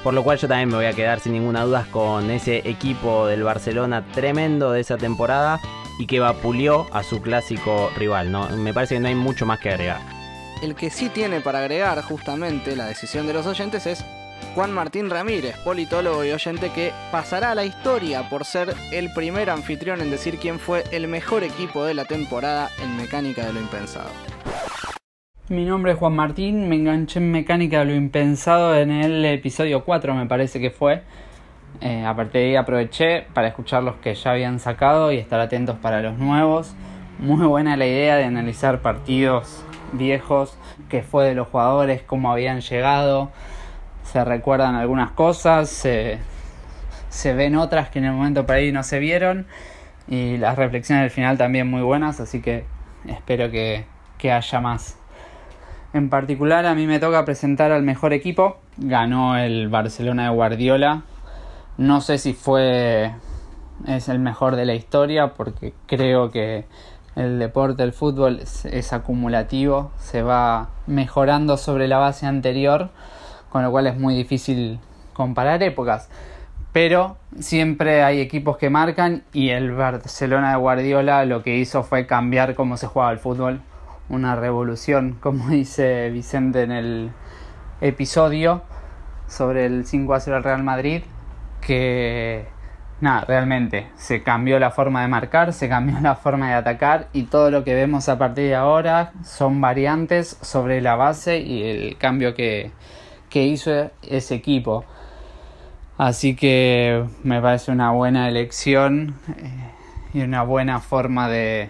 Por 0.04 0.14
lo 0.14 0.24
cual 0.24 0.38
yo 0.38 0.48
también 0.48 0.70
me 0.70 0.76
voy 0.76 0.86
a 0.86 0.94
quedar 0.94 1.20
sin 1.20 1.34
ninguna 1.34 1.64
duda 1.64 1.88
con 1.90 2.30
ese 2.30 2.70
equipo 2.70 3.26
del 3.26 3.42
Barcelona 3.42 4.06
tremendo 4.14 4.72
de 4.72 4.82
esa 4.82 4.98
temporada 4.98 5.60
y 6.00 6.08
que 6.08 6.20
vapuleó 6.20 6.88
a 6.92 7.04
su 7.04 7.22
clásico 7.22 7.92
rival. 7.96 8.32
¿no? 8.32 8.50
Me 8.50 8.74
parece 8.74 8.96
que 8.96 9.02
no 9.02 9.10
hay 9.10 9.16
mucho 9.16 9.46
más 9.46 9.60
que 9.60 9.70
agregar. 9.70 10.02
El 10.64 10.74
que 10.74 10.90
sí 10.90 11.10
tiene 11.10 11.42
para 11.42 11.60
agregar 11.60 12.02
justamente 12.02 12.76
la 12.76 12.88
decisión 12.88 13.28
de 13.28 13.34
los 13.34 13.46
oyentes 13.46 13.86
es 13.86 14.04
Juan 14.56 14.72
Martín 14.72 15.10
Ramírez, 15.10 15.56
politólogo 15.58 16.24
y 16.24 16.32
oyente 16.32 16.72
que 16.72 16.92
pasará 17.12 17.52
a 17.52 17.56
la 17.56 17.66
historia 17.66 18.30
por 18.30 18.46
ser 18.46 18.74
el 18.92 19.12
primer 19.14 19.50
anfitrión 19.50 20.02
en 20.02 20.10
decir 20.10 20.38
quién 20.40 20.58
fue 20.58 20.84
el 20.92 21.08
mejor 21.08 21.44
equipo 21.44 21.84
de 21.84 21.94
la 21.94 22.06
temporada 22.06 22.70
en 22.82 22.96
Mecánica 22.98 23.46
de 23.46 23.54
lo 23.54 23.60
Impensado. 23.60 24.10
Mi 25.50 25.66
nombre 25.66 25.94
es 25.94 25.98
Juan 25.98 26.14
Martín, 26.14 26.70
me 26.70 26.76
enganché 26.76 27.20
en 27.20 27.32
Mecánica 27.32 27.80
de 27.80 27.86
lo 27.86 27.96
Impensado 27.96 28.76
en 28.76 28.92
el 28.92 29.26
episodio 29.26 29.84
4 29.84 30.14
me 30.14 30.28
parece 30.28 30.60
que 30.60 30.72
fue. 30.72 31.04
Eh, 31.82 32.06
a 32.06 32.16
partir 32.16 32.42
de 32.42 32.48
ahí 32.50 32.56
aproveché 32.56 33.28
para 33.34 33.48
escuchar 33.48 33.84
los 33.84 33.96
que 33.96 34.14
ya 34.14 34.32
habían 34.32 34.60
sacado 34.60 35.12
y 35.12 35.18
estar 35.18 35.40
atentos 35.40 35.78
para 35.78 36.02
los 36.02 36.18
nuevos. 36.18 36.76
Muy 37.20 37.46
buena 37.46 37.78
la 37.78 37.86
idea 37.86 38.16
de 38.16 38.26
analizar 38.26 38.80
partidos 38.80 39.64
viejos, 39.94 40.58
qué 40.90 41.02
fue 41.04 41.26
de 41.26 41.36
los 41.36 41.48
jugadores, 41.48 42.02
cómo 42.02 42.32
habían 42.32 42.62
llegado. 42.62 43.32
Se 44.04 44.24
recuerdan 44.26 44.76
algunas 44.76 45.12
cosas, 45.12 45.70
se, 45.70 46.20
se 47.10 47.34
ven 47.34 47.56
otras 47.56 47.90
que 47.90 48.00
en 48.00 48.06
el 48.06 48.14
momento 48.14 48.46
por 48.46 48.56
ahí 48.56 48.72
no 48.72 48.84
se 48.84 49.00
vieron. 49.00 49.48
Y 50.08 50.38
las 50.38 50.58
reflexiones 50.58 51.04
del 51.04 51.12
final 51.12 51.38
también 51.38 51.70
muy 51.70 51.82
buenas, 51.82 52.20
así 52.20 52.42
que 52.42 52.66
espero 53.08 53.52
que, 53.52 53.86
que 54.18 54.32
haya 54.32 54.60
más. 54.60 54.98
En 55.94 56.10
particular 56.10 56.66
a 56.66 56.76
mí 56.76 56.88
me 56.88 57.00
toca 57.00 57.26
presentar 57.26 57.72
al 57.72 57.84
mejor 57.84 58.14
equipo. 58.14 58.60
Ganó 58.78 59.38
el 59.38 59.70
Barcelona 59.70 60.24
de 60.24 60.30
Guardiola. 60.30 61.04
No 61.80 62.02
sé 62.02 62.18
si 62.18 62.34
fue 62.34 63.14
es 63.88 64.10
el 64.10 64.20
mejor 64.20 64.58
de 64.58 64.66
la 64.66 64.74
historia 64.74 65.34
porque 65.36 65.74
creo 65.88 66.30
que 66.30 66.66
el 67.16 67.40
deporte, 67.40 67.84
el 67.84 67.94
fútbol 67.94 68.42
es, 68.42 68.92
acumulativo, 68.92 69.90
se 69.98 70.22
va 70.22 70.72
mejorando 70.88 71.56
sobre 71.56 71.88
la 71.88 71.98
base 71.98 72.26
anterior, 72.26 72.90
con 73.50 73.64
lo 73.64 73.72
cual 73.72 73.88
es 73.88 73.98
muy 73.98 74.14
difícil 74.14 74.82
comparar 75.14 75.64
épocas. 75.64 76.10
Pero 76.74 77.16
siempre 77.40 78.04
hay 78.04 78.20
equipos 78.20 78.58
que 78.58 78.70
marcan 78.70 79.24
y 79.32 79.52
el 79.52 79.72
Barcelona 79.72 80.50
de 80.52 80.58
Guardiola 80.58 81.24
lo 81.24 81.44
que 81.44 81.56
hizo 81.56 81.84
fue 81.84 82.06
cambiar 82.06 82.56
cómo 82.56 82.76
se 82.76 82.88
juega 82.88 83.10
el 83.10 83.20
fútbol 83.20 83.62
una 84.10 84.36
revolución, 84.36 85.16
como 85.22 85.48
dice 85.48 86.10
Vicente 86.10 86.62
en 86.64 86.74
el 86.74 87.12
episodio 87.80 88.64
sobre 89.28 89.66
el 89.66 89.86
5 89.86 90.14
a 90.14 90.20
0 90.20 90.36
al 90.36 90.44
Real 90.44 90.64
Madrid, 90.64 91.04
que 91.62 92.48
nada, 93.02 93.26
realmente 93.26 93.88
se 93.96 94.24
cambió 94.24 94.60
la 94.60 94.72
forma 94.72 95.02
de 95.02 95.08
marcar, 95.08 95.54
se 95.54 95.70
cambió 95.70 96.00
la 96.02 96.16
forma 96.16 96.50
de 96.50 96.54
atacar 96.56 97.08
y 97.14 97.24
todo 97.24 97.52
lo 97.52 97.64
que 97.64 97.74
vemos 97.74 98.10
a 98.10 98.18
partir 98.18 98.46
de 98.46 98.56
ahora 98.56 99.14
son 99.24 99.62
variantes 99.62 100.38
sobre 100.42 100.82
la 100.82 100.96
base 100.96 101.40
y 101.40 101.64
el 101.64 101.98
cambio 101.98 102.34
que, 102.34 102.72
que 103.30 103.46
hizo 103.46 103.92
ese 104.02 104.36
equipo. 104.36 104.86
Así 105.98 106.36
que 106.36 107.06
me 107.24 107.42
parece 107.42 107.72
una 107.72 107.92
buena 107.92 108.30
elección 108.30 109.16
eh, 109.38 109.72
y 110.14 110.22
una 110.22 110.44
buena 110.44 110.80
forma 110.80 111.28
de, 111.28 111.70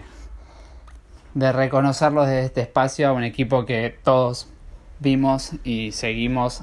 de 1.34 1.52
reconocerlos 1.52 2.26
desde 2.26 2.44
este 2.44 2.60
espacio 2.60 3.08
a 3.08 3.12
un 3.12 3.24
equipo 3.24 3.66
que 3.66 3.96
todos 4.04 4.48
vimos 5.00 5.52
y 5.64 5.92
seguimos 5.92 6.62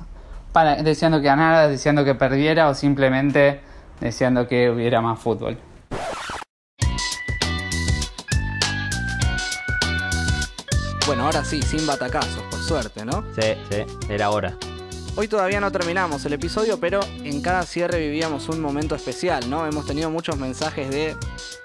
para, 0.52 0.76
deseando 0.84 1.20
que 1.20 1.26
ganara, 1.26 1.68
deseando 1.68 2.04
que 2.06 2.16
perdiera 2.16 2.70
o 2.70 2.74
simplemente 2.74 3.62
deseando 4.00 4.48
que 4.48 4.70
hubiera 4.70 5.02
más 5.02 5.20
fútbol. 5.20 5.58
Bueno, 11.06 11.24
ahora 11.24 11.46
sí, 11.46 11.62
sin 11.62 11.88
batacazos, 11.88 12.44
por 12.52 12.60
suerte, 12.60 13.06
¿no? 13.06 13.24
Sí, 13.34 13.56
sí, 13.70 13.86
era 14.10 14.30
hora. 14.30 14.54
Hoy 15.16 15.28
todavía 15.28 15.60
no 15.60 15.72
terminamos 15.72 16.24
el 16.26 16.34
episodio, 16.34 16.80
pero 16.80 17.00
en 17.24 17.42
cada 17.42 17.64
cierre 17.64 17.98
vivíamos 17.98 18.50
un 18.50 18.60
momento 18.60 18.94
especial, 18.94 19.50
¿no? 19.50 19.66
Hemos 19.66 19.88
tenido 19.88 20.12
muchos 20.12 20.38
mensajes 20.38 20.90
de 20.90 21.16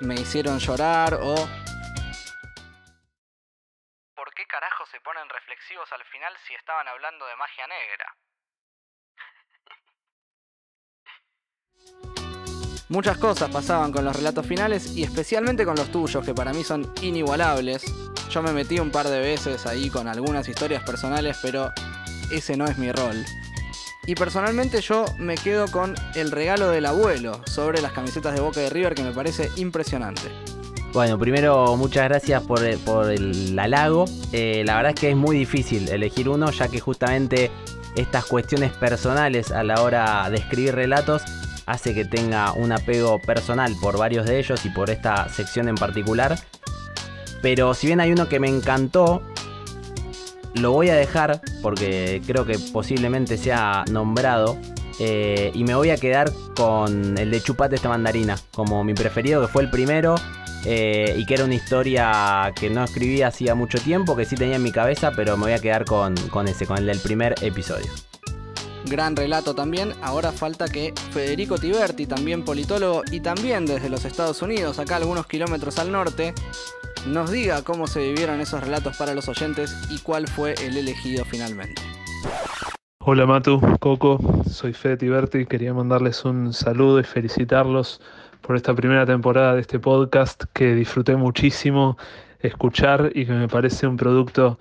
me 0.01 0.15
hicieron 0.15 0.59
llorar 0.59 1.19
o 1.21 1.35
¿Por 4.15 4.33
qué 4.35 4.47
carajo 4.47 4.87
se 4.87 5.01
ponen 5.01 5.29
reflexivos 5.29 5.91
al 5.93 6.05
final 6.05 6.33
si 6.47 6.55
estaban 6.55 6.89
hablando 6.89 7.27
de 7.27 7.37
magia 7.37 7.67
negra? 7.67 8.17
Muchas 12.93 13.17
cosas 13.17 13.51
pasaban 13.51 13.91
con 13.91 14.05
los 14.05 14.15
relatos 14.15 14.45
finales 14.45 14.95
y 14.95 15.03
especialmente 15.03 15.65
con 15.65 15.77
los 15.77 15.91
tuyos, 15.91 16.23
que 16.23 16.35
para 16.35 16.53
mí 16.53 16.63
son 16.63 16.93
inigualables. 17.01 17.83
Yo 18.29 18.43
me 18.43 18.53
metí 18.53 18.79
un 18.81 18.91
par 18.91 19.09
de 19.09 19.19
veces 19.19 19.65
ahí 19.65 19.89
con 19.89 20.09
algunas 20.09 20.47
historias 20.47 20.83
personales, 20.83 21.39
pero 21.41 21.73
ese 22.31 22.55
no 22.55 22.67
es 22.67 22.77
mi 22.77 22.93
rol. 22.93 23.25
Y 24.07 24.15
personalmente 24.15 24.83
yo 24.83 25.07
me 25.17 25.37
quedo 25.37 25.69
con 25.69 25.95
el 26.17 26.31
regalo 26.31 26.69
del 26.69 26.85
abuelo 26.85 27.41
sobre 27.47 27.81
las 27.81 27.93
camisetas 27.93 28.35
de 28.35 28.43
Boca 28.43 28.61
de 28.61 28.69
River 28.69 28.95
que 28.95 29.05
me 29.05 29.13
parece 29.13 29.51
impresionante. 29.57 30.29
Bueno, 30.93 31.19
primero 31.19 31.75
muchas 31.79 32.11
gracias 32.11 32.43
por, 32.43 32.61
por 32.81 33.11
el 33.11 33.59
halago. 33.59 34.05
Eh, 34.33 34.65
la 34.67 34.77
verdad 34.77 34.93
es 34.95 35.01
que 35.01 35.11
es 35.13 35.17
muy 35.17 35.35
difícil 35.35 35.89
elegir 35.89 36.29
uno, 36.29 36.51
ya 36.51 36.69
que 36.69 36.79
justamente 36.79 37.51
estas 37.97 38.27
cuestiones 38.27 38.71
personales 38.73 39.51
a 39.51 39.63
la 39.63 39.81
hora 39.81 40.29
de 40.29 40.37
escribir 40.37 40.75
relatos 40.75 41.23
hace 41.67 41.95
que 41.95 42.05
tenga 42.05 42.53
un 42.53 42.73
apego 42.73 43.21
personal 43.21 43.75
por 43.81 43.99
varios 43.99 44.27
de 44.27 44.39
ellos 44.39 44.65
y 44.65 44.71
por 44.71 44.91
esta 44.91 45.29
sección 45.29 45.69
en 45.69 45.75
particular. 45.77 46.39
Pero 47.41 47.75
si 47.75 47.87
bien 47.89 48.01
hay 48.01 48.13
uno 48.13 48.29
que 48.29 48.39
me 48.41 48.49
encantó, 48.49 49.23
lo 50.55 50.73
voy 50.73 50.91
a 50.91 50.95
dejar 50.95 51.41
porque 51.63 52.23
creo 52.27 52.45
que 52.45 52.59
posiblemente 52.73 53.37
sea 53.37 53.85
nombrado. 53.91 54.57
Eh, 55.01 55.51
y 55.55 55.65
me 55.65 55.75
voy 55.75 55.91
a 55.91 55.97
quedar 55.97 56.31
con 56.55 57.19
el 57.19 57.31
de 57.31 57.41
Chupate 57.41 57.77
esta 57.77 57.89
mandarina 57.89 58.39
como 58.53 58.85
mi 58.85 58.95
preferido, 58.95 59.41
que 59.41 59.49
fue 59.49 59.63
el 59.63 59.71
primero. 59.71 60.15
eh, 60.65 61.15
y 61.19 61.27
que 61.27 61.35
era 61.35 61.45
una 61.45 61.55
historia 61.55 62.53
que 62.55 62.71
no 62.71 62.85
escribí 62.85 63.23
hacía 63.23 63.55
mucho 63.55 63.79
tiempo, 63.79 64.15
que 64.17 64.25
sí 64.25 64.37
tenía 64.37 64.57
en 64.57 64.63
mi 64.63 64.71
cabeza, 64.71 65.13
pero 65.17 65.37
me 65.37 65.45
voy 65.45 65.53
a 65.53 65.59
quedar 65.59 65.85
con, 65.85 66.15
con 66.29 66.47
ese, 66.47 66.67
con 66.67 66.79
el 66.79 66.87
del 66.87 67.01
primer 67.01 67.35
episodio. 67.43 67.91
Gran 68.87 69.17
relato 69.17 69.55
también. 69.55 69.93
Ahora 70.03 70.33
falta 70.33 70.69
que 70.69 70.93
Federico 71.11 71.59
Tiberti, 71.59 72.07
también 72.07 72.45
politólogo 72.45 73.03
y 73.11 73.21
también 73.21 73.67
desde 73.67 73.89
los 73.89 74.05
Estados 74.05 74.43
Unidos, 74.43 74.79
acá 74.79 74.97
algunos 74.97 75.27
kilómetros 75.27 75.79
al 75.79 75.93
norte, 75.93 76.35
nos 77.07 77.31
diga 77.31 77.63
cómo 77.63 77.87
se 77.87 78.01
vivieron 78.01 78.41
esos 78.41 78.63
relatos 78.63 78.97
para 78.97 79.15
los 79.15 79.29
oyentes 79.29 79.75
y 79.91 79.99
cuál 80.01 80.29
fue 80.29 80.55
el 80.65 80.77
elegido 80.77 81.25
finalmente. 81.25 81.81
Hola 83.05 83.27
Matu, 83.27 83.61
Coco, 83.81 84.21
soy 84.49 84.73
Fede 84.73 84.97
Tiberti, 84.99 85.47
quería 85.47 85.75
mandarles 85.75 86.25
un 86.25 86.53
saludo 86.53 87.01
y 87.01 87.05
felicitarlos 87.05 88.01
por 88.41 88.55
esta 88.55 88.75
primera 88.75 89.05
temporada 89.07 89.55
de 89.55 89.61
este 89.61 89.81
podcast 89.81 90.45
que 90.53 90.75
disfruté 90.75 91.17
muchísimo 91.17 91.97
escuchar 92.39 93.11
y 93.15 93.27
que 93.27 93.33
me 93.33 93.49
parece 93.49 93.87
un 93.87 93.97
producto 93.97 94.59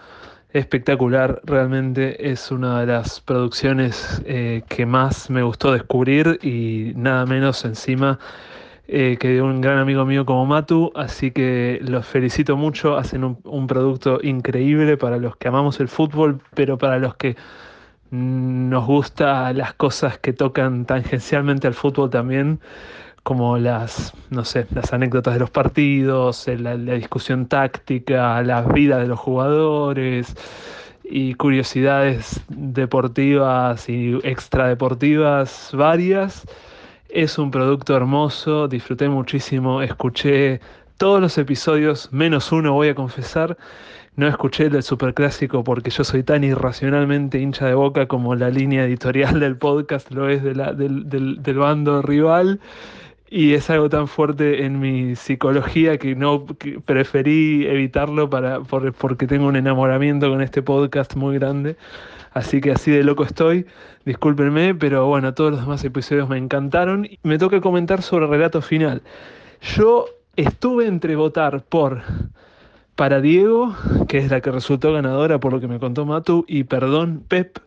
espectacular. 0.53 1.41
Realmente 1.43 2.31
es 2.31 2.51
una 2.51 2.81
de 2.81 2.87
las 2.87 3.21
producciones 3.21 4.21
eh, 4.25 4.63
que 4.67 4.85
más 4.85 5.29
me 5.29 5.43
gustó 5.43 5.71
descubrir 5.71 6.39
y 6.41 6.93
nada 6.95 7.25
menos 7.25 7.63
encima 7.65 8.19
eh, 8.87 9.17
que 9.19 9.29
de 9.29 9.41
un 9.41 9.61
gran 9.61 9.77
amigo 9.77 10.05
mío 10.05 10.25
como 10.25 10.45
Matu. 10.45 10.91
Así 10.95 11.31
que 11.31 11.79
los 11.81 12.05
felicito 12.05 12.57
mucho. 12.57 12.97
Hacen 12.97 13.23
un, 13.23 13.39
un 13.43 13.67
producto 13.67 14.19
increíble 14.21 14.97
para 14.97 15.17
los 15.17 15.35
que 15.37 15.47
amamos 15.47 15.79
el 15.79 15.87
fútbol, 15.87 16.41
pero 16.53 16.77
para 16.77 16.99
los 16.99 17.15
que 17.15 17.35
nos 18.11 18.85
gusta 18.85 19.53
las 19.53 19.73
cosas 19.73 20.17
que 20.19 20.33
tocan 20.33 20.85
tangencialmente 20.85 21.67
al 21.67 21.73
fútbol 21.73 22.09
también 22.09 22.59
como 23.23 23.57
las, 23.57 24.13
no 24.29 24.43
sé, 24.45 24.65
las 24.73 24.93
anécdotas 24.93 25.35
de 25.35 25.39
los 25.39 25.49
partidos, 25.49 26.47
la, 26.47 26.75
la 26.75 26.93
discusión 26.93 27.47
táctica, 27.47 28.41
las 28.41 28.67
vidas 28.73 29.01
de 29.01 29.07
los 29.07 29.19
jugadores 29.19 30.35
y 31.03 31.33
curiosidades 31.35 32.41
deportivas 32.49 33.87
y 33.89 34.17
extradeportivas 34.23 35.69
varias. 35.73 36.45
Es 37.09 37.37
un 37.37 37.51
producto 37.51 37.95
hermoso, 37.95 38.67
disfruté 38.67 39.09
muchísimo, 39.09 39.81
escuché 39.81 40.61
todos 40.97 41.19
los 41.19 41.37
episodios, 41.37 42.09
menos 42.11 42.51
uno 42.51 42.73
voy 42.73 42.89
a 42.89 42.95
confesar. 42.95 43.57
No 44.15 44.27
escuché 44.27 44.65
el 44.65 44.73
del 44.73 44.83
superclásico 44.83 45.63
porque 45.63 45.89
yo 45.89 46.03
soy 46.03 46.23
tan 46.23 46.43
irracionalmente 46.43 47.39
hincha 47.39 47.65
de 47.65 47.73
boca 47.73 48.07
como 48.07 48.35
la 48.35 48.49
línea 48.49 48.85
editorial 48.85 49.39
del 49.39 49.57
podcast 49.57 50.11
lo 50.11 50.29
es 50.29 50.43
del, 50.43 50.57
del, 50.77 51.41
del 51.41 51.57
bando 51.57 52.01
rival 52.01 52.59
y 53.31 53.53
es 53.53 53.69
algo 53.69 53.87
tan 53.87 54.09
fuerte 54.09 54.65
en 54.65 54.81
mi 54.81 55.15
psicología 55.15 55.97
que 55.97 56.15
no 56.15 56.45
preferí 56.85 57.65
evitarlo 57.65 58.29
para 58.29 58.59
por, 58.59 58.91
porque 58.91 59.25
tengo 59.25 59.47
un 59.47 59.55
enamoramiento 59.55 60.29
con 60.29 60.41
este 60.41 60.61
podcast 60.61 61.15
muy 61.15 61.39
grande. 61.39 61.77
Así 62.33 62.59
que 62.59 62.71
así 62.71 62.91
de 62.91 63.05
loco 63.05 63.23
estoy. 63.23 63.65
Discúlpenme, 64.03 64.75
pero 64.75 65.07
bueno, 65.07 65.33
todos 65.33 65.51
los 65.51 65.61
demás 65.61 65.81
episodios 65.85 66.27
me 66.27 66.37
encantaron. 66.37 67.07
Me 67.23 67.37
toca 67.37 67.61
comentar 67.61 68.01
sobre 68.01 68.25
el 68.25 68.31
relato 68.31 68.61
final. 68.61 69.01
Yo 69.77 70.07
estuve 70.35 70.87
entre 70.87 71.15
votar 71.15 71.63
por 71.63 72.01
para 72.95 73.21
Diego, 73.21 73.73
que 74.09 74.17
es 74.17 74.29
la 74.29 74.41
que 74.41 74.51
resultó 74.51 74.91
ganadora 74.91 75.39
por 75.39 75.53
lo 75.53 75.61
que 75.61 75.69
me 75.69 75.79
contó 75.79 76.05
Matu, 76.05 76.43
y 76.49 76.65
perdón, 76.65 77.23
Pep 77.29 77.59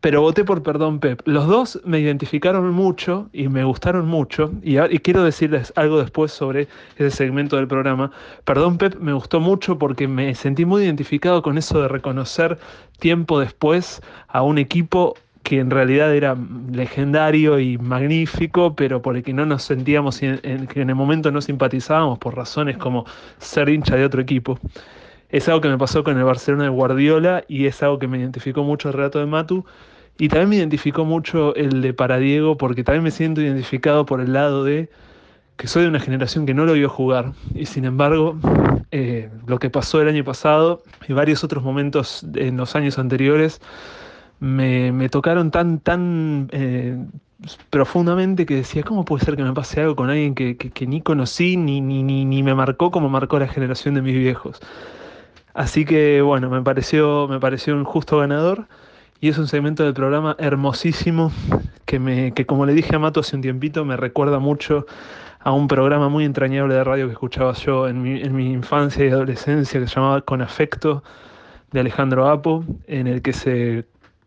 pero 0.00 0.20
voté 0.20 0.44
por 0.44 0.62
Perdón 0.62 1.00
Pep. 1.00 1.22
Los 1.24 1.46
dos 1.48 1.80
me 1.84 1.98
identificaron 1.98 2.70
mucho 2.70 3.28
y 3.32 3.48
me 3.48 3.64
gustaron 3.64 4.06
mucho. 4.06 4.52
Y, 4.62 4.76
quiero 5.00 5.24
decirles 5.24 5.72
algo 5.76 5.98
después 5.98 6.30
sobre 6.30 6.68
ese 6.96 7.10
segmento 7.10 7.56
del 7.56 7.66
programa. 7.66 8.12
Perdón 8.44 8.78
Pep 8.78 8.96
me 9.00 9.12
gustó 9.12 9.40
mucho 9.40 9.78
porque 9.78 10.06
me 10.06 10.34
sentí 10.34 10.64
muy 10.64 10.84
identificado 10.84 11.42
con 11.42 11.58
eso 11.58 11.82
de 11.82 11.88
reconocer 11.88 12.58
tiempo 13.00 13.40
después 13.40 14.00
a 14.28 14.42
un 14.42 14.58
equipo 14.58 15.14
que 15.42 15.58
en 15.60 15.70
realidad 15.70 16.14
era 16.14 16.36
legendario 16.70 17.58
y 17.58 17.78
magnífico, 17.78 18.76
pero 18.76 19.00
por 19.00 19.16
el 19.16 19.22
que 19.22 19.32
no 19.32 19.46
nos 19.46 19.62
sentíamos, 19.62 20.22
en, 20.22 20.38
en, 20.42 20.66
que 20.66 20.82
en 20.82 20.90
el 20.90 20.96
momento 20.96 21.32
no 21.32 21.40
simpatizábamos 21.40 22.18
por 22.18 22.36
razones 22.36 22.76
como 22.76 23.06
ser 23.38 23.68
hincha 23.68 23.96
de 23.96 24.04
otro 24.04 24.20
equipo. 24.20 24.58
Es 25.30 25.48
algo 25.48 25.60
que 25.60 25.68
me 25.68 25.78
pasó 25.78 26.04
con 26.04 26.16
el 26.16 26.24
Barcelona 26.24 26.64
de 26.64 26.70
Guardiola 26.70 27.44
y 27.48 27.66
es 27.66 27.82
algo 27.82 27.98
que 27.98 28.08
me 28.08 28.18
identificó 28.18 28.64
mucho 28.64 28.88
el 28.88 28.94
relato 28.94 29.18
de 29.18 29.26
Matu. 29.26 29.64
Y 30.18 30.28
también 30.28 30.48
me 30.48 30.56
identificó 30.56 31.04
mucho 31.04 31.54
el 31.54 31.80
de 31.80 31.94
Paradiego 31.94 32.56
porque 32.56 32.82
también 32.82 33.04
me 33.04 33.10
siento 33.10 33.40
identificado 33.40 34.06
por 34.06 34.20
el 34.20 34.32
lado 34.32 34.64
de 34.64 34.90
que 35.56 35.66
soy 35.66 35.82
de 35.82 35.88
una 35.88 36.00
generación 36.00 36.46
que 36.46 36.54
no 36.54 36.64
lo 36.64 36.72
vio 36.72 36.88
jugar. 36.88 37.32
Y 37.54 37.66
sin 37.66 37.84
embargo, 37.84 38.36
eh, 38.90 39.30
lo 39.46 39.58
que 39.58 39.70
pasó 39.70 40.00
el 40.00 40.08
año 40.08 40.24
pasado 40.24 40.82
y 41.06 41.12
varios 41.12 41.44
otros 41.44 41.62
momentos 41.62 42.24
en 42.34 42.56
los 42.56 42.74
años 42.74 42.98
anteriores 42.98 43.60
me, 44.40 44.92
me 44.92 45.08
tocaron 45.08 45.50
tan, 45.50 45.80
tan 45.80 46.48
eh, 46.52 46.96
profundamente 47.70 48.46
que 48.46 48.54
decía, 48.54 48.82
¿cómo 48.82 49.04
puede 49.04 49.24
ser 49.24 49.36
que 49.36 49.42
me 49.42 49.52
pase 49.52 49.80
algo 49.80 49.96
con 49.96 50.10
alguien 50.10 50.34
que, 50.34 50.56
que, 50.56 50.70
que 50.70 50.86
ni 50.86 51.02
conocí 51.02 51.56
ni, 51.56 51.80
ni, 51.80 52.02
ni, 52.02 52.24
ni 52.24 52.42
me 52.42 52.54
marcó 52.54 52.90
como 52.90 53.08
marcó 53.08 53.38
la 53.38 53.48
generación 53.48 53.94
de 53.94 54.02
mis 54.02 54.14
viejos? 54.14 54.60
Así 55.58 55.84
que 55.84 56.22
bueno, 56.22 56.50
me 56.50 56.62
pareció, 56.62 57.26
me 57.26 57.40
pareció 57.40 57.74
un 57.74 57.82
justo 57.82 58.18
ganador. 58.18 58.68
Y 59.20 59.28
es 59.28 59.38
un 59.38 59.48
segmento 59.48 59.82
del 59.82 59.92
programa 59.92 60.36
hermosísimo 60.38 61.32
que, 61.84 61.98
me, 61.98 62.32
que 62.32 62.46
como 62.46 62.64
le 62.64 62.74
dije 62.74 62.94
a 62.94 63.00
Mato 63.00 63.18
hace 63.18 63.34
un 63.34 63.42
tiempito 63.42 63.84
me 63.84 63.96
recuerda 63.96 64.38
mucho 64.38 64.86
a 65.40 65.50
un 65.50 65.66
programa 65.66 66.08
muy 66.08 66.24
entrañable 66.24 66.76
de 66.76 66.84
radio 66.84 67.06
que 67.06 67.12
escuchaba 67.14 67.54
yo 67.54 67.88
en 67.88 68.00
mi, 68.00 68.20
en 68.22 68.36
mi 68.36 68.52
infancia 68.52 69.04
y 69.04 69.08
adolescencia 69.08 69.80
que 69.80 69.88
se 69.88 69.96
llamaba 69.96 70.20
Con 70.20 70.42
Afecto 70.42 71.02
de 71.72 71.80
Alejandro 71.80 72.28
Apo, 72.28 72.64
en 72.86 73.08
el 73.08 73.20
que 73.20 73.32
se 73.32 73.84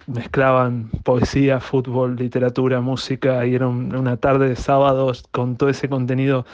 mezclaban 0.07 0.89
poesía, 1.05 1.61
fútbol, 1.61 2.17
literatura, 2.17 2.81
música 2.81 3.45
y 3.45 3.55
era 3.55 3.69
un, 3.69 3.95
una 3.95 4.17
tarde 4.17 4.49
de 4.49 4.57
sábados 4.57 5.23
con 5.31 5.55
todo 5.55 5.69
ese 5.69 5.87
contenido 5.87 6.45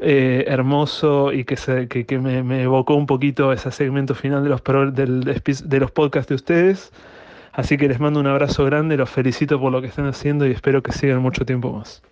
eh, 0.00 0.44
hermoso 0.46 1.32
y 1.32 1.44
que, 1.44 1.56
se, 1.56 1.88
que, 1.88 2.18
me, 2.18 2.62
evocó 2.62 2.94
un 2.94 3.06
poquito 3.06 3.52
ese 3.52 3.70
segmento 3.72 4.14
final 4.14 4.44
de 4.44 4.48
los, 4.48 4.62
de 4.64 5.80
los 5.80 5.90
podcasts 5.90 6.28
de 6.28 6.34
ustedes. 6.34 6.92
Así 7.52 7.76
que 7.76 7.88
les 7.88 7.98
mando 7.98 8.20
un 8.20 8.26
abrazo 8.28 8.64
grande, 8.64 8.96
los 8.96 9.10
felicito 9.10 9.60
por 9.60 9.72
lo 9.72 9.80
que 9.80 9.88
están 9.88 10.06
haciendo 10.06 10.46
y 10.46 10.52
espero 10.52 10.82
que 10.82 10.92
sigan 10.92 11.20
mucho 11.20 11.44
tiempo 11.44 11.72
más. 11.72 12.02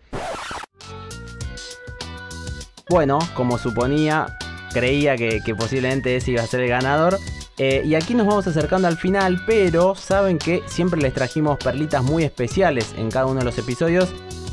Bueno, 2.91 3.19
como 3.35 3.57
suponía, 3.57 4.27
creía 4.73 5.17
que, 5.17 5.41
que 5.45 5.55
posiblemente 5.55 6.17
ese 6.17 6.33
iba 6.33 6.43
a 6.43 6.47
ser 6.47 6.61
el 6.61 6.69
ganador. 6.69 7.17
Eh, 7.59 7.83
y 7.85 7.95
aquí 7.95 8.15
nos 8.15 8.27
vamos 8.27 8.47
acercando 8.47 8.89
al 8.89 8.97
final, 8.97 9.41
pero 9.47 9.95
saben 9.95 10.39
que 10.39 10.63
siempre 10.67 11.01
les 11.01 11.15
trajimos 11.15 11.59
perlitas 11.59 12.03
muy 12.03 12.25
especiales 12.25 12.95
en 12.99 13.11
cada 13.11 13.27
uno 13.27 13.39
de 13.39 13.45
los 13.45 13.59
episodios. 13.59 14.13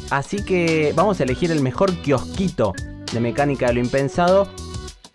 Así 0.10 0.46
que 0.46 0.94
vamos 0.96 1.20
a 1.20 1.24
elegir 1.24 1.52
el 1.52 1.62
mejor 1.62 1.92
kiosquito 1.98 2.74
de 3.14 3.20
mecánica 3.20 3.68
de 3.68 3.76
lo 3.76 3.80
impensado. 3.80 4.54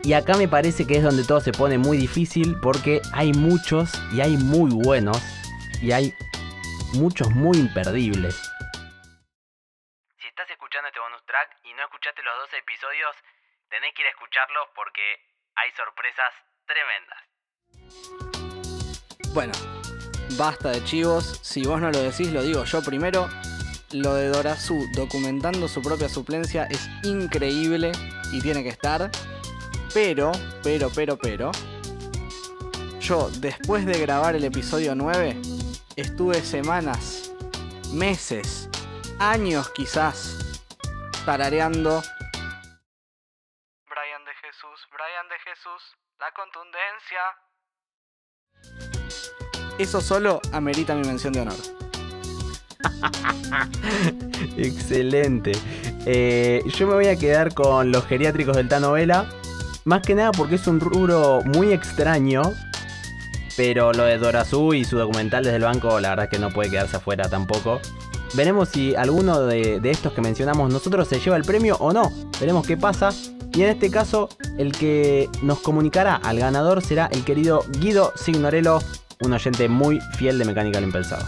Y 0.01 0.13
acá 0.13 0.37
me 0.37 0.47
parece 0.47 0.87
que 0.87 0.95
es 0.95 1.03
donde 1.03 1.25
todo 1.25 1.41
se 1.41 1.51
pone 1.51 1.77
muy 1.77 1.97
difícil 1.97 2.55
porque 2.61 3.01
hay 3.13 3.33
muchos 3.33 3.91
y 4.13 4.21
hay 4.21 4.37
muy 4.37 4.71
buenos 4.71 5.17
y 5.81 5.91
hay 5.91 6.13
muchos 6.93 7.29
muy 7.31 7.57
imperdibles. 7.57 8.35
Si 10.17 10.27
estás 10.27 10.49
escuchando 10.49 10.87
este 10.87 10.99
bonus 10.99 11.25
track 11.25 11.57
y 11.65 11.73
no 11.73 11.83
escuchaste 11.83 12.23
los 12.23 12.33
dos 12.39 12.53
episodios, 12.57 13.15
tenés 13.69 13.93
que 13.93 14.01
ir 14.03 14.07
a 14.07 14.11
escucharlos 14.11 14.69
porque 14.73 15.01
hay 15.55 15.69
sorpresas 15.75 16.33
tremendas. 16.65 17.19
Bueno, 19.33 19.53
basta 20.37 20.71
de 20.71 20.83
chivos. 20.85 21.39
Si 21.43 21.65
vos 21.65 21.81
no 21.81 21.91
lo 21.91 21.99
decís, 21.99 22.31
lo 22.31 22.41
digo 22.41 22.63
yo 22.63 22.81
primero. 22.81 23.27
Lo 23.91 24.13
de 24.13 24.27
Dorazú 24.27 24.87
documentando 24.93 25.67
su 25.67 25.81
propia 25.81 26.07
suplencia 26.09 26.65
es 26.65 26.87
increíble 27.03 27.91
y 28.31 28.39
tiene 28.39 28.61
que 28.61 28.69
estar. 28.69 29.09
Pero, 29.91 30.31
pero, 30.61 30.91
pero, 30.93 31.17
pero. 31.17 31.51
Yo, 32.99 33.31
después 33.39 33.87
de 33.87 33.99
grabar 33.99 34.35
el 34.35 34.43
episodio 34.43 34.93
9, 34.93 35.41
estuve 35.95 36.35
semanas, 36.43 37.31
meses, 37.91 38.69
años 39.17 39.71
quizás, 39.71 40.61
tarareando. 41.25 42.03
Brian 43.89 44.23
de 44.23 44.33
Jesús, 44.39 44.87
Brian 44.93 45.27
de 45.29 45.39
Jesús, 45.39 45.97
la 46.19 46.31
contundencia. 46.33 47.21
Eso 49.79 49.99
solo 49.99 50.41
amerita 50.53 50.93
mi 50.93 51.07
mención 51.07 51.33
de 51.33 51.41
honor. 51.41 51.88
Excelente. 54.57 55.51
Eh, 56.05 56.63
yo 56.77 56.87
me 56.87 56.93
voy 56.93 57.07
a 57.07 57.15
quedar 57.15 57.53
con 57.53 57.91
los 57.91 58.05
geriátricos 58.05 58.55
del 58.55 58.67
Tanovela. 58.67 59.29
Más 59.85 60.01
que 60.01 60.15
nada 60.15 60.31
porque 60.31 60.55
es 60.55 60.67
un 60.67 60.79
rubro 60.79 61.41
muy 61.43 61.73
extraño. 61.73 62.41
Pero 63.57 63.91
lo 63.91 64.03
de 64.03 64.17
Dorazú 64.17 64.73
y 64.73 64.85
su 64.85 64.97
documental 64.97 65.43
desde 65.43 65.57
el 65.57 65.63
banco, 65.63 65.99
la 65.99 66.09
verdad 66.09 66.25
es 66.25 66.31
que 66.31 66.39
no 66.39 66.49
puede 66.49 66.69
quedarse 66.69 66.97
afuera 66.97 67.29
tampoco. 67.29 67.81
Veremos 68.35 68.69
si 68.69 68.95
alguno 68.95 69.41
de, 69.41 69.81
estos 69.83 70.13
que 70.13 70.21
mencionamos 70.21 70.71
nosotros 70.71 71.07
se 71.07 71.19
lleva 71.19 71.35
el 71.35 71.43
premio 71.43 71.75
o 71.79 71.91
no. 71.91 72.11
Veremos 72.39 72.65
qué 72.65 72.77
pasa. 72.77 73.09
Y 73.53 73.63
en 73.63 73.69
este 73.69 73.89
caso, 73.89 74.29
el 74.57 74.71
que 74.71 75.27
nos 75.41 75.59
comunicará 75.59 76.15
al 76.15 76.39
ganador 76.39 76.81
será 76.83 77.07
el 77.07 77.25
querido 77.25 77.65
Guido 77.79 78.13
Signorello, 78.15 78.79
un 79.21 79.33
oyente 79.33 79.67
muy 79.67 79.99
fiel 80.17 80.37
de 80.37 80.45
Mecánica 80.45 80.79
lo 80.79 80.85
Impensado. 80.85 81.25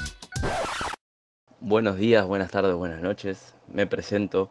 Buenos 1.64 1.98
días, 1.98 2.26
buenas 2.26 2.50
tardes, 2.50 2.74
buenas 2.74 3.04
noches. 3.04 3.54
Me 3.72 3.86
presento. 3.86 4.50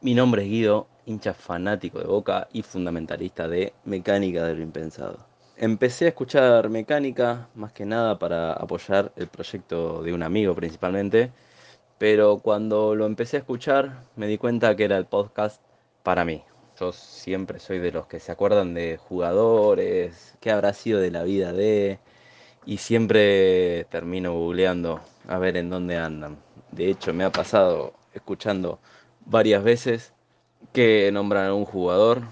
Mi 0.00 0.12
nombre 0.12 0.42
es 0.42 0.48
Guido, 0.48 0.88
hincha 1.06 1.32
fanático 1.32 2.00
de 2.00 2.06
Boca 2.06 2.48
y 2.52 2.62
fundamentalista 2.62 3.46
de 3.46 3.74
Mecánica 3.84 4.42
de 4.42 4.56
lo 4.56 4.62
Impensado. 4.62 5.24
Empecé 5.56 6.06
a 6.06 6.08
escuchar 6.08 6.68
Mecánica 6.68 7.48
más 7.54 7.72
que 7.72 7.86
nada 7.86 8.18
para 8.18 8.54
apoyar 8.54 9.12
el 9.14 9.28
proyecto 9.28 10.02
de 10.02 10.12
un 10.12 10.24
amigo 10.24 10.56
principalmente, 10.56 11.30
pero 11.96 12.38
cuando 12.38 12.96
lo 12.96 13.06
empecé 13.06 13.36
a 13.36 13.40
escuchar 13.40 14.02
me 14.16 14.26
di 14.26 14.36
cuenta 14.36 14.74
que 14.74 14.82
era 14.82 14.96
el 14.96 15.06
podcast 15.06 15.62
para 16.02 16.24
mí. 16.24 16.42
Yo 16.80 16.90
siempre 16.90 17.60
soy 17.60 17.78
de 17.78 17.92
los 17.92 18.08
que 18.08 18.18
se 18.18 18.32
acuerdan 18.32 18.74
de 18.74 18.96
jugadores, 18.96 20.36
qué 20.40 20.50
habrá 20.50 20.72
sido 20.72 20.98
de 20.98 21.12
la 21.12 21.22
vida 21.22 21.52
de... 21.52 22.00
Y 22.66 22.78
siempre 22.78 23.84
termino 23.90 24.34
googleando 24.34 25.00
a 25.28 25.38
ver 25.38 25.56
en 25.56 25.70
dónde 25.70 25.96
andan. 25.96 26.47
De 26.72 26.90
hecho, 26.90 27.12
me 27.14 27.24
ha 27.24 27.32
pasado 27.32 27.94
escuchando 28.12 28.78
varias 29.26 29.62
veces 29.62 30.12
que 30.72 31.10
nombran 31.12 31.46
a 31.46 31.54
un 31.54 31.64
jugador, 31.64 32.22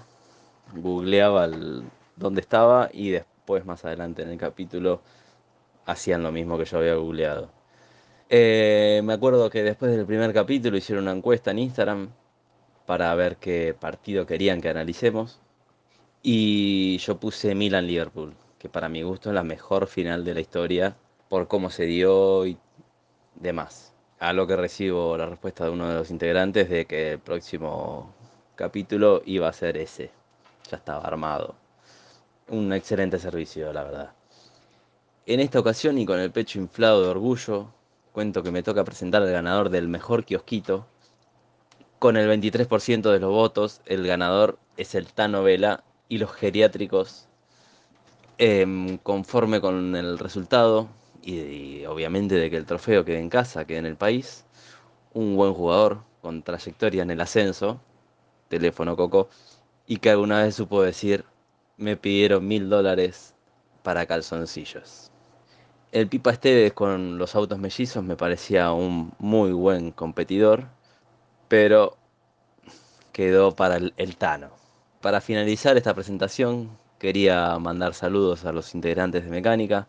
googleaba 0.73 1.45
el, 1.45 1.83
dónde 2.15 2.41
estaba 2.41 2.89
y 2.91 3.09
después 3.11 3.65
más 3.65 3.85
adelante 3.85 4.23
en 4.23 4.29
el 4.29 4.37
capítulo 4.37 5.01
hacían 5.85 6.23
lo 6.23 6.31
mismo 6.31 6.57
que 6.57 6.65
yo 6.65 6.79
había 6.79 6.95
googleado. 6.95 7.49
Eh, 8.29 9.01
me 9.03 9.13
acuerdo 9.13 9.49
que 9.49 9.63
después 9.63 9.91
del 9.91 10.05
primer 10.05 10.33
capítulo 10.33 10.77
hicieron 10.77 11.05
una 11.05 11.13
encuesta 11.13 11.51
en 11.51 11.59
Instagram 11.59 12.09
para 12.85 13.13
ver 13.15 13.37
qué 13.37 13.75
partido 13.79 14.25
querían 14.25 14.61
que 14.61 14.69
analicemos. 14.69 15.39
Y 16.23 16.97
yo 16.99 17.19
puse 17.19 17.55
Milan-Liverpool, 17.55 18.35
que 18.59 18.69
para 18.69 18.89
mi 18.89 19.03
gusto 19.03 19.29
es 19.29 19.35
la 19.35 19.43
mejor 19.43 19.87
final 19.87 20.25
de 20.25 20.33
la 20.33 20.41
historia 20.41 20.97
por 21.29 21.47
cómo 21.47 21.69
se 21.69 21.85
dio 21.85 22.45
y 22.45 22.57
demás. 23.35 23.96
A 24.19 24.33
lo 24.33 24.47
que 24.47 24.55
recibo 24.55 25.15
la 25.15 25.27
respuesta 25.27 25.65
de 25.65 25.69
uno 25.69 25.89
de 25.89 25.95
los 25.95 26.09
integrantes 26.09 26.69
de 26.69 26.85
que 26.85 27.11
el 27.13 27.19
próximo 27.19 28.15
capítulo 28.55 29.21
iba 29.25 29.47
a 29.47 29.53
ser 29.53 29.77
ese. 29.77 30.09
Ya 30.71 30.77
estaba 30.77 31.03
armado. 31.03 31.55
Un 32.47 32.73
excelente 32.73 33.19
servicio, 33.19 33.71
la 33.71 33.83
verdad. 33.83 34.11
En 35.27 35.39
esta 35.39 35.59
ocasión 35.59 35.99
y 35.99 36.05
con 36.05 36.19
el 36.19 36.31
pecho 36.31 36.57
inflado 36.57 37.03
de 37.03 37.09
orgullo, 37.09 37.67
cuento 38.11 38.41
que 38.41 38.49
me 38.49 38.63
toca 38.63 38.83
presentar 38.83 39.21
al 39.21 39.31
ganador 39.31 39.69
del 39.69 39.87
mejor 39.87 40.25
kiosquito. 40.25 40.87
Con 41.99 42.17
el 42.17 42.27
23% 42.27 43.11
de 43.11 43.19
los 43.19 43.29
votos, 43.29 43.81
el 43.85 44.07
ganador 44.07 44.57
es 44.77 44.95
el 44.95 45.13
Tano 45.13 45.43
Vela 45.43 45.83
y 46.09 46.17
los 46.17 46.31
geriátricos, 46.31 47.27
em, 48.39 48.97
conforme 48.97 49.61
con 49.61 49.95
el 49.95 50.17
resultado 50.17 50.87
y, 51.23 51.85
obviamente 51.85 52.35
de 52.35 52.49
que 52.49 52.57
el 52.57 52.65
trofeo 52.65 53.05
quede 53.05 53.19
en 53.19 53.29
casa, 53.29 53.65
quede 53.65 53.79
en 53.79 53.85
el 53.85 53.95
país, 53.95 54.45
un 55.13 55.35
buen 55.35 55.53
jugador 55.53 56.03
con 56.21 56.43
trayectoria 56.43 57.03
en 57.03 57.11
el 57.11 57.21
ascenso, 57.21 57.79
teléfono 58.49 58.95
Coco, 58.95 59.29
y 59.85 59.97
que 59.97 60.09
alguna 60.09 60.43
vez 60.43 60.55
supo 60.55 60.81
decir, 60.81 61.25
me 61.77 61.97
pidieron 61.97 62.47
mil 62.47 62.69
dólares 62.69 63.33
para 63.83 64.05
calzoncillos. 64.05 65.11
El 65.91 66.07
Pipa 66.07 66.31
Esteves 66.31 66.73
con 66.73 67.17
los 67.17 67.35
autos 67.35 67.59
mellizos 67.59 68.03
me 68.03 68.17
parecía 68.17 68.71
un 68.73 69.13
muy 69.19 69.51
buen 69.53 69.91
competidor, 69.91 70.65
pero 71.47 71.97
quedó 73.13 73.55
para 73.55 73.77
el 73.77 74.17
Tano. 74.17 74.51
Para 75.01 75.21
finalizar 75.21 75.77
esta 75.77 75.93
presentación, 75.93 76.69
quería 76.99 77.57
mandar 77.59 77.93
saludos 77.93 78.45
a 78.45 78.51
los 78.51 78.75
integrantes 78.75 79.23
de 79.23 79.29
Mecánica. 79.29 79.87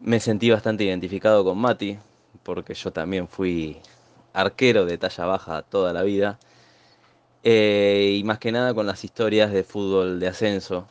Me 0.00 0.20
sentí 0.20 0.50
bastante 0.50 0.84
identificado 0.84 1.42
con 1.44 1.58
Mati, 1.58 1.98
porque 2.42 2.74
yo 2.74 2.92
también 2.92 3.28
fui 3.28 3.80
arquero 4.34 4.84
de 4.84 4.98
talla 4.98 5.24
baja 5.24 5.62
toda 5.62 5.92
la 5.92 6.02
vida. 6.02 6.38
Eh, 7.42 8.16
y 8.18 8.24
más 8.24 8.38
que 8.38 8.52
nada 8.52 8.74
con 8.74 8.86
las 8.86 9.04
historias 9.04 9.52
de 9.52 9.64
fútbol 9.64 10.20
de 10.20 10.28
ascenso, 10.28 10.86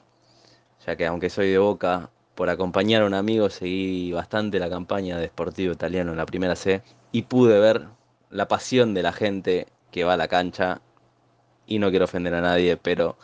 ya 0.86 0.96
que 0.96 1.06
aunque 1.06 1.30
soy 1.30 1.50
de 1.52 1.58
Boca, 1.60 2.10
por 2.34 2.50
acompañar 2.50 3.04
a 3.04 3.06
un 3.06 3.14
amigo 3.14 3.50
seguí 3.50 4.12
bastante 4.12 4.60
la 4.60 4.70
campaña 4.70 5.18
de 5.18 5.28
Sportivo 5.28 5.74
Italiano 5.74 6.12
en 6.12 6.18
la 6.18 6.26
primera 6.26 6.56
C 6.56 6.82
y 7.12 7.24
pude 7.24 7.60
ver 7.60 7.88
la 8.30 8.48
pasión 8.48 8.94
de 8.94 9.04
la 9.04 9.14
gente 9.14 9.68
que 9.92 10.04
va 10.04 10.14
a 10.14 10.18
la 10.18 10.28
cancha 10.28 10.82
y 11.68 11.80
no 11.80 11.90
quiero 11.90 12.06
ofender 12.06 12.34
a 12.34 12.42
nadie, 12.42 12.78
pero 12.78 13.18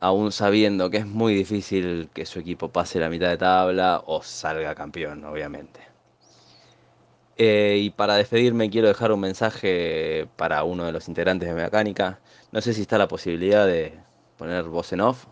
aún 0.00 0.32
sabiendo 0.32 0.90
que 0.90 0.96
es 0.98 1.06
muy 1.06 1.34
difícil 1.34 2.08
que 2.12 2.26
su 2.26 2.40
equipo 2.40 2.70
pase 2.70 2.98
la 2.98 3.10
mitad 3.10 3.28
de 3.28 3.36
tabla 3.36 4.02
o 4.06 4.22
salga 4.22 4.74
campeón, 4.74 5.24
obviamente. 5.24 5.80
Eh, 7.36 7.78
y 7.80 7.90
para 7.90 8.16
despedirme 8.16 8.68
quiero 8.68 8.88
dejar 8.88 9.12
un 9.12 9.20
mensaje 9.20 10.28
para 10.36 10.64
uno 10.64 10.84
de 10.84 10.92
los 10.92 11.08
integrantes 11.08 11.48
de 11.48 11.54
Mecánica. 11.54 12.20
No 12.50 12.60
sé 12.60 12.74
si 12.74 12.82
está 12.82 12.98
la 12.98 13.08
posibilidad 13.08 13.66
de 13.66 13.98
poner 14.36 14.64
voz 14.64 14.92
en 14.92 15.02
off. 15.02 15.26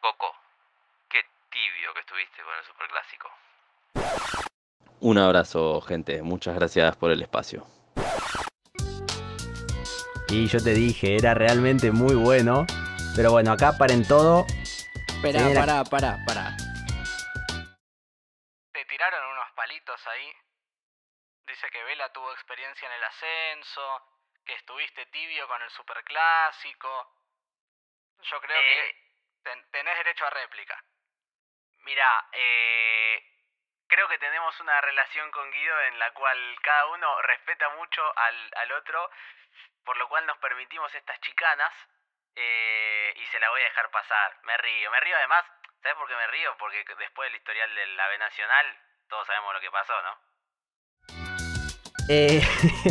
Coco, 0.00 0.32
qué 1.08 1.20
tibio 1.50 1.92
que 1.94 2.00
estuviste 2.00 2.42
con 2.42 2.54
el 2.58 2.64
Superclásico. 2.66 3.28
Un 5.00 5.18
abrazo, 5.18 5.80
gente. 5.80 6.22
Muchas 6.22 6.54
gracias 6.54 6.96
por 6.96 7.10
el 7.10 7.22
espacio. 7.22 7.66
Y 10.28 10.46
yo 10.46 10.60
te 10.60 10.74
dije, 10.74 11.16
era 11.16 11.34
realmente 11.34 11.92
muy 11.92 12.16
bueno. 12.16 12.66
Pero 13.16 13.30
bueno, 13.30 13.52
acá 13.52 13.72
paren 13.78 14.06
todo. 14.06 14.44
Viene 15.22 15.54
la- 15.54 15.60
pará, 15.60 15.84
pará, 15.84 16.18
pará. 16.26 16.50
Te 18.72 18.84
tiraron 18.86 19.24
unos 19.30 19.50
palitos 19.52 20.06
ahí. 20.08 20.32
Dice 21.46 21.68
que 21.70 21.82
Vela 21.84 22.12
tuvo 22.12 22.32
experiencia 22.32 22.88
en 22.88 22.94
el 22.94 23.04
ascenso, 23.04 24.02
que 24.44 24.54
estuviste 24.54 25.06
tibio 25.06 25.46
con 25.46 25.62
el 25.62 25.70
superclásico. 25.70 26.88
Yo 28.22 28.40
creo 28.40 28.60
que 28.60 28.96
ten- 29.42 29.70
tenés 29.70 29.96
derecho 29.98 30.26
a 30.26 30.30
réplica. 30.30 30.82
Mira, 31.84 32.28
eh, 32.32 33.22
creo 33.86 34.08
que 34.08 34.18
tenemos 34.18 34.58
una 34.60 34.80
relación 34.80 35.30
con 35.30 35.50
Guido 35.50 35.80
en 35.82 35.98
la 35.98 36.12
cual 36.14 36.56
cada 36.62 36.86
uno 36.86 37.22
respeta 37.22 37.68
mucho 37.76 38.02
al, 38.18 38.50
al 38.56 38.72
otro, 38.72 39.10
por 39.84 39.96
lo 39.98 40.08
cual 40.08 40.24
nos 40.26 40.38
permitimos 40.38 40.92
estas 40.94 41.20
chicanas 41.20 41.72
eh, 42.36 43.14
y 43.16 43.26
se 43.26 43.40
la 43.40 43.50
voy 43.50 43.60
a 43.60 43.64
dejar 43.64 43.90
pasar. 43.90 44.36
Me 44.44 44.56
río, 44.56 44.90
me 44.90 45.00
río 45.00 45.16
además, 45.16 45.44
¿sabes 45.82 45.96
por 45.98 46.08
qué 46.08 46.16
me 46.16 46.26
río? 46.28 46.50
Porque 46.58 46.84
después 46.98 47.28
del 47.28 47.36
historial 47.36 47.74
de 47.74 47.86
la 47.88 48.08
B 48.08 48.18
Nacional, 48.18 48.66
todos 49.08 49.26
sabemos 49.26 49.54
lo 49.54 49.60
que 49.60 49.70
pasó, 49.70 49.92
¿no? 50.02 50.34
Eh, 52.08 52.42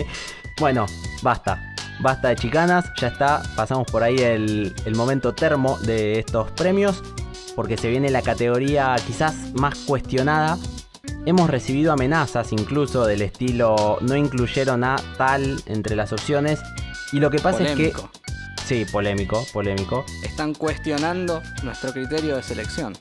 bueno, 0.60 0.86
basta. 1.22 1.58
Basta 2.00 2.30
de 2.30 2.36
chicanas, 2.36 2.92
ya 2.96 3.08
está. 3.08 3.42
Pasamos 3.56 3.90
por 3.92 4.04
ahí 4.04 4.18
el, 4.18 4.74
el 4.86 4.96
momento 4.96 5.34
termo 5.36 5.78
de 5.80 6.20
estos 6.20 6.52
premios. 6.52 7.02
Porque 7.56 7.78
se 7.78 7.90
viene 7.90 8.10
la 8.10 8.24
categoría 8.24 8.96
quizás 9.06 9.54
más 9.54 9.86
cuestionada. 9.86 10.58
Hemos 11.26 11.50
recibido 11.50 11.94
amenazas 11.94 12.52
incluso 12.52 13.06
del 13.06 13.22
estilo 13.22 14.00
no 14.02 14.16
incluyeron 14.16 14.84
a 14.84 14.96
tal 15.18 15.62
entre 15.68 15.96
las 15.96 16.12
opciones. 16.12 16.60
Y 17.12 17.20
lo 17.20 17.30
que 17.30 17.40
pasa 17.40 17.60
Polémico. 17.60 18.10
es 18.12 18.20
que... 18.20 18.23
Sí, 18.66 18.86
polémico, 18.86 19.46
polémico. 19.52 20.06
Están 20.24 20.54
cuestionando 20.54 21.42
nuestro 21.64 21.92
criterio 21.92 22.36
de 22.38 22.44
selección. 22.44 22.94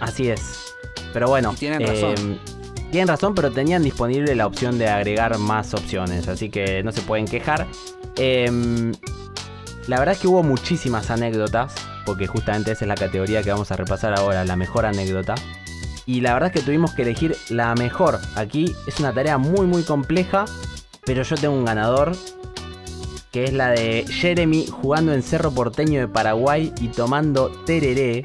Así 0.00 0.28
es. 0.28 0.74
Pero 1.12 1.28
bueno, 1.28 1.52
Y 1.54 1.56
tienen 1.56 1.86
razón. 1.86 2.14
eh, 2.34 2.38
tienen 2.90 3.08
razón, 3.08 3.34
pero 3.34 3.50
tenían 3.50 3.82
disponible 3.82 4.34
la 4.34 4.46
opción 4.46 4.78
de 4.78 4.88
agregar 4.88 5.36
más 5.38 5.74
opciones, 5.74 6.28
así 6.28 6.50
que 6.50 6.82
no 6.82 6.92
se 6.92 7.02
pueden 7.02 7.26
quejar. 7.26 7.66
Em, 8.16 8.92
la 9.88 9.98
verdad 9.98 10.14
es 10.14 10.20
que 10.20 10.28
hubo 10.28 10.42
muchísimas 10.42 11.10
anécdotas, 11.10 11.74
porque 12.06 12.26
justamente 12.26 12.72
esa 12.72 12.84
es 12.84 12.88
la 12.88 12.94
categoría 12.94 13.42
que 13.42 13.50
vamos 13.50 13.70
a 13.72 13.76
repasar 13.76 14.18
ahora, 14.18 14.44
la 14.44 14.56
mejor 14.56 14.86
anécdota. 14.86 15.34
Y 16.06 16.20
la 16.20 16.34
verdad 16.34 16.50
es 16.54 16.60
que 16.60 16.66
tuvimos 16.66 16.92
que 16.94 17.02
elegir 17.02 17.36
la 17.48 17.74
mejor. 17.74 18.18
Aquí 18.34 18.74
es 18.86 18.98
una 19.00 19.12
tarea 19.12 19.38
muy 19.38 19.66
muy 19.66 19.82
compleja, 19.84 20.44
pero 21.04 21.22
yo 21.22 21.36
tengo 21.36 21.54
un 21.54 21.64
ganador, 21.64 22.12
que 23.32 23.44
es 23.44 23.52
la 23.52 23.70
de 23.70 24.04
Jeremy 24.06 24.66
jugando 24.66 25.12
en 25.14 25.22
Cerro 25.22 25.50
Porteño 25.50 26.00
de 26.00 26.08
Paraguay 26.08 26.72
y 26.80 26.88
tomando 26.88 27.50
tereré. 27.64 28.24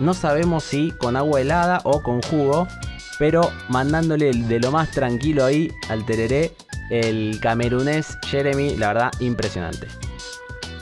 No 0.00 0.14
sabemos 0.14 0.64
si 0.64 0.90
con 0.90 1.16
agua 1.16 1.40
helada 1.40 1.80
o 1.84 2.02
con 2.02 2.20
jugo, 2.22 2.66
pero 3.20 3.52
mandándole 3.68 4.32
de 4.32 4.58
lo 4.58 4.72
más 4.72 4.90
tranquilo 4.90 5.44
ahí 5.44 5.72
al 5.88 6.04
tereré, 6.04 6.54
el 6.90 7.38
camerunés 7.40 8.18
Jeremy, 8.26 8.76
la 8.76 8.88
verdad, 8.88 9.12
impresionante. 9.20 9.86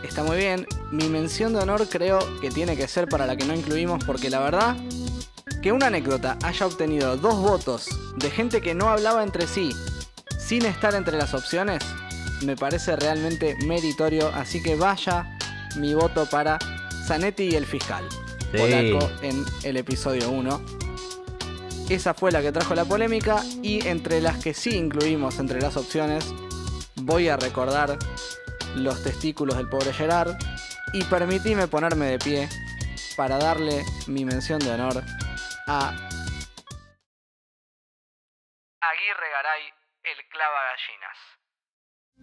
Está 0.02 0.22
muy 0.22 0.38
bien. 0.38 0.66
Mi 0.90 1.08
mención 1.08 1.52
de 1.52 1.58
honor 1.58 1.86
creo 1.88 2.18
que 2.40 2.50
tiene 2.50 2.76
que 2.76 2.88
ser 2.88 3.08
para 3.08 3.26
la 3.26 3.36
que 3.36 3.44
no 3.44 3.54
incluimos 3.54 4.02
porque 4.04 4.30
la 4.30 4.40
verdad 4.40 4.76
que 5.60 5.72
una 5.72 5.88
anécdota 5.88 6.38
haya 6.42 6.66
obtenido 6.66 7.16
dos 7.16 7.38
votos 7.38 7.88
de 8.16 8.30
gente 8.30 8.62
que 8.62 8.74
no 8.74 8.88
hablaba 8.88 9.22
entre 9.22 9.46
sí 9.46 9.70
sin 10.38 10.64
estar 10.64 10.94
entre 10.94 11.18
las 11.18 11.34
opciones 11.34 11.82
me 12.42 12.56
parece 12.56 12.96
realmente 12.96 13.56
meritorio. 13.64 14.28
Así 14.28 14.62
que 14.62 14.76
vaya 14.76 15.36
mi 15.76 15.94
voto 15.94 16.26
para 16.28 16.58
Zanetti 17.06 17.44
y 17.44 17.54
el 17.54 17.66
fiscal. 17.66 18.04
Sí. 18.10 18.58
Polaco 18.58 19.10
en 19.22 19.44
el 19.64 19.76
episodio 19.76 20.30
1. 20.30 20.86
Esa 21.88 22.14
fue 22.14 22.32
la 22.32 22.42
que 22.42 22.50
trajo 22.50 22.74
la 22.74 22.84
polémica 22.84 23.42
y 23.62 23.86
entre 23.86 24.20
las 24.20 24.42
que 24.42 24.54
sí 24.54 24.76
incluimos 24.76 25.38
entre 25.38 25.60
las 25.60 25.76
opciones, 25.76 26.24
voy 26.96 27.28
a 27.28 27.36
recordar 27.36 27.96
los 28.74 29.02
testículos 29.02 29.56
del 29.56 29.68
pobre 29.68 29.92
Gerard 29.92 30.36
y 30.92 31.04
permitime 31.04 31.68
ponerme 31.68 32.06
de 32.06 32.18
pie 32.18 32.48
para 33.16 33.38
darle 33.38 33.84
mi 34.08 34.24
mención 34.24 34.58
de 34.58 34.70
honor 34.70 35.02
a 35.68 35.88
Aguirre 38.80 39.30
Garay, 39.30 39.62
el 40.04 40.28
clava 40.28 40.60
gallinas. 40.70 41.25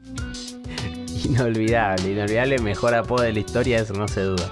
Inolvidable, 1.25 2.11
inolvidable, 2.11 2.59
mejor 2.59 2.93
apodo 2.93 3.23
de 3.23 3.33
la 3.33 3.39
historia, 3.39 3.79
eso 3.79 3.93
no 3.93 4.07
se 4.07 4.21
duda. 4.21 4.49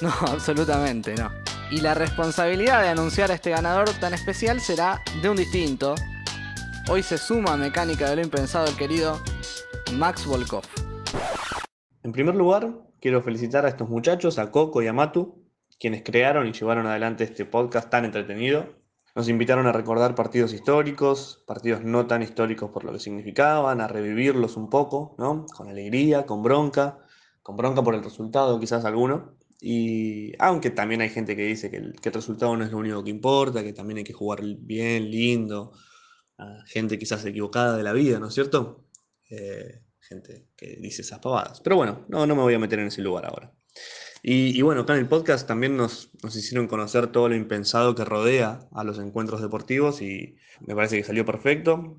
No, 0.00 0.10
absolutamente 0.28 1.14
no. 1.14 1.30
Y 1.70 1.80
la 1.80 1.94
responsabilidad 1.94 2.82
de 2.82 2.88
anunciar 2.88 3.30
a 3.30 3.34
este 3.34 3.50
ganador 3.50 3.88
tan 4.00 4.12
especial 4.14 4.60
será 4.60 5.00
de 5.22 5.28
un 5.28 5.36
distinto. 5.36 5.94
Hoy 6.90 7.02
se 7.02 7.16
suma 7.16 7.52
a 7.54 7.56
Mecánica 7.56 8.10
de 8.10 8.16
lo 8.16 8.22
Impensado 8.22 8.66
el 8.66 8.76
querido 8.76 9.20
Max 9.94 10.26
Volkov. 10.26 10.64
En 12.02 12.12
primer 12.12 12.34
lugar, 12.34 12.72
quiero 13.00 13.22
felicitar 13.22 13.64
a 13.64 13.68
estos 13.68 13.88
muchachos, 13.88 14.38
a 14.38 14.50
Coco 14.50 14.82
y 14.82 14.88
a 14.88 14.92
Matu, 14.92 15.46
quienes 15.78 16.02
crearon 16.02 16.46
y 16.46 16.52
llevaron 16.52 16.86
adelante 16.86 17.24
este 17.24 17.44
podcast 17.44 17.88
tan 17.88 18.04
entretenido. 18.04 18.81
Nos 19.14 19.28
invitaron 19.28 19.66
a 19.66 19.72
recordar 19.72 20.14
partidos 20.14 20.54
históricos, 20.54 21.44
partidos 21.46 21.84
no 21.84 22.06
tan 22.06 22.22
históricos 22.22 22.70
por 22.70 22.84
lo 22.84 22.92
que 22.92 22.98
significaban, 22.98 23.82
a 23.82 23.88
revivirlos 23.88 24.56
un 24.56 24.70
poco, 24.70 25.14
¿no? 25.18 25.44
Con 25.54 25.68
alegría, 25.68 26.24
con 26.24 26.42
bronca, 26.42 26.98
con 27.42 27.56
bronca 27.56 27.82
por 27.82 27.94
el 27.94 28.02
resultado, 28.02 28.58
quizás 28.58 28.86
alguno. 28.86 29.36
Y 29.60 30.32
aunque 30.38 30.70
también 30.70 31.02
hay 31.02 31.10
gente 31.10 31.36
que 31.36 31.44
dice 31.44 31.70
que 31.70 31.76
el, 31.76 31.94
resultado 32.02 32.56
no 32.56 32.64
es 32.64 32.72
lo 32.72 32.78
único 32.78 33.04
que 33.04 33.10
importa, 33.10 33.62
que 33.62 33.74
también 33.74 33.98
hay 33.98 34.04
que 34.04 34.14
jugar 34.14 34.40
bien, 34.42 35.10
lindo, 35.10 35.72
gente 36.66 36.98
quizás 36.98 37.24
equivocada 37.26 37.76
de 37.76 37.82
la 37.82 37.92
vida, 37.92 38.18
¿no 38.18 38.28
es 38.28 38.34
cierto? 38.34 38.88
Eh, 39.30 39.82
gente 40.00 40.48
que 40.56 40.76
dice 40.80 41.02
esas 41.02 41.20
pavadas. 41.20 41.60
Pero 41.60 41.76
bueno, 41.76 42.06
no, 42.08 42.26
no 42.26 42.34
me 42.34 42.42
voy 42.42 42.54
a 42.54 42.58
meter 42.58 42.78
en 42.78 42.88
ese 42.88 43.02
lugar 43.02 43.26
ahora. 43.26 43.52
Y, 44.24 44.62
bueno, 44.62 44.82
acá 44.82 44.92
en 44.94 45.00
el 45.00 45.08
podcast 45.08 45.48
también 45.48 45.76
nos, 45.76 46.10
nos 46.22 46.36
hicieron 46.36 46.68
conocer 46.68 47.08
todo 47.08 47.28
lo 47.28 47.34
impensado 47.34 47.96
que 47.96 48.04
rodea 48.04 48.68
a 48.72 48.84
los 48.84 49.00
encuentros 49.00 49.42
deportivos 49.42 50.00
y 50.00 50.36
me 50.64 50.76
parece 50.76 50.96
que 50.96 51.04
salió 51.04 51.26
perfecto. 51.26 51.96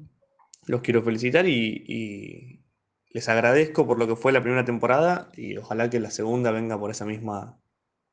Los 0.65 0.81
quiero 0.81 1.03
felicitar 1.03 1.45
y, 1.49 1.83
y 1.85 2.63
les 3.09 3.27
agradezco 3.27 3.85
por 3.85 3.99
lo 3.99 4.07
que 4.07 4.15
fue 4.15 4.31
la 4.31 4.41
primera 4.41 4.63
temporada 4.63 5.31
y 5.35 5.57
ojalá 5.57 5.89
que 5.89 5.99
la 5.99 6.11
segunda 6.11 6.51
venga 6.51 6.79
por 6.79 6.91
esa 6.91 7.05
misma 7.05 7.59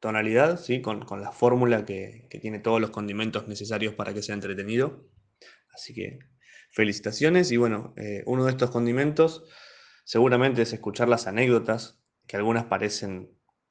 tonalidad, 0.00 0.58
¿sí? 0.58 0.82
con, 0.82 1.04
con 1.04 1.20
la 1.20 1.30
fórmula 1.30 1.84
que, 1.84 2.26
que 2.30 2.40
tiene 2.40 2.58
todos 2.58 2.80
los 2.80 2.90
condimentos 2.90 3.46
necesarios 3.46 3.94
para 3.94 4.12
que 4.12 4.22
sea 4.22 4.34
entretenido. 4.34 5.08
Así 5.72 5.94
que 5.94 6.18
felicitaciones 6.72 7.52
y 7.52 7.58
bueno, 7.58 7.94
eh, 7.96 8.24
uno 8.26 8.44
de 8.44 8.50
estos 8.50 8.70
condimentos 8.70 9.44
seguramente 10.04 10.62
es 10.62 10.72
escuchar 10.72 11.08
las 11.08 11.26
anécdotas, 11.26 12.02
que 12.26 12.36
algunas 12.36 12.64
parecen 12.64 13.30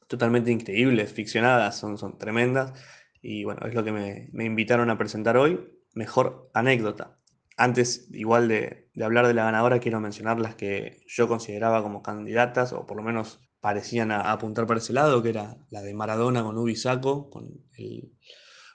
totalmente 0.10 0.51
increíbles, 0.51 1.14
ficcionadas, 1.14 1.78
son, 1.78 1.97
son 1.97 2.18
tremendas. 2.18 2.74
Y 3.22 3.43
bueno, 3.43 3.66
es 3.68 3.74
lo 3.76 3.84
que 3.84 3.91
me, 3.91 4.30
me 4.34 4.43
invitaron 4.43 4.89
a 4.89 4.97
presentar 4.97 5.38
hoy. 5.38 5.60
Mejor 5.93 6.49
anécdota. 6.53 7.20
Antes, 7.55 8.10
igual 8.12 8.47
de, 8.47 8.89
de, 8.93 9.03
hablar 9.05 9.28
de 9.28 9.34
la 9.34 9.43
ganadora, 9.45 9.80
quiero 9.80 9.99
mencionar 9.99 10.39
las 10.39 10.55
que 10.55 11.03
yo 11.07 11.28
consideraba 11.28 11.84
como 11.84 12.01
candidatas, 12.01 12.74
o 12.74 12.88
por 12.88 12.97
lo 12.97 13.03
menos 13.03 13.39
parecían 13.62 14.12
apuntar 14.12 14.66
para 14.66 14.80
ese 14.80 14.93
lado, 14.93 15.22
que 15.22 15.30
era 15.30 15.57
la 15.70 15.82
de 15.82 15.93
Maradona 15.93 16.43
con 16.43 16.57
Ubi 16.57 16.76
Saco, 16.76 17.30
con 17.30 17.49
el 17.78 18.12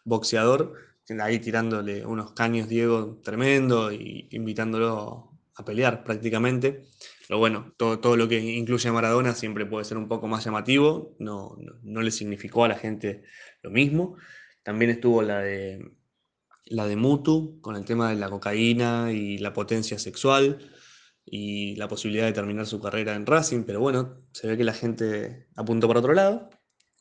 boxeador, 0.04 0.74
ahí 1.20 1.38
tirándole 1.38 2.06
unos 2.06 2.32
caños 2.32 2.68
Diego 2.68 3.20
tremendo 3.22 3.92
y 3.92 4.28
invitándolo 4.30 5.38
a 5.56 5.64
pelear 5.64 6.04
prácticamente. 6.04 6.84
Pero 7.26 7.38
bueno, 7.38 7.74
todo, 7.76 8.00
todo 8.00 8.16
lo 8.16 8.28
que 8.28 8.38
incluye 8.38 8.88
a 8.88 8.92
Maradona 8.92 9.34
siempre 9.34 9.66
puede 9.66 9.84
ser 9.84 9.96
un 9.96 10.08
poco 10.08 10.28
más 10.28 10.44
llamativo, 10.44 11.16
no, 11.18 11.56
no, 11.58 11.72
no 11.82 12.02
le 12.02 12.10
significó 12.10 12.64
a 12.64 12.68
la 12.68 12.76
gente 12.76 13.24
lo 13.62 13.70
mismo. 13.70 14.16
También 14.62 14.90
estuvo 14.90 15.22
la 15.22 15.40
de, 15.40 15.92
la 16.66 16.86
de 16.86 16.96
Mutu, 16.96 17.60
con 17.60 17.76
el 17.76 17.84
tema 17.84 18.10
de 18.10 18.16
la 18.16 18.30
cocaína 18.30 19.12
y 19.12 19.38
la 19.38 19.52
potencia 19.52 19.98
sexual 19.98 20.70
y 21.24 21.76
la 21.76 21.88
posibilidad 21.88 22.26
de 22.26 22.32
terminar 22.32 22.66
su 22.66 22.80
carrera 22.80 23.14
en 23.14 23.26
Racing, 23.26 23.64
pero 23.64 23.80
bueno, 23.80 24.22
se 24.32 24.46
ve 24.46 24.56
que 24.56 24.64
la 24.64 24.74
gente 24.74 25.48
apuntó 25.56 25.88
para 25.88 26.00
otro 26.00 26.14
lado. 26.14 26.50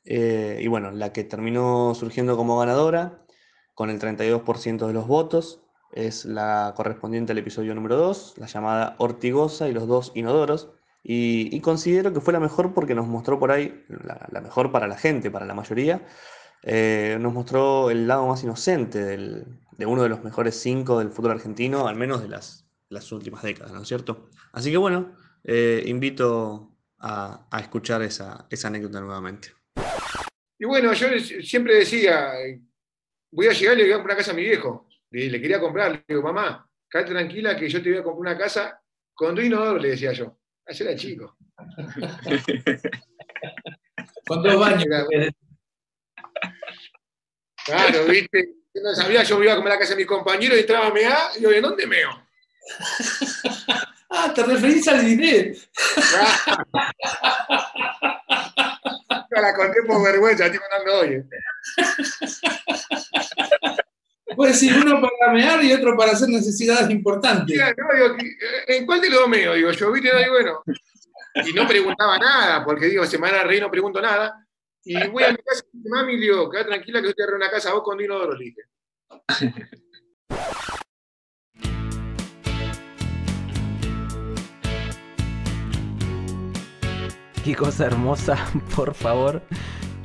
Eh, 0.06 0.60
y 0.62 0.68
bueno, 0.68 0.92
la 0.92 1.14
que 1.14 1.24
terminó 1.24 1.94
surgiendo 1.96 2.36
como 2.38 2.60
ganadora, 2.60 3.26
con 3.74 3.90
el 3.90 4.00
32% 4.00 4.88
de 4.88 4.94
los 4.94 5.08
votos, 5.08 5.62
es 5.94 6.26
la 6.26 6.74
correspondiente 6.76 7.32
al 7.32 7.38
episodio 7.38 7.74
número 7.76 7.96
2, 7.98 8.36
la 8.38 8.48
llamada 8.48 8.96
Ortigosa 8.98 9.70
y 9.70 9.74
los 9.74 9.88
dos 9.88 10.12
inodoros. 10.16 10.70
Y, 11.04 11.60
considero 11.60 12.14
que 12.14 12.22
fue 12.22 12.32
la 12.32 12.39
mejor 12.39 12.74
porque 12.74 12.96
nos 12.96 13.08
mostró 13.08 13.38
por 13.38 13.52
ahí, 13.52 13.86
la, 13.89 14.41
mejor 14.41 14.72
para 14.72 14.88
la 14.88 14.98
gente, 14.98 15.30
para 15.30 15.46
la 15.46 15.54
mayoría, 15.54 16.06
eh, 16.64 17.18
nos 17.20 17.34
mostró 17.34 17.89
el 17.89 18.08
lado 18.08 18.26
más 18.28 18.41
inocente 18.44 19.04
del, 19.04 19.46
de 19.78 19.86
uno 19.86 20.04
de 20.04 20.10
los 20.10 20.24
mejores 20.24 20.56
cinco 20.56 21.00
del 21.00 21.10
fútbol 21.10 21.32
argentino, 21.32 21.88
al 21.88 21.98
menos 21.98 22.22
de 22.22 22.30
las, 22.30 22.66
las 22.89 23.12
últimas 23.12 23.44
décadas, 23.44 23.74
¿no 23.74 23.82
es 23.82 23.88
cierto? 23.88 24.30
Así 24.54 24.72
que 24.72 24.78
bueno, 24.78 25.14
eh, 25.44 25.84
invito 25.88 26.72
a, 27.00 27.48
a 27.52 27.60
escuchar 27.60 28.02
esa, 28.02 28.48
esa 28.50 28.70
anécdota 28.70 29.02
nuevamente. 29.02 29.50
Y 30.58 30.66
bueno, 30.66 30.94
yo 30.94 31.08
siempre 31.20 31.76
decía, 31.76 32.32
voy 33.32 33.48
a 33.48 33.52
llegar 33.52 33.76
y 33.76 33.80
le 33.80 33.84
voy 33.84 33.91
a 33.91 33.96
comprar 33.96 34.16
una 34.16 34.20
casa 34.20 34.32
a 34.32 34.36
mi 34.36 34.44
viejo. 34.44 34.88
Le, 35.14 35.30
le 35.30 35.39
quería 35.39 35.59
comprar, 35.59 35.91
le 35.91 36.03
digo, 36.07 36.24
mamá, 36.24 36.68
quédate 36.89 37.11
tranquila 37.11 37.55
que 37.55 37.70
yo 37.70 37.84
te 37.84 37.91
voy 37.91 37.99
a 37.99 38.03
comprar 38.03 38.34
una 38.34 38.43
casa 38.43 38.82
con 39.14 39.36
dos 39.36 39.45
inodoros, 39.45 39.80
le 39.82 39.89
decía 39.89 40.11
yo. 40.11 40.39
Ayer 40.66 40.88
era 40.88 40.97
chico. 40.97 41.38
con 44.26 44.41
dos 44.41 44.59
baños. 44.59 45.05
Claro, 47.66 48.05
viste. 48.05 48.55
Yo 48.74 48.82
no 48.82 48.95
sabía, 48.95 49.22
yo 49.22 49.38
me 49.38 49.45
iba 49.45 49.53
a 49.53 49.57
comer 49.57 49.74
a 49.74 49.76
la 49.76 49.80
casa 49.80 49.91
de 49.91 49.97
mis 49.97 50.07
compañeros 50.07 50.57
y 50.57 50.61
entraba 50.61 50.88
a 50.88 50.91
mear, 50.91 51.30
y 51.38 51.41
yo, 51.41 51.51
¿de 51.51 51.61
dónde 51.61 51.86
meo? 51.86 52.09
ah, 54.09 54.34
te 54.34 54.41
referís 54.43 54.88
al 54.88 55.05
dinero. 55.05 55.55
La 59.30 59.53
conté 59.55 59.84
por 59.84 60.03
vergüenza, 60.03 60.45
estoy 60.45 60.59
contando 60.59 60.99
hoy. 60.99 61.24
¿Eh? 64.28 64.36
Puede 64.36 64.52
decir 64.52 64.74
uno 64.76 65.02
para 65.02 65.34
mear 65.34 65.64
y 65.64 65.74
otro 65.74 65.96
para 65.98 66.12
hacer 66.12 66.30
necesidades 66.30 66.90
importantes. 66.90 67.56
Mira, 67.56 67.74
no, 67.78 67.86
digo, 67.94 68.16
¿En 68.68 68.86
cuál 68.86 69.02
de 69.02 69.10
los 69.10 69.28
meo? 69.28 69.54
Digo, 69.54 69.72
yo, 69.72 69.90
no, 69.90 69.94
digo, 69.96 70.12
bueno. 70.32 70.64
Y 71.46 71.54
no 71.54 71.68
preguntaba 71.68 72.18
nada, 72.18 72.64
porque 72.64 72.86
digo, 72.88 73.06
semana 73.06 73.44
rey 73.44 73.60
no 73.60 73.72
pregunto 73.72 74.02
nada. 74.02 74.46
Y 74.86 74.96
voy 75.08 75.24
a 75.24 75.32
mi 75.32 75.38
casa 75.38 75.64
y 75.72 75.90
mami, 75.90 76.18
le 76.18 76.22
digo, 76.22 76.50
queda 76.50 76.66
tranquila 76.66 77.02
que 77.02 77.08
yo 77.08 77.14
te 77.14 77.24
agarré 77.24 77.38
una 77.38 77.50
casa 77.50 77.70
a 77.70 77.74
vos 77.74 77.84
con 77.84 78.00
inodoro, 78.00 78.36
le 78.36 78.46
dije. 78.46 78.62
Qué 87.44 87.56
cosa 87.56 87.88
hermosa, 87.88 88.38
por 88.76 88.94
favor. 88.94 89.42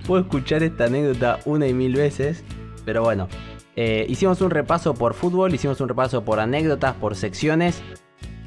Puedo 0.07 0.23
escuchar 0.23 0.65
esta 0.65 0.87
anécdota 0.87 1.39
una 1.45 1.69
y 1.69 1.75
mil 1.75 1.95
veces, 1.95 2.43
pero 2.85 3.03
bueno. 3.03 3.29
Eh, 3.81 4.07
hicimos 4.09 4.41
un 4.41 4.51
repaso 4.51 4.93
por 4.95 5.15
fútbol, 5.15 5.55
hicimos 5.55 5.81
un 5.81 5.89
repaso 5.89 6.25
por 6.25 6.41
anécdotas, 6.41 6.97
por 6.97 7.15
secciones. 7.15 7.81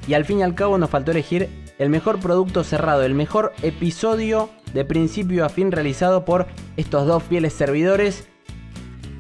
Y 0.06 0.14
al 0.14 0.26
fin 0.26 0.40
y 0.40 0.44
al 0.44 0.56
cabo 0.56 0.78
nos 0.78 0.90
faltó 0.90 1.12
elegir 1.12 1.48
el 1.80 1.90
mejor 1.90 2.20
producto 2.20 2.66
cerrado, 2.66 3.04
el 3.04 3.16
mejor 3.16 3.54
episodio 3.62 4.50
de 4.74 4.84
principio 4.84 5.46
a 5.46 5.50
fin 5.50 5.72
realizado 5.72 6.26
por 6.26 6.48
estos 6.76 7.08
dos 7.08 7.24
fieles 7.24 7.54
servidores. 7.54 8.28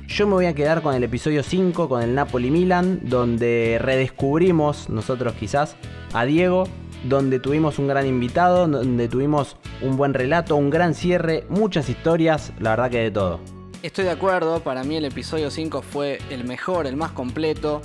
Yo 0.06 0.28
me 0.28 0.34
voy 0.34 0.48
a 0.48 0.54
quedar 0.54 0.82
con 0.82 0.96
el 0.96 1.04
episodio 1.06 1.44
5, 1.44 1.88
con 1.88 2.02
el 2.04 2.14
Napoli 2.14 2.52
Milan, 2.52 3.00
donde 3.04 3.80
redescubrimos 3.82 4.90
nosotros 4.90 5.34
quizás 5.40 5.78
a 6.12 6.26
Diego, 6.26 6.68
donde 7.06 7.40
tuvimos 7.40 7.80
un 7.80 7.88
gran 7.88 8.06
invitado, 8.06 8.68
donde 8.68 9.08
tuvimos 9.08 9.56
un 9.82 9.96
buen 9.96 10.14
relato, 10.14 10.58
un 10.58 10.72
gran 10.72 10.94
cierre, 10.94 11.46
muchas 11.48 11.88
historias, 11.88 12.52
la 12.60 12.72
verdad 12.72 12.92
que 12.92 13.00
de 13.00 13.12
todo. 13.12 13.61
Estoy 13.84 14.06
de 14.06 14.12
acuerdo, 14.12 14.60
para 14.60 14.84
mí 14.84 14.96
el 14.96 15.06
episodio 15.06 15.50
5 15.50 15.82
fue 15.82 16.20
el 16.30 16.44
mejor, 16.44 16.86
el 16.86 16.96
más 16.96 17.14
completo. 17.14 17.82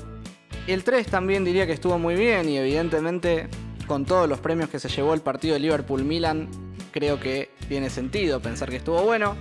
El 0.66 0.84
3 0.84 1.07
también 1.07 1.42
diría 1.42 1.66
que 1.66 1.72
estuvo 1.72 1.99
muy 1.99 2.14
bien 2.14 2.51
y 2.51 2.59
evidentemente 2.59 3.49
con 3.86 4.05
todos 4.05 4.28
los 4.28 4.38
premios 4.40 4.68
que 4.68 4.78
se 4.78 4.90
llevó 4.90 5.14
el 5.14 5.22
partido 5.22 5.55
de 5.55 5.61
Liverpool-Milan, 5.61 6.51
creo 6.90 7.18
que 7.18 7.51
tiene 7.66 7.88
sentido 7.88 8.40
pensar 8.40 8.68
que 8.68 8.76
estuvo 8.76 9.03
bueno. 9.05 9.36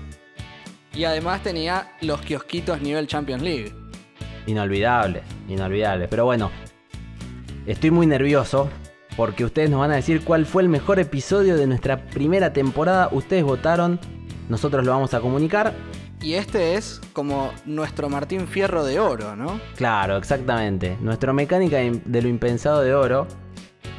Y 0.93 1.03
además 1.03 1.43
tenía 1.43 1.91
los 1.99 2.21
kiosquitos 2.21 2.81
nivel 2.81 3.05
Champions 3.07 3.43
League. 3.43 3.73
Inolvidable, 4.47 5.23
inolvidable. 5.49 6.07
Pero 6.07 6.23
bueno, 6.23 6.51
estoy 7.65 7.91
muy 7.91 8.07
nervioso 8.07 8.69
porque 9.17 9.43
ustedes 9.43 9.69
nos 9.69 9.81
van 9.81 9.91
a 9.91 9.95
decir 9.95 10.23
cuál 10.23 10.45
fue 10.45 10.61
el 10.61 10.69
mejor 10.69 10.99
episodio 10.99 11.57
de 11.57 11.67
nuestra 11.67 12.05
primera 12.05 12.53
temporada. 12.53 13.09
Ustedes 13.11 13.43
votaron, 13.43 13.99
nosotros 14.47 14.85
lo 14.85 14.91
vamos 14.91 15.13
a 15.13 15.19
comunicar. 15.19 15.73
Y 16.25 16.33
este 16.33 16.73
es 16.73 16.99
como 17.13 17.53
nuestro 17.65 18.09
Martín 18.09 18.47
Fierro 18.47 18.83
de 18.83 18.99
oro, 18.99 19.35
¿no? 19.35 19.61
Claro, 19.75 20.17
exactamente. 20.17 20.97
Nuestra 20.99 21.33
mecánica 21.33 21.77
de 21.77 22.21
lo 22.23 22.27
impensado 22.27 22.81
de 22.81 22.95
oro. 22.95 23.27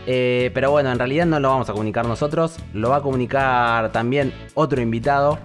Eh, 0.09 0.51
pero 0.53 0.73
bueno, 0.73 0.91
en 0.91 0.99
realidad 0.99 1.25
no 1.25 1.39
lo 1.39 1.51
vamos 1.51 1.71
a 1.71 1.73
comunicar 1.73 2.05
nosotros, 2.05 2.59
lo 2.73 2.91
va 2.91 2.97
a 2.97 3.01
comunicar 3.01 3.93
también 3.93 4.33
otro 4.55 4.83
invitado, 4.83 5.39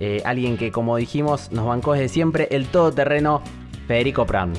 eh, 0.00 0.22
alguien 0.24 0.56
que 0.56 0.72
como 0.72 0.96
dijimos 0.96 1.52
nos 1.52 1.66
bancó 1.66 1.92
desde 1.92 2.08
siempre, 2.08 2.48
el 2.50 2.66
todoterreno 2.66 3.42
Federico 3.86 4.24
Pran. 4.24 4.54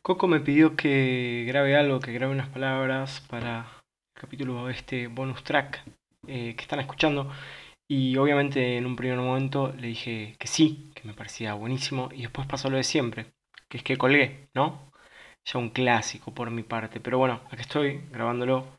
Coco 0.00 0.26
me 0.26 0.40
pidió 0.40 0.74
que 0.74 1.44
grabe 1.46 1.76
algo, 1.76 2.00
que 2.00 2.12
grabe 2.12 2.32
unas 2.32 2.48
palabras 2.48 3.22
para 3.28 3.66
el 4.16 4.22
capítulo 4.22 4.68
de 4.68 4.72
este 4.72 5.06
bonus 5.06 5.44
track 5.44 5.82
eh, 6.26 6.54
que 6.56 6.62
están 6.62 6.80
escuchando. 6.80 7.30
Y 7.88 8.16
obviamente 8.16 8.76
en 8.76 8.86
un 8.86 8.96
primer 8.96 9.18
momento 9.18 9.72
le 9.72 9.88
dije 9.88 10.36
que 10.38 10.46
sí, 10.46 10.90
que 10.94 11.06
me 11.06 11.14
parecía 11.14 11.54
buenísimo. 11.54 12.08
Y 12.12 12.22
después 12.22 12.46
pasó 12.46 12.70
lo 12.70 12.76
de 12.76 12.84
siempre, 12.84 13.32
que 13.68 13.78
es 13.78 13.82
que 13.84 13.96
colgué, 13.96 14.48
¿no? 14.54 14.92
Ya 15.44 15.58
un 15.58 15.70
clásico 15.70 16.34
por 16.34 16.50
mi 16.50 16.62
parte. 16.62 17.00
Pero 17.00 17.18
bueno, 17.18 17.42
aquí 17.50 17.62
estoy 17.62 18.00
grabándolo. 18.10 18.78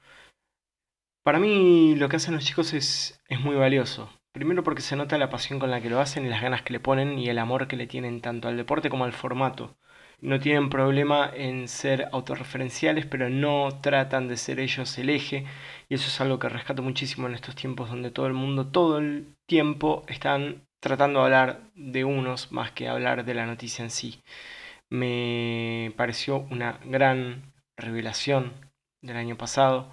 Para 1.23 1.39
mí 1.39 1.95
lo 1.95 2.07
que 2.07 2.15
hacen 2.17 2.35
los 2.35 2.45
chicos 2.45 2.73
es, 2.73 3.21
es 3.27 3.39
muy 3.41 3.55
valioso. 3.55 4.09
Primero 4.31 4.63
porque 4.63 4.81
se 4.81 4.95
nota 4.95 5.17
la 5.17 5.29
pasión 5.29 5.59
con 5.59 5.71
la 5.71 5.81
que 5.81 5.89
lo 5.89 5.99
hacen 5.99 6.25
y 6.25 6.29
las 6.29 6.41
ganas 6.41 6.61
que 6.61 6.73
le 6.73 6.79
ponen 6.79 7.19
y 7.19 7.29
el 7.29 7.39
amor 7.39 7.67
que 7.67 7.75
le 7.77 7.87
tienen 7.87 8.21
tanto 8.21 8.47
al 8.47 8.57
deporte 8.57 8.89
como 8.89 9.05
al 9.05 9.13
formato 9.13 9.77
no 10.21 10.39
tienen 10.39 10.69
problema 10.69 11.29
en 11.33 11.67
ser 11.67 12.09
autorreferenciales, 12.11 13.05
pero 13.05 13.29
no 13.29 13.69
tratan 13.81 14.27
de 14.27 14.37
ser 14.37 14.59
ellos 14.59 14.97
el 14.97 15.09
eje. 15.09 15.45
Y 15.89 15.95
eso 15.95 16.07
es 16.07 16.21
algo 16.21 16.39
que 16.39 16.49
rescato 16.49 16.81
muchísimo 16.81 17.27
en 17.27 17.35
estos 17.35 17.55
tiempos 17.55 17.89
donde 17.89 18.11
todo 18.11 18.27
el 18.27 18.33
mundo, 18.33 18.67
todo 18.67 18.97
el 18.97 19.27
tiempo, 19.47 20.03
están 20.07 20.63
tratando 20.81 21.19
de 21.19 21.25
hablar 21.25 21.61
de 21.75 22.03
unos 22.03 22.51
más 22.51 22.71
que 22.71 22.87
hablar 22.87 23.25
de 23.25 23.33
la 23.33 23.45
noticia 23.45 23.83
en 23.83 23.91
sí. 23.91 24.21
Me 24.89 25.93
pareció 25.97 26.39
una 26.51 26.79
gran 26.85 27.53
revelación 27.77 28.53
del 29.01 29.17
año 29.17 29.37
pasado, 29.37 29.91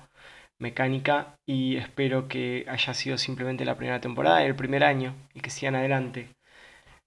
mecánica, 0.59 1.35
y 1.47 1.77
espero 1.77 2.29
que 2.29 2.67
haya 2.69 2.95
sido 2.95 3.19
simplemente 3.19 3.65
la 3.65 3.77
primera 3.77 4.01
temporada, 4.01 4.45
el 4.45 4.55
primer 4.57 4.85
año, 4.85 5.15
y 5.35 5.41
que 5.41 5.51
sigan 5.51 5.77
adelante 5.77 6.31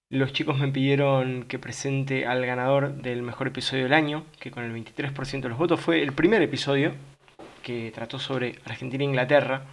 los 0.09 0.33
chicos 0.33 0.57
me 0.57 0.67
pidieron 0.67 1.43
que 1.43 1.59
presente 1.59 2.25
al 2.25 2.45
ganador 2.45 2.95
del 3.01 3.21
mejor 3.23 3.47
episodio 3.47 3.83
del 3.83 3.93
año, 3.93 4.23
que 4.39 4.51
con 4.51 4.63
el 4.63 4.71
23% 4.71 5.41
de 5.41 5.49
los 5.49 5.57
votos 5.57 5.79
fue 5.79 6.01
el 6.01 6.13
primer 6.13 6.41
episodio 6.41 6.93
que 7.66 7.91
trató 7.91 8.20
sobre 8.20 8.59
Argentina-Inglaterra. 8.63 9.66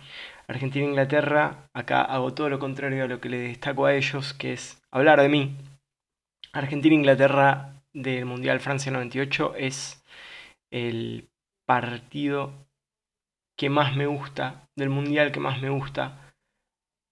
E 0.49 0.53
Argentina-Inglaterra, 0.53 1.68
e 1.76 1.80
acá 1.80 2.01
hago 2.01 2.32
todo 2.32 2.49
lo 2.49 2.59
contrario 2.59 3.05
a 3.05 3.07
lo 3.12 3.20
que 3.20 3.28
le 3.28 3.53
destaco 3.53 3.84
a 3.84 3.95
ellos, 3.95 4.32
que 4.32 4.55
es 4.55 4.82
hablar 4.90 5.20
de 5.20 5.28
mí. 5.28 5.43
Argentina-Inglaterra 6.55 7.84
e 7.95 8.01
del 8.01 8.24
Mundial 8.24 8.61
Francia 8.61 8.90
98 8.90 9.55
es 9.57 10.03
el 10.70 11.28
partido 11.66 12.66
que 13.59 13.68
más 13.68 13.95
me 13.95 14.07
gusta, 14.07 14.66
del 14.74 14.88
Mundial 14.88 15.30
que 15.30 15.40
más 15.40 15.61
me 15.61 15.68
gusta, 15.68 16.32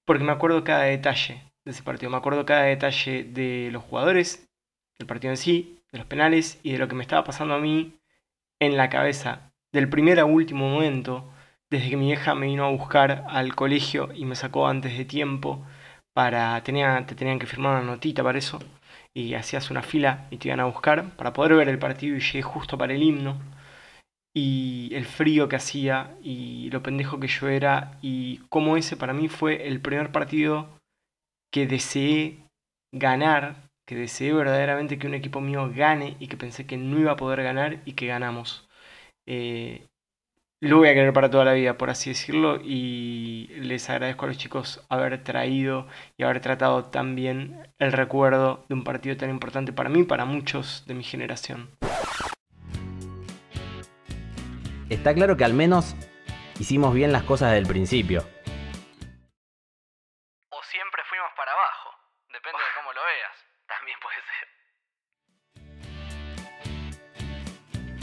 porque 0.06 0.24
me 0.24 0.32
acuerdo 0.32 0.64
cada 0.64 0.84
detalle 0.84 1.44
de 1.66 1.72
ese 1.72 1.82
partido. 1.82 2.10
Me 2.10 2.16
acuerdo 2.16 2.46
cada 2.46 2.62
detalle 2.62 3.24
de 3.24 3.68
los 3.70 3.84
jugadores, 3.84 4.48
del 4.98 5.06
partido 5.06 5.32
en 5.32 5.36
sí, 5.36 5.78
de 5.92 5.98
los 5.98 6.06
penales 6.06 6.58
y 6.62 6.72
de 6.72 6.78
lo 6.78 6.88
que 6.88 6.96
me 6.96 7.02
estaba 7.02 7.22
pasando 7.22 7.52
a 7.52 7.60
mí 7.60 8.00
en 8.58 8.78
la 8.78 8.88
cabeza, 8.88 9.49
del 9.72 9.88
primer 9.88 10.20
a 10.20 10.24
último 10.24 10.68
momento, 10.68 11.30
desde 11.70 11.90
que 11.90 11.96
mi 11.96 12.10
hija 12.10 12.34
me 12.34 12.46
vino 12.46 12.64
a 12.64 12.70
buscar 12.70 13.24
al 13.28 13.54
colegio 13.54 14.08
y 14.14 14.24
me 14.24 14.34
sacó 14.34 14.66
antes 14.66 14.96
de 14.98 15.04
tiempo 15.04 15.64
para 16.14 16.62
tenía, 16.62 17.06
te 17.06 17.14
tenían 17.14 17.38
que 17.38 17.46
firmar 17.46 17.80
una 17.80 17.92
notita 17.92 18.22
para 18.24 18.38
eso 18.38 18.58
y 19.14 19.34
hacías 19.34 19.70
una 19.70 19.82
fila 19.82 20.26
y 20.30 20.38
te 20.38 20.48
iban 20.48 20.60
a 20.60 20.64
buscar 20.64 21.16
para 21.16 21.32
poder 21.32 21.54
ver 21.54 21.68
el 21.68 21.78
partido 21.78 22.16
y 22.16 22.20
llegué 22.20 22.42
justo 22.42 22.76
para 22.76 22.94
el 22.94 23.02
himno 23.02 23.40
y 24.34 24.90
el 24.94 25.04
frío 25.04 25.48
que 25.48 25.56
hacía 25.56 26.16
y 26.22 26.70
lo 26.70 26.82
pendejo 26.82 27.18
que 27.20 27.28
yo 27.28 27.48
era 27.48 27.98
y 28.02 28.38
como 28.48 28.76
ese 28.76 28.96
para 28.96 29.12
mí 29.12 29.28
fue 29.28 29.66
el 29.68 29.80
primer 29.80 30.12
partido 30.12 30.68
que 31.52 31.66
deseé 31.66 32.38
ganar, 32.92 33.68
que 33.86 33.96
deseé 33.96 34.32
verdaderamente 34.32 34.98
que 34.98 35.06
un 35.06 35.14
equipo 35.14 35.40
mío 35.40 35.70
gane 35.74 36.16
y 36.20 36.28
que 36.28 36.36
pensé 36.36 36.66
que 36.66 36.76
no 36.76 36.98
iba 36.98 37.12
a 37.12 37.16
poder 37.16 37.42
ganar 37.42 37.80
y 37.84 37.94
que 37.94 38.06
ganamos. 38.06 38.68
Eh, 39.26 39.86
lo 40.62 40.76
voy 40.76 40.88
a 40.88 40.94
querer 40.94 41.14
para 41.14 41.30
toda 41.30 41.46
la 41.46 41.54
vida, 41.54 41.78
por 41.78 41.88
así 41.88 42.10
decirlo, 42.10 42.60
y 42.62 43.48
les 43.60 43.88
agradezco 43.88 44.26
a 44.26 44.28
los 44.28 44.36
chicos 44.36 44.84
haber 44.90 45.24
traído 45.24 45.86
y 46.18 46.24
haber 46.24 46.40
tratado 46.40 46.84
tan 46.84 47.14
bien 47.14 47.68
el 47.78 47.92
recuerdo 47.92 48.66
de 48.68 48.74
un 48.74 48.84
partido 48.84 49.16
tan 49.16 49.30
importante 49.30 49.72
para 49.72 49.88
mí 49.88 50.00
y 50.00 50.04
para 50.04 50.26
muchos 50.26 50.84
de 50.86 50.94
mi 50.94 51.02
generación. 51.02 51.70
Está 54.90 55.14
claro 55.14 55.36
que 55.36 55.44
al 55.44 55.54
menos 55.54 55.96
hicimos 56.58 56.92
bien 56.92 57.10
las 57.12 57.22
cosas 57.22 57.54
del 57.54 57.66
principio. 57.66 58.24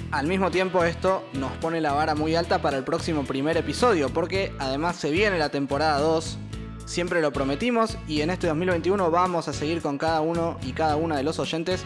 Al 0.10 0.26
mismo 0.26 0.52
tiempo 0.52 0.86
esto 0.86 1.22
nos 1.34 1.52
pone 1.54 1.82
la 1.82 1.92
vara 1.92 2.16
muy 2.16 2.34
alta 2.34 2.62
para 2.62 2.78
el 2.78 2.86
próximo 2.86 3.26
primer 3.26 3.58
episodio, 3.58 4.10
porque 4.10 4.54
además 4.58 4.96
se 4.96 5.12
viene 5.12 5.38
la 5.38 5.50
temporada 5.50 6.00
2, 6.00 6.38
siempre 6.86 7.22
lo 7.22 7.34
prometimos 7.34 7.98
y 8.08 8.22
en 8.22 8.30
este 8.30 8.48
2021 8.48 9.12
vamos 9.12 9.50
a 9.50 9.54
seguir 9.54 9.82
con 9.82 9.98
cada 9.98 10.22
uno 10.22 10.58
y 10.66 10.72
cada 10.72 10.96
una 10.96 11.18
de 11.18 11.24
los 11.24 11.40
oyentes 11.40 11.84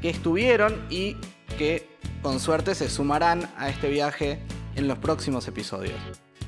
que 0.00 0.08
estuvieron 0.08 0.86
y 0.88 1.18
que 1.58 1.86
con 2.22 2.40
suerte 2.40 2.74
se 2.74 2.88
sumarán 2.88 3.50
a 3.58 3.68
este 3.68 3.90
viaje 3.90 4.38
en 4.74 4.88
los 4.88 4.96
próximos 4.96 5.46
episodios. 5.46 5.98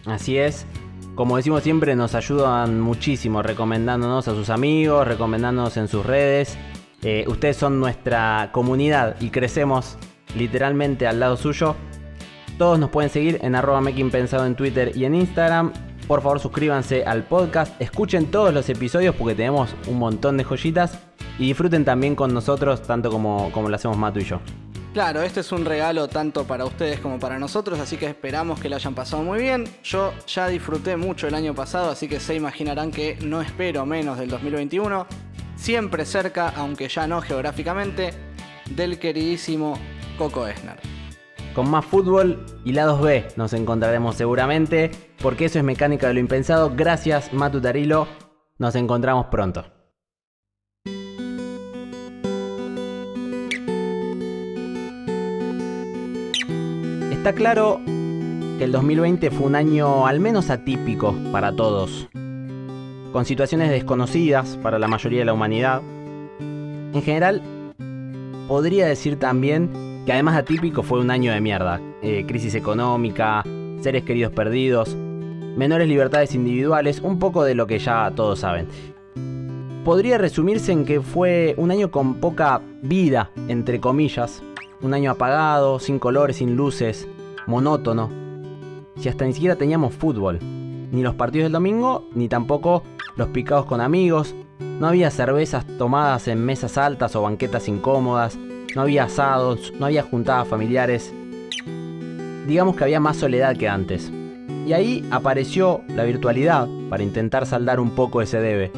Así 0.06 0.38
es, 0.38 0.64
como 1.14 1.36
decimos 1.36 1.62
siempre, 1.62 1.94
nos 1.96 2.14
ayudan 2.14 2.80
muchísimo 2.80 3.42
recomendándonos 3.42 4.26
a 4.26 4.34
sus 4.34 4.48
amigos, 4.48 5.06
recomendándonos 5.06 5.76
en 5.76 5.86
sus 5.86 6.06
redes. 6.06 6.56
Eh, 7.02 7.26
ustedes 7.28 7.58
son 7.58 7.78
nuestra 7.78 8.48
comunidad 8.52 9.16
y 9.20 9.28
crecemos 9.28 9.98
literalmente 10.36 11.06
al 11.06 11.20
lado 11.20 11.36
suyo. 11.36 11.76
Todos 12.58 12.78
nos 12.78 12.90
pueden 12.90 13.10
seguir 13.10 13.38
en 13.42 13.54
arroba 13.54 13.80
making 13.80 14.10
pensado 14.10 14.46
en 14.46 14.54
Twitter 14.54 14.92
y 14.94 15.04
en 15.04 15.14
Instagram. 15.14 15.72
Por 16.06 16.22
favor 16.22 16.40
suscríbanse 16.40 17.04
al 17.04 17.22
podcast, 17.22 17.80
escuchen 17.80 18.26
todos 18.30 18.52
los 18.52 18.68
episodios 18.68 19.14
porque 19.14 19.34
tenemos 19.34 19.74
un 19.86 19.98
montón 19.98 20.36
de 20.36 20.44
joyitas 20.44 20.98
y 21.38 21.46
disfruten 21.46 21.84
también 21.84 22.16
con 22.16 22.34
nosotros 22.34 22.82
tanto 22.82 23.10
como, 23.10 23.50
como 23.52 23.68
lo 23.68 23.76
hacemos 23.76 23.96
Matu 23.96 24.18
y 24.18 24.24
yo. 24.24 24.40
Claro, 24.92 25.22
este 25.22 25.38
es 25.38 25.52
un 25.52 25.64
regalo 25.64 26.08
tanto 26.08 26.44
para 26.44 26.64
ustedes 26.64 26.98
como 26.98 27.20
para 27.20 27.38
nosotros, 27.38 27.78
así 27.78 27.96
que 27.96 28.06
esperamos 28.06 28.58
que 28.58 28.68
lo 28.68 28.74
hayan 28.74 28.92
pasado 28.92 29.22
muy 29.22 29.38
bien. 29.38 29.68
Yo 29.84 30.12
ya 30.26 30.48
disfruté 30.48 30.96
mucho 30.96 31.28
el 31.28 31.34
año 31.36 31.54
pasado, 31.54 31.90
así 31.90 32.08
que 32.08 32.18
se 32.18 32.34
imaginarán 32.34 32.90
que 32.90 33.16
no 33.22 33.40
espero 33.40 33.86
menos 33.86 34.18
del 34.18 34.28
2021. 34.30 35.06
Siempre 35.54 36.04
cerca, 36.04 36.52
aunque 36.56 36.88
ya 36.88 37.06
no 37.06 37.20
geográficamente, 37.20 38.12
del 38.68 38.98
queridísimo 38.98 39.78
Coco 40.20 40.46
Esner. 40.46 40.78
Con 41.54 41.70
más 41.70 41.82
fútbol 41.82 42.44
y 42.62 42.72
lados 42.74 43.00
B 43.00 43.26
nos 43.36 43.54
encontraremos 43.54 44.16
seguramente, 44.16 44.90
porque 45.22 45.46
eso 45.46 45.58
es 45.58 45.64
mecánica 45.64 46.08
de 46.08 46.12
lo 46.14 46.20
impensado. 46.20 46.70
Gracias, 46.76 47.32
Matu 47.32 47.58
Tarilo. 47.58 48.06
Nos 48.58 48.74
encontramos 48.74 49.28
pronto. 49.28 49.64
Está 57.10 57.32
claro 57.32 57.80
que 58.58 58.64
el 58.64 58.72
2020 58.72 59.30
fue 59.30 59.46
un 59.46 59.54
año 59.54 60.06
al 60.06 60.20
menos 60.20 60.50
atípico 60.50 61.14
para 61.32 61.56
todos, 61.56 62.10
con 63.10 63.24
situaciones 63.24 63.70
desconocidas 63.70 64.58
para 64.62 64.78
la 64.78 64.86
mayoría 64.86 65.20
de 65.20 65.24
la 65.24 65.32
humanidad. 65.32 65.80
En 66.38 67.02
general, 67.02 67.40
podría 68.46 68.86
decir 68.86 69.18
también 69.18 69.89
que 70.04 70.12
además 70.12 70.36
atípico 70.36 70.82
fue 70.82 71.00
un 71.00 71.10
año 71.10 71.32
de 71.32 71.40
mierda. 71.40 71.80
Eh, 72.02 72.24
crisis 72.26 72.54
económica, 72.54 73.44
seres 73.80 74.04
queridos 74.04 74.32
perdidos, 74.32 74.96
menores 75.56 75.88
libertades 75.88 76.34
individuales, 76.34 77.00
un 77.00 77.18
poco 77.18 77.44
de 77.44 77.54
lo 77.54 77.66
que 77.66 77.78
ya 77.78 78.10
todos 78.14 78.40
saben. 78.40 78.68
Podría 79.84 80.18
resumirse 80.18 80.72
en 80.72 80.84
que 80.84 81.00
fue 81.00 81.54
un 81.56 81.70
año 81.70 81.90
con 81.90 82.14
poca 82.14 82.60
vida, 82.82 83.30
entre 83.48 83.80
comillas. 83.80 84.42
Un 84.82 84.94
año 84.94 85.10
apagado, 85.10 85.78
sin 85.78 85.98
colores, 85.98 86.36
sin 86.36 86.56
luces, 86.56 87.06
monótono. 87.46 88.10
Si 88.96 89.08
hasta 89.08 89.24
ni 89.24 89.32
siquiera 89.32 89.56
teníamos 89.56 89.94
fútbol. 89.94 90.38
Ni 90.92 91.02
los 91.02 91.14
partidos 91.14 91.44
del 91.46 91.52
domingo, 91.52 92.08
ni 92.14 92.28
tampoco 92.28 92.82
los 93.16 93.28
picados 93.28 93.66
con 93.66 93.80
amigos. 93.80 94.34
No 94.58 94.86
había 94.86 95.10
cervezas 95.10 95.66
tomadas 95.78 96.28
en 96.28 96.44
mesas 96.44 96.78
altas 96.78 97.14
o 97.16 97.22
banquetas 97.22 97.68
incómodas 97.68 98.38
no 98.74 98.82
había 98.82 99.04
asados, 99.04 99.72
no 99.78 99.86
había 99.86 100.02
juntadas 100.02 100.48
familiares. 100.48 101.12
digamos 102.46 102.74
que 102.74 102.84
había 102.84 103.00
más 103.00 103.16
soledad 103.16 103.56
que 103.56 103.68
antes. 103.68 104.10
Y 104.66 104.72
ahí 104.72 105.06
apareció 105.10 105.82
la 105.88 106.04
virtualidad 106.04 106.68
para 106.88 107.02
intentar 107.02 107.46
saldar 107.46 107.80
un 107.80 107.90
poco 107.90 108.22
ese 108.22 108.40
debe. 108.40 108.72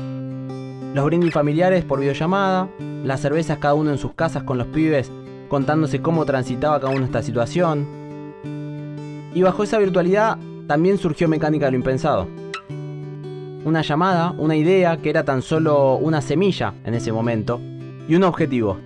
Los 0.94 1.04
brindis 1.06 1.32
familiares 1.32 1.84
por 1.84 2.00
videollamada, 2.00 2.68
las 3.02 3.20
cervezas 3.20 3.58
cada 3.58 3.74
uno 3.74 3.90
en 3.90 3.98
sus 3.98 4.14
casas 4.14 4.42
con 4.42 4.58
los 4.58 4.66
pibes 4.68 5.10
contándose 5.52 6.00
cómo 6.00 6.24
transitaba 6.24 6.80
cada 6.80 6.94
uno 6.94 7.04
esta 7.04 7.22
situación. 7.22 7.86
Y 9.34 9.42
bajo 9.42 9.62
esa 9.62 9.78
virtualidad 9.78 10.38
también 10.66 10.96
surgió 10.96 11.28
Mecánica 11.28 11.66
de 11.66 11.72
lo 11.72 11.76
Impensado. 11.76 12.26
Una 13.62 13.82
llamada, 13.82 14.30
una 14.38 14.56
idea 14.56 14.96
que 14.96 15.10
era 15.10 15.24
tan 15.24 15.42
solo 15.42 15.96
una 15.96 16.22
semilla 16.22 16.72
en 16.86 16.94
ese 16.94 17.12
momento 17.12 17.60
y 18.08 18.14
un 18.14 18.24
objetivo. 18.24 18.78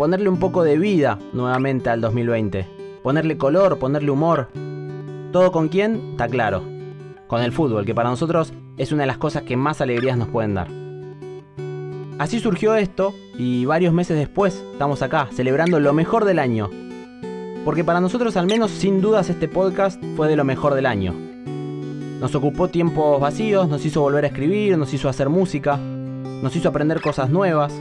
Ponerle 0.00 0.30
un 0.30 0.38
poco 0.38 0.62
de 0.62 0.78
vida 0.78 1.18
nuevamente 1.34 1.90
al 1.90 2.00
2020. 2.00 2.66
Ponerle 3.02 3.36
color, 3.36 3.78
ponerle 3.78 4.10
humor. 4.10 4.48
¿Todo 5.30 5.52
con 5.52 5.68
quién? 5.68 6.12
Está 6.12 6.26
claro. 6.26 6.62
Con 7.26 7.42
el 7.42 7.52
fútbol, 7.52 7.84
que 7.84 7.94
para 7.94 8.08
nosotros 8.08 8.54
es 8.78 8.92
una 8.92 9.02
de 9.02 9.08
las 9.08 9.18
cosas 9.18 9.42
que 9.42 9.58
más 9.58 9.82
alegrías 9.82 10.16
nos 10.16 10.28
pueden 10.28 10.54
dar. 10.54 10.68
Así 12.18 12.40
surgió 12.40 12.76
esto 12.76 13.12
y 13.36 13.66
varios 13.66 13.92
meses 13.92 14.16
después 14.16 14.64
estamos 14.72 15.02
acá, 15.02 15.28
celebrando 15.34 15.78
lo 15.80 15.92
mejor 15.92 16.24
del 16.24 16.38
año. 16.38 16.70
Porque 17.66 17.84
para 17.84 18.00
nosotros 18.00 18.38
al 18.38 18.46
menos 18.46 18.70
sin 18.70 19.02
dudas 19.02 19.28
este 19.28 19.48
podcast 19.48 20.02
fue 20.16 20.28
de 20.28 20.36
lo 20.36 20.44
mejor 20.44 20.72
del 20.72 20.86
año. 20.86 21.12
Nos 22.20 22.34
ocupó 22.34 22.68
tiempos 22.68 23.20
vacíos, 23.20 23.68
nos 23.68 23.84
hizo 23.84 24.00
volver 24.00 24.24
a 24.24 24.28
escribir, 24.28 24.78
nos 24.78 24.94
hizo 24.94 25.10
hacer 25.10 25.28
música, 25.28 25.76
nos 25.76 26.56
hizo 26.56 26.70
aprender 26.70 27.02
cosas 27.02 27.28
nuevas, 27.28 27.78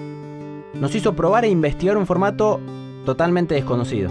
nos 0.74 0.94
hizo 0.96 1.16
probar 1.16 1.46
e 1.46 1.50
investigar 1.50 1.98
un 1.98 2.06
formato 2.06 2.60
totalmente 3.06 3.56
desconocido. 3.56 4.10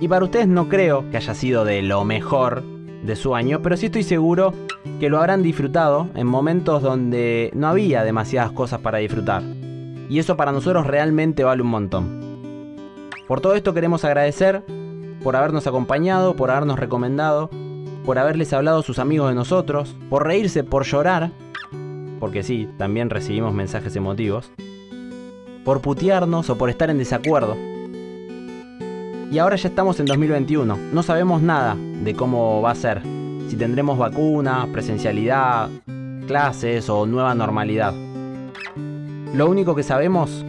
Y 0.00 0.08
para 0.08 0.24
ustedes 0.24 0.48
no 0.48 0.68
creo 0.68 1.08
que 1.10 1.18
haya 1.18 1.34
sido 1.34 1.64
de 1.64 1.82
lo 1.82 2.04
mejor 2.04 2.62
de 3.02 3.16
su 3.16 3.34
año, 3.34 3.60
pero 3.62 3.76
sí 3.76 3.86
estoy 3.86 4.02
seguro 4.02 4.54
que 4.98 5.08
lo 5.10 5.18
habrán 5.18 5.42
disfrutado 5.42 6.08
en 6.14 6.26
momentos 6.26 6.82
donde 6.82 7.50
no 7.54 7.68
había 7.68 8.02
demasiadas 8.02 8.52
cosas 8.52 8.80
para 8.80 8.98
disfrutar. 8.98 9.42
Y 10.08 10.18
eso 10.18 10.36
para 10.36 10.52
nosotros 10.52 10.86
realmente 10.86 11.44
vale 11.44 11.62
un 11.62 11.68
montón. 11.68 12.20
Por 13.28 13.40
todo 13.40 13.54
esto 13.54 13.74
queremos 13.74 14.04
agradecer 14.04 14.64
por 15.22 15.36
habernos 15.36 15.66
acompañado, 15.66 16.34
por 16.34 16.50
habernos 16.50 16.78
recomendado, 16.78 17.50
por 18.04 18.18
haberles 18.18 18.52
hablado 18.52 18.80
a 18.80 18.82
sus 18.82 18.98
amigos 18.98 19.28
de 19.28 19.34
nosotros, 19.34 19.94
por 20.08 20.26
reírse, 20.26 20.64
por 20.64 20.84
llorar, 20.84 21.30
porque 22.18 22.42
sí, 22.42 22.68
también 22.78 23.10
recibimos 23.10 23.54
mensajes 23.54 23.94
emotivos, 23.96 24.50
por 25.70 25.80
putearnos 25.80 26.50
o 26.50 26.58
por 26.58 26.68
estar 26.68 26.90
en 26.90 26.98
desacuerdo. 26.98 27.56
Y 29.30 29.38
ahora 29.38 29.54
ya 29.54 29.68
estamos 29.68 30.00
en 30.00 30.06
2021, 30.06 30.76
no 30.92 31.02
sabemos 31.04 31.42
nada 31.42 31.76
de 31.76 32.12
cómo 32.16 32.60
va 32.60 32.72
a 32.72 32.74
ser, 32.74 33.00
si 33.48 33.54
tendremos 33.54 33.96
vacuna, 33.96 34.66
presencialidad, 34.72 35.68
clases 36.26 36.90
o 36.90 37.06
nueva 37.06 37.36
normalidad. 37.36 37.94
Lo 39.32 39.48
único 39.48 39.76
que 39.76 39.84
sabemos 39.84 40.44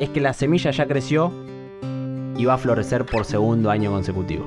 es 0.00 0.08
que 0.08 0.20
la 0.20 0.32
semilla 0.32 0.72
ya 0.72 0.88
creció 0.88 1.32
y 2.36 2.44
va 2.44 2.54
a 2.54 2.58
florecer 2.58 3.06
por 3.06 3.26
segundo 3.26 3.70
año 3.70 3.92
consecutivo. 3.92 4.44